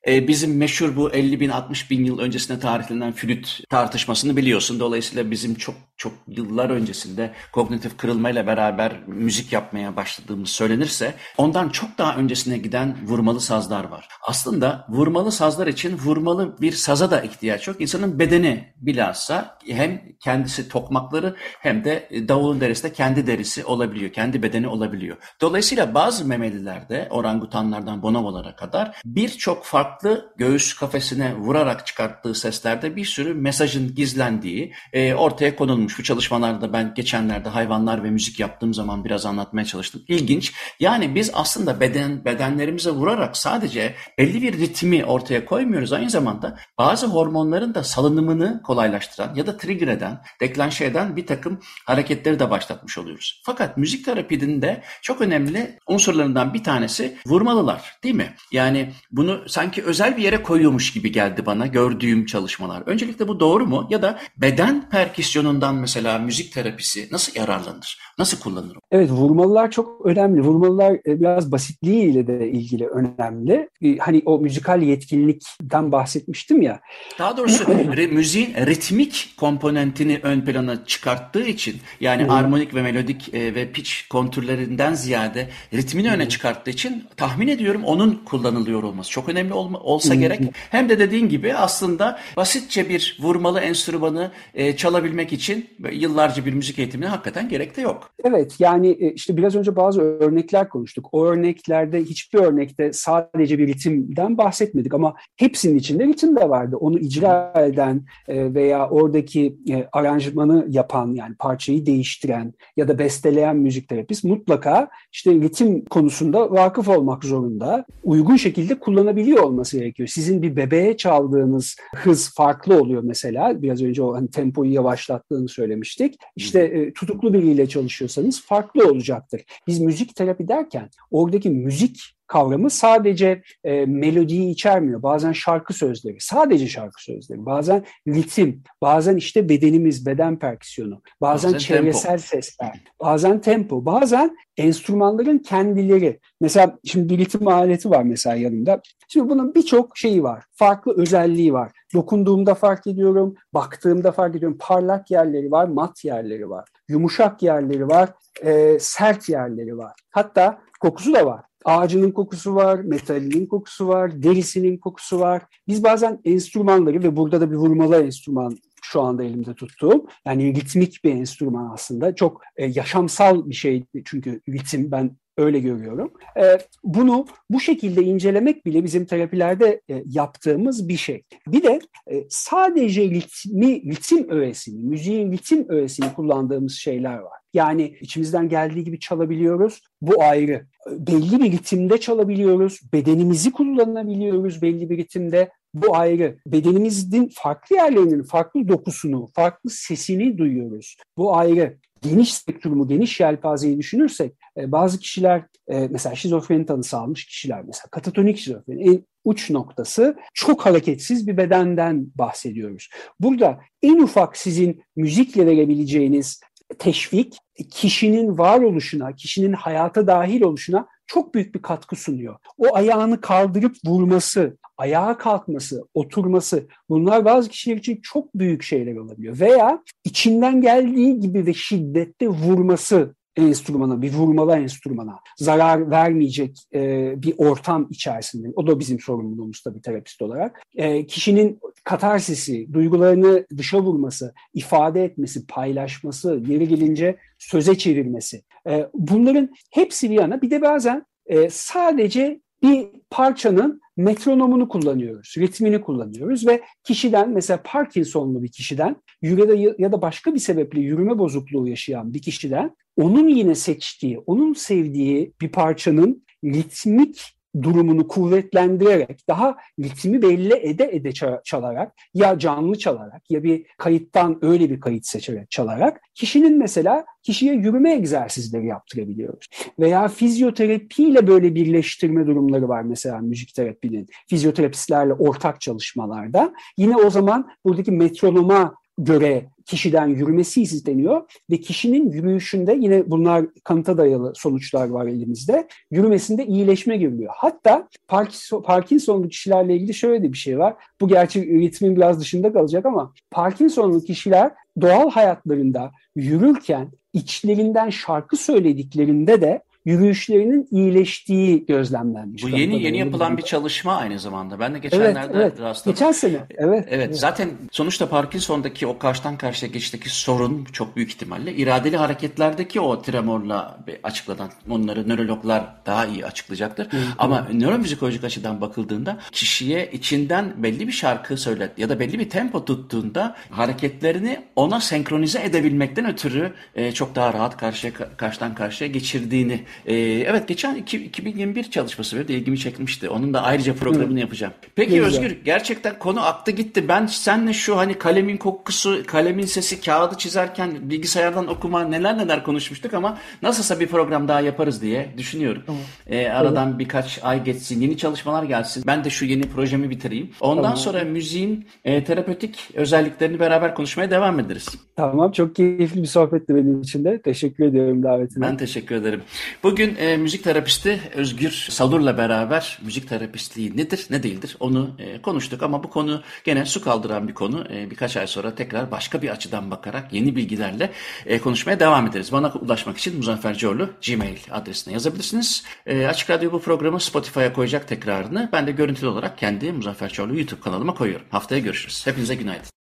e, 0.08 0.28
bizim 0.28 0.58
meşhur 0.58 0.96
bu 0.96 1.12
50 1.12 1.40
bin 1.40 1.50
60 1.50 1.92
bin 1.92 2.06
yıl 2.06 2.20
öncesine 2.20 2.60
tarihlenen 2.60 3.12
flüt 3.12 3.60
tartışmasını 3.70 4.38
biliyorsun. 4.38 4.80
Dolayısıyla 4.80 5.32
bizim 5.32 5.56
çok 5.56 5.76
çok 5.98 6.14
yıllar 6.28 6.70
öncesinde 6.70 7.34
kognitif 7.52 7.98
kırılmayla 7.98 8.48
beraber 8.48 9.04
müzik 9.08 9.54
yapmaya 9.54 9.96
başladığımız 9.96 10.50
söylenirse 10.50 11.14
ondan 11.38 11.70
çok 11.70 11.98
daha 11.98 12.16
öncesine 12.16 12.58
giden 12.58 12.98
vurmalı 13.08 13.42
sazlar 13.42 13.84
var. 13.84 14.08
Aslında 14.28 14.86
vurmalı 14.90 15.32
sazlar 15.32 15.68
için 15.68 15.98
vurmalı 15.98 16.56
bir 16.62 16.72
saza 16.72 17.12
da 17.12 17.22
ihtiyaç 17.22 17.68
yok. 17.68 17.82
İnsanın 17.82 18.20
bedeni 18.20 18.74
bilhassa 18.78 19.58
hem 19.68 20.02
kendisi 20.24 20.70
tokmakları 20.70 21.36
hem 21.60 21.84
de 21.84 22.10
davulun 22.28 22.62
derisi 22.62 22.84
de 22.84 22.94
kendi 22.94 23.28
derisi 23.28 23.66
olabiliyor. 23.66 24.14
Kendi 24.14 24.44
bedeni 24.44 24.68
olabiliyor. 24.68 25.18
Dolayısıyla 25.42 25.94
bazı 25.94 26.26
memelilerde 26.26 27.08
orangutanlardan 27.10 28.02
bonomolara 28.02 28.56
kadar 28.56 29.02
birçok 29.46 29.66
farklı 29.66 30.34
göğüs 30.38 30.74
kafesine 30.74 31.36
vurarak 31.36 31.88
çıkarttığı 31.88 32.36
seslerde 32.36 32.96
bir 32.96 33.06
sürü 33.06 33.34
mesajın 33.34 33.96
gizlendiği 33.96 34.74
e, 34.94 35.14
ortaya 35.14 35.56
konulmuş. 35.56 36.00
Bu 36.00 36.04
çalışmalarda 36.04 36.74
ben 36.74 36.94
geçenlerde 36.94 37.50
hayvanlar 37.50 38.04
ve 38.04 38.10
müzik 38.10 38.40
yaptığım 38.40 38.74
zaman 38.74 39.06
biraz 39.06 39.26
anlatmaya 39.26 39.66
çalıştım. 39.66 40.02
İlginç. 40.08 40.54
Yani 40.80 41.16
biz 41.16 41.32
aslında 41.34 41.80
beden 41.80 42.26
bedenlerimize 42.26 42.90
vurarak 42.90 43.38
sadece 43.38 43.96
belli 44.18 44.42
bir 44.42 44.60
ritmi 44.60 45.06
ortaya 45.06 45.46
koymuyoruz. 45.46 45.94
Aynı 45.94 46.10
zamanda 46.10 46.58
bazı 46.78 47.08
hormonların 47.08 47.76
da 47.76 47.84
salınımını 47.84 48.62
kolaylaştıran 48.64 49.36
ya 49.36 49.48
da 49.48 49.58
trigger 49.58 49.88
eden, 49.88 50.22
deklanşe 50.42 50.86
eden 50.86 51.16
bir 51.16 51.28
takım 51.28 51.60
hareketleri 51.86 52.40
de 52.40 52.50
başlatmış 52.50 52.98
oluyoruz. 52.98 53.42
Fakat 53.46 53.78
müzik 53.78 54.06
terapinin 54.06 54.62
de 54.62 54.84
çok 55.02 55.22
önemli 55.22 55.80
unsurlarından 55.88 56.54
bir 56.54 56.64
tanesi 56.64 57.18
vurmalılar 57.26 57.96
değil 58.04 58.16
mi? 58.16 58.36
Yani 58.52 58.92
bunu 59.12 59.35
sanki 59.48 59.84
özel 59.84 60.18
bir 60.18 60.22
yere 60.22 60.44
koyuyormuş 60.44 60.94
gibi 60.94 61.12
geldi 61.12 61.46
bana 61.46 61.68
gördüğüm 61.68 62.26
çalışmalar. 62.26 62.84
Öncelikle 62.86 63.28
bu 63.28 63.40
doğru 63.40 63.66
mu? 63.66 63.88
Ya 63.90 64.02
da 64.02 64.20
beden 64.38 64.90
perküsyonundan 64.90 65.76
mesela 65.76 66.20
müzik 66.20 66.54
terapisi 66.54 67.08
nasıl 67.12 67.40
yararlanır? 67.40 68.00
Nasıl 68.20 68.40
kullanılır? 68.40 68.78
Evet 68.92 69.12
vurmalılar 69.12 69.72
çok 69.72 70.06
önemli. 70.06 70.42
Vurmalılar 70.42 70.94
e, 70.94 71.20
biraz 71.20 71.52
basitliğiyle 71.52 72.28
de 72.28 72.52
ilgili 72.52 72.88
önemli. 72.88 73.70
E, 73.82 73.98
hani 73.98 74.22
o 74.26 74.40
müzikal 74.40 74.82
yetkinlikten 74.82 75.92
bahsetmiştim 75.92 76.62
ya. 76.62 76.80
Daha 77.20 77.38
doğrusu 77.38 77.66
müziğin 78.12 78.54
ritmik 78.54 79.34
komponentini 79.38 80.20
ön 80.24 80.42
plana 80.42 80.86
çıkarttığı 80.86 81.44
için 81.44 81.76
yani 82.00 82.24
hmm. 82.24 82.30
armonik 82.30 82.76
ve 82.76 82.82
melodik 82.82 83.34
e, 83.34 83.56
ve 83.56 83.72
pitch 83.72 83.92
kontürlerinden 84.10 84.94
ziyade 84.94 85.50
ritmini 85.74 86.12
öne 86.12 86.30
çıkarttığı 86.30 86.70
için 86.72 87.04
tahmin 87.18 87.48
ediyorum 87.48 87.84
onun 87.84 88.22
kullanılıyor 88.26 88.84
olması 88.84 89.12
çok 89.12 89.25
önemli 89.30 89.54
olma, 89.54 89.80
olsa 89.80 90.16
gerek. 90.16 90.40
Hem 90.72 90.90
de 90.90 91.00
dediğin 91.00 91.30
gibi 91.30 91.54
aslında 91.54 92.20
basitçe 92.38 92.90
bir 92.90 93.18
vurmalı 93.22 93.60
enstrümanı 93.60 94.32
e, 94.54 94.76
çalabilmek 94.76 95.34
için 95.34 95.70
yıllarca 95.92 96.46
bir 96.46 96.54
müzik 96.54 96.80
eğitimine 96.80 97.10
hakikaten 97.10 97.50
gerek 97.50 97.78
de 97.78 97.82
yok. 97.82 98.10
Evet 98.24 98.56
yani 98.60 98.90
e, 99.00 99.12
işte 99.12 99.38
biraz 99.38 99.56
önce 99.56 99.76
bazı 99.76 100.02
örnekler 100.02 100.70
konuştuk. 100.70 101.10
O 101.12 101.26
örneklerde 101.26 102.04
hiçbir 102.04 102.40
örnekte 102.40 102.94
sadece 102.94 103.60
bir 103.60 103.68
ritimden 103.68 104.38
bahsetmedik 104.38 104.94
ama 104.94 105.16
hepsinin 105.36 105.78
içinde 105.78 106.06
ritim 106.06 106.36
de 106.36 106.50
vardı. 106.50 106.78
Onu 106.80 107.00
icra 107.00 107.54
eden 107.68 108.06
e, 108.28 108.54
veya 108.54 108.90
oradaki 108.90 109.58
e, 109.70 109.88
aranjmanı 109.92 110.66
yapan 110.70 111.14
yani 111.14 111.36
parçayı 111.36 111.86
değiştiren 111.86 112.54
ya 112.78 112.88
da 112.88 113.00
besteleyen 113.00 113.58
müzik 113.58 113.90
terapist 113.90 114.24
mutlaka 114.24 114.90
işte 115.12 115.32
ritim 115.32 115.86
konusunda 115.86 116.52
vakıf 116.52 116.90
olmak 116.90 117.24
zorunda. 117.24 117.86
Uygun 118.04 118.36
şekilde 118.36 118.80
kullanabiliyor 119.16 119.44
olması 119.44 119.78
gerekiyor. 119.78 120.08
Sizin 120.08 120.42
bir 120.42 120.56
bebeğe 120.56 120.98
çaldığınız 120.98 121.76
hız 121.96 122.34
farklı 122.34 122.82
oluyor 122.82 123.04
mesela. 123.04 123.62
Biraz 123.62 123.82
önce 123.82 124.04
o 124.04 124.16
hani 124.16 124.30
tempoyu 124.30 124.74
yavaşlattığını 124.74 125.48
söylemiştik. 125.48 126.16
İşte 126.36 126.60
e, 126.60 126.94
tutuklu 126.94 127.34
biriyle 127.34 127.68
çalışıyorsanız 127.70 128.42
farklı 128.42 128.90
olacaktır. 128.90 129.42
Biz 129.68 129.80
müzik 129.80 130.16
terapi 130.16 130.48
derken 130.48 130.90
oradaki 131.12 131.50
müzik 131.50 132.00
kavramı 132.28 132.70
sadece 132.70 133.42
e, 133.64 133.86
melodiyi 133.86 134.50
içermiyor. 134.50 135.04
Bazen 135.04 135.32
şarkı 135.32 135.74
sözleri, 135.74 136.18
sadece 136.20 136.68
şarkı 136.68 137.04
sözleri, 137.04 137.46
bazen 137.46 137.86
ritim, 138.08 138.64
bazen 138.82 139.16
işte 139.16 139.50
bedenimiz, 139.50 140.06
beden 140.06 140.40
perküsyonu, 140.40 141.02
bazen, 141.22 141.50
bazen 141.50 141.58
çevresel 141.60 142.10
tempo. 142.10 142.24
sesler, 142.24 142.84
bazen 143.02 143.42
tempo, 143.42 143.86
bazen 143.86 144.38
enstrümanların 144.58 145.40
kendileri. 145.40 146.20
Mesela 146.42 146.80
şimdi 146.84 147.10
bir 147.10 147.18
ritim 147.18 147.48
aleti 147.48 147.90
var 147.90 148.04
mesela 148.04 148.36
yanımda. 148.36 148.82
Şimdi 149.08 149.30
bunun 149.30 149.56
birçok 149.56 149.98
şeyi 149.98 150.24
var. 150.24 150.44
Farklı 150.52 151.02
özelliği 151.02 151.54
var. 151.54 151.72
Dokunduğumda 151.94 152.56
fark 152.56 152.88
ediyorum, 152.88 153.36
baktığımda 153.54 154.12
fark 154.12 154.36
ediyorum. 154.36 154.58
Parlak 154.62 155.12
yerleri 155.12 155.52
var, 155.52 155.68
mat 155.68 156.06
yerleri 156.06 156.50
var. 156.50 156.70
Yumuşak 156.90 157.44
yerleri 157.44 157.88
var, 157.88 158.10
e, 158.42 158.80
sert 158.80 159.30
yerleri 159.30 159.78
var. 159.78 159.94
Hatta 160.12 160.62
kokusu 160.80 161.14
da 161.14 161.26
var. 161.26 161.42
Ağacının 161.66 162.12
kokusu 162.12 162.56
var, 162.56 162.80
metalinin 162.80 163.46
kokusu 163.46 163.88
var, 163.88 164.24
derisinin 164.24 164.78
kokusu 164.78 165.20
var. 165.20 165.42
Biz 165.68 165.84
bazen 165.84 166.20
enstrümanları 166.26 167.04
ve 167.04 167.16
burada 167.16 167.42
da 167.42 167.52
bir 167.52 167.56
vurmalı 167.56 167.96
enstrüman 168.04 168.58
şu 168.96 169.02
anda 169.02 169.24
elimde 169.24 169.54
tuttuğum. 169.54 170.06
Yani 170.26 170.56
ritmik 170.56 171.04
bir 171.04 171.12
enstrüman 171.12 171.74
aslında. 171.74 172.16
Çok 172.16 172.42
e, 172.56 172.66
yaşamsal 172.66 173.50
bir 173.50 173.56
şey 173.56 173.84
çünkü 174.06 174.42
ritim 174.50 174.92
ben 174.92 175.18
öyle 175.38 175.60
görüyorum. 175.60 176.12
E, 176.38 176.58
bunu 176.84 177.26
bu 177.50 177.60
şekilde 177.60 178.04
incelemek 178.04 178.66
bile 178.66 178.84
bizim 178.84 179.06
terapilerde 179.06 179.82
e, 179.90 180.04
yaptığımız 180.06 180.90
bir 180.90 180.98
şey. 180.98 181.24
Bir 181.48 181.64
de 181.64 181.80
e, 182.12 182.24
sadece 182.30 183.02
ritmi, 183.10 183.82
ritim 183.92 184.30
öğesini, 184.30 184.84
müziğin 184.84 185.32
ritim 185.32 185.70
öğesini 185.70 186.14
kullandığımız 186.14 186.74
şeyler 186.74 187.18
var. 187.18 187.40
Yani 187.54 187.98
içimizden 188.02 188.50
geldiği 188.50 188.84
gibi 188.84 189.00
çalabiliyoruz. 189.00 189.82
Bu 190.02 190.24
ayrı. 190.24 190.66
Belli 190.90 191.40
bir 191.40 191.52
ritimde 191.52 191.98
çalabiliyoruz. 191.98 192.82
Bedenimizi 192.94 193.52
kullanabiliyoruz 193.52 194.62
belli 194.62 194.90
bir 194.90 194.98
ritimde. 194.98 195.50
Bu 195.76 195.96
ayrı. 195.96 196.38
Bedenimizin 196.48 197.32
farklı 197.34 197.76
yerlerinin 197.76 198.24
farklı 198.24 198.68
dokusunu, 198.68 199.30
farklı 199.36 199.70
sesini 199.70 200.38
duyuyoruz. 200.38 200.98
Bu 201.18 201.38
ayrı 201.38 201.78
geniş 202.02 202.34
spektrumu, 202.34 202.88
geniş 202.88 203.20
yelpazeyi 203.20 203.78
düşünürsek 203.78 204.34
e, 204.58 204.72
bazı 204.72 205.00
kişiler 205.00 205.44
e, 205.68 205.88
mesela 205.88 206.16
şizofreni 206.16 206.66
tanısı 206.66 206.98
almış 206.98 207.26
kişiler 207.26 207.64
mesela 207.66 207.88
katatonik 207.92 208.38
şizofreni 208.38 208.90
en 208.90 209.06
uç 209.24 209.50
noktası 209.50 210.16
çok 210.34 210.66
hareketsiz 210.66 211.28
bir 211.28 211.38
bedenden 211.38 212.08
bahsediyoruz. 212.16 212.90
Burada 213.20 213.60
en 213.82 213.98
ufak 213.98 214.38
sizin 214.38 214.84
müzikle 214.96 215.46
verebileceğiniz 215.46 216.42
teşvik 216.80 217.38
kişinin 217.72 218.38
varoluşuna, 218.38 219.16
kişinin 219.16 219.54
hayata 219.54 220.08
dahil 220.08 220.42
oluşuna 220.42 220.88
çok 221.08 221.36
büyük 221.36 221.56
bir 221.56 221.62
katkı 221.62 221.96
sunuyor. 221.96 222.36
O 222.58 222.76
ayağını 222.76 223.22
kaldırıp 223.22 223.76
vurması, 223.86 224.58
ayağa 224.78 225.18
kalkması, 225.18 225.88
oturması 225.94 226.68
bunlar 226.90 227.26
bazı 227.26 227.50
kişiler 227.50 227.78
için 227.78 228.00
çok 228.04 228.36
büyük 228.36 228.64
şeyler 228.64 228.96
olabiliyor. 228.96 229.40
Veya 229.40 229.84
içinden 230.04 230.62
geldiği 230.62 231.20
gibi 231.20 231.46
ve 231.46 231.54
şiddette 231.54 232.28
vurması 232.28 233.16
enstrümana, 233.38 234.02
bir 234.02 234.14
vurmalı 234.14 234.58
enstrümana 234.58 235.20
zarar 235.38 235.92
vermeyecek 235.92 236.58
e, 236.74 237.14
bir 237.24 237.34
ortam 237.38 237.88
içerisinde. 237.90 238.48
O 238.56 238.68
da 238.68 238.80
bizim 238.80 239.00
sorumluluğumuz 239.00 239.62
tabii 239.62 239.82
terapist 239.82 240.22
olarak. 240.22 240.62
E, 240.76 241.08
kişinin 241.08 241.60
katarsisi, 241.84 242.74
duygularını 242.74 243.46
dışa 243.58 243.82
vurması, 243.82 244.34
ifade 244.54 245.04
etmesi, 245.04 245.48
paylaşması, 245.48 246.42
yeri 246.48 246.68
gelince 246.68 247.18
söze 247.38 247.78
çevirmesi. 247.78 248.44
E, 248.70 248.88
bunların 248.94 249.50
hepsi 249.72 250.10
bir 250.10 250.16
yana 250.16 250.42
bir 250.42 250.52
de 250.52 250.62
bazen 250.62 251.06
e, 251.26 251.50
sadece 251.50 252.42
bir 252.64 252.88
parçanın 253.10 253.82
metronomunu 253.98 254.70
kullanıyoruz, 254.70 255.36
ritmini 255.38 255.82
kullanıyoruz 255.82 256.48
ve 256.48 256.62
kişiden 256.84 257.30
mesela 257.30 257.60
Parkinsonlu 257.64 258.44
bir 258.44 258.52
kişiden 258.52 258.96
yürüde 259.22 259.76
ya 259.78 259.92
da 259.92 260.02
başka 260.02 260.34
bir 260.34 260.40
sebeple 260.40 260.82
yürüme 260.82 261.18
bozukluğu 261.18 261.68
yaşayan 261.68 262.14
bir 262.14 262.22
kişiden 262.22 262.76
onun 262.98 263.28
yine 263.28 263.56
seçtiği, 263.56 264.20
onun 264.20 264.54
sevdiği 264.54 265.34
bir 265.42 265.50
parçanın 265.50 266.26
ritmik 266.44 267.36
durumunu 267.62 268.08
kuvvetlendirerek, 268.08 269.28
daha 269.28 269.58
ritmi 269.80 270.22
belli 270.22 270.54
ede 270.54 270.90
ede 270.92 271.12
çalarak 271.44 271.94
ya 272.14 272.40
canlı 272.40 272.78
çalarak 272.78 273.32
ya 273.32 273.44
bir 273.44 273.66
kayıttan 273.78 274.40
öyle 274.42 274.70
bir 274.70 274.80
kayıt 274.80 275.06
seçerek 275.06 275.52
çalarak 275.52 276.02
kişinin 276.14 276.58
mesela 276.58 277.06
kişiye 277.24 277.54
yürüme 277.54 277.94
egzersizleri 277.94 278.68
yaptırabiliyoruz. 278.68 279.48
Veya 279.80 280.08
fizyoterapiyle 280.08 281.28
böyle 281.28 281.56
birleştirme 281.56 282.28
durumları 282.28 282.70
var 282.70 282.82
mesela 282.82 283.20
müzik 283.20 283.56
terapinin. 283.56 284.08
Fizyoterapistlerle 284.28 285.14
ortak 285.14 285.62
çalışmalarda. 285.62 286.54
Yine 286.78 286.96
o 286.98 287.10
zaman 287.10 287.52
buradaki 287.66 287.92
metronoma 287.92 288.76
göre 288.98 289.46
kişiden 289.66 290.08
yürümesi 290.08 290.62
isteniyor 290.62 291.22
ve 291.52 291.58
kişinin 291.58 292.12
yürüyüşünde 292.12 292.78
yine 292.80 293.12
bunlar 293.12 293.46
kanıta 293.64 293.98
dayalı 293.98 294.34
sonuçlar 294.36 294.90
var 294.90 295.08
elimizde. 295.08 295.68
Yürümesinde 295.92 296.46
iyileşme 296.46 296.98
görülüyor. 296.98 297.34
Hatta 297.36 297.88
Parkinson, 298.08 298.62
Parkinsonlu 298.62 299.30
kişilerle 299.30 299.76
ilgili 299.76 299.94
şöyle 299.94 300.24
de 300.24 300.34
bir 300.34 300.38
şey 300.38 300.60
var. 300.60 300.74
Bu 301.02 301.08
gerçi 301.08 301.60
ritmin 301.60 301.96
biraz 301.96 302.20
dışında 302.20 302.54
kalacak 302.54 302.86
ama 302.86 303.14
Parkinsonlu 303.32 304.02
kişiler 304.02 304.52
doğal 304.82 305.10
hayatlarında 305.12 305.92
yürürken 306.16 306.92
içlerinden 307.14 307.90
şarkı 307.90 308.38
söylediklerinde 308.38 309.42
de 309.42 309.62
yürüyüşlerinin 309.86 310.68
iyileştiği 310.72 311.66
gözlemlenmiş. 311.66 312.44
Bu 312.44 312.50
yeni 312.50 312.84
yeni 312.84 312.98
yapılan 312.98 313.38
bir 313.38 313.42
çalışma 313.42 313.96
aynı 313.96 314.20
zamanda. 314.20 314.60
Ben 314.60 314.74
de 314.74 314.80
geçenlerde 314.80 315.20
evet, 315.20 315.36
evet. 315.36 315.60
rastladım. 315.60 315.94
Geçen 315.94 316.12
sene. 316.12 316.32
Evet, 316.34 316.50
evet. 316.58 316.88
Evet. 316.90 317.20
Zaten 317.20 317.50
sonuçta 317.72 318.10
Parkinson'daki 318.10 318.88
o 318.88 318.98
karşıdan 318.98 319.38
karşıya 319.38 319.72
geçişteki 319.72 320.10
sorun 320.10 320.66
çok 320.66 320.96
büyük 320.96 321.10
ihtimalle 321.10 321.54
iradeli 321.54 321.98
hareketlerdeki 321.98 322.80
o 322.80 323.02
tremorla 323.02 323.80
açıklanan 324.04 324.50
onları 324.70 325.10
nörologlar 325.10 325.76
daha 325.86 326.06
iyi 326.06 326.26
açıklayacaktır. 326.26 326.86
Hı, 326.86 326.98
Ama 327.18 327.48
nöromüzikolojik 327.54 328.24
açıdan 328.24 328.62
bakıldığında 328.62 329.18
kişiye 329.32 329.92
içinden 329.92 330.54
belli 330.64 330.88
bir 330.88 330.92
şarkı 330.94 331.38
söylet 331.38 331.80
ya 331.80 331.90
da 331.90 332.00
belli 332.00 332.20
bir 332.20 332.30
tempo 332.30 332.66
tuttuğunda 332.66 333.36
hareketlerini 333.50 334.40
ona 334.56 334.82
senkronize 334.82 335.44
edebilmekten 335.44 336.06
ötürü 336.06 336.54
e, 336.76 336.92
çok 336.92 337.16
daha 337.16 337.34
rahat 337.34 337.58
karşıya 337.58 337.94
karşıdan 338.18 338.56
karşıya 338.56 338.90
geçirdiğini. 338.90 339.64
E, 339.86 339.96
evet 339.98 340.48
geçen 340.48 340.76
iki, 340.76 340.98
2021 340.98 341.64
çalışması 341.64 342.16
benim 342.16 342.28
de 342.28 342.34
ilgimi 342.34 342.60
çekmişti. 342.60 343.10
Onun 343.10 343.34
da 343.34 343.44
ayrıca 343.44 343.74
programını 343.76 344.16
Hı. 344.16 344.20
yapacağım. 344.20 344.54
Peki 344.76 344.90
Güzel. 344.90 345.06
Özgür 345.06 345.38
gerçekten 345.46 346.00
konu 346.00 346.26
aktı 346.26 346.52
gitti. 346.52 346.88
Ben 346.88 347.06
senle 347.06 347.54
şu 347.54 347.78
hani 347.78 347.94
kalemin 347.94 348.38
kokusu, 348.38 349.04
kalemin 349.08 349.46
sesi, 349.46 349.82
kağıdı 349.82 350.18
çizerken 350.18 350.90
bilgisayardan 350.90 351.48
okuma 351.48 351.84
neler 351.84 352.18
neler 352.18 352.44
konuşmuştuk 352.44 352.94
ama 352.94 353.18
nasılsa 353.42 353.80
bir 353.80 353.88
program 353.88 354.28
daha 354.28 354.42
yaparız 354.42 354.82
diye 354.82 355.10
düşünüyorum. 355.18 355.64
Tamam. 355.66 355.82
E, 356.08 356.28
aradan 356.28 356.70
evet. 356.70 356.80
birkaç 356.80 357.20
ay 357.24 357.44
geçsin, 357.44 357.82
yeni 357.82 357.98
çalışmalar 357.98 358.44
gelsin. 358.44 358.84
Ben 358.88 359.04
de 359.04 359.10
şu 359.10 359.26
yeni 359.26 359.44
projemi 359.44 359.90
bitireyim. 359.90 360.30
Ondan 360.42 360.64
tamam. 360.64 360.78
sonra 360.78 361.04
müziğin 361.04 361.68
e, 361.86 362.04
terapötik 362.04 362.70
özelliklerini 362.74 363.40
beraber 363.40 363.76
konuşmaya 363.76 364.12
devam 364.12 364.40
ederiz. 364.40 364.70
Tamam 364.96 365.32
çok 365.32 365.56
keyifli 365.56 366.02
bir 366.02 366.08
sohbetti 366.08 366.56
benim 366.56 366.82
için 366.82 367.04
de. 367.04 367.22
Teşekkür 367.22 367.66
ediyorum 367.66 368.04
davetine. 368.04 368.46
Ben 368.46 368.58
teşekkür 368.58 368.96
ederim. 368.96 369.22
Bugün 369.66 369.96
e, 369.96 370.18
müzik 370.18 370.44
terapisti 370.44 371.02
Özgür 371.16 371.68
Salur'la 371.70 372.18
beraber 372.18 372.80
müzik 372.82 373.10
terapistliği 373.10 373.78
nedir 373.78 374.08
ne 374.10 374.24
değildir 374.24 374.58
onu 374.60 374.90
e, 375.00 375.22
konuştuk 375.22 375.64
ama 375.64 375.84
bu 375.84 375.90
konu 375.90 376.22
gene 376.44 376.66
su 376.66 376.84
kaldıran 376.84 377.28
bir 377.28 377.34
konu. 377.34 377.68
E, 377.74 377.90
birkaç 377.92 378.18
ay 378.18 378.28
sonra 378.28 378.56
tekrar 378.56 378.92
başka 378.92 379.22
bir 379.22 379.30
açıdan 379.30 379.72
bakarak 379.72 380.14
yeni 380.14 380.36
bilgilerle 380.36 380.92
e, 381.26 381.40
konuşmaya 381.40 381.80
devam 381.80 382.08
ederiz. 382.08 382.32
Bana 382.32 382.54
ulaşmak 382.54 382.98
için 382.98 383.18
Muzaffer 383.18 383.58
Coğlu 383.58 383.90
Gmail 384.08 384.38
adresine 384.52 384.94
yazabilirsiniz. 384.94 385.64
E, 385.86 386.08
Açık 386.08 386.30
Radyo 386.30 386.52
bu 386.52 386.62
programı 386.62 387.00
Spotify'a 387.00 387.54
koyacak 387.54 387.88
tekrarını. 387.88 388.50
Ben 388.54 388.68
de 388.68 388.72
görüntülü 388.72 389.08
olarak 389.08 389.38
kendi 389.38 389.72
Muzaffer 389.72 390.10
Çorlu 390.10 390.38
YouTube 390.38 390.62
kanalıma 390.62 390.94
koyuyorum. 390.94 391.26
Haftaya 391.30 391.62
görüşürüz. 391.62 392.08
Hepinize 392.08 392.36
günaydın. 392.36 392.70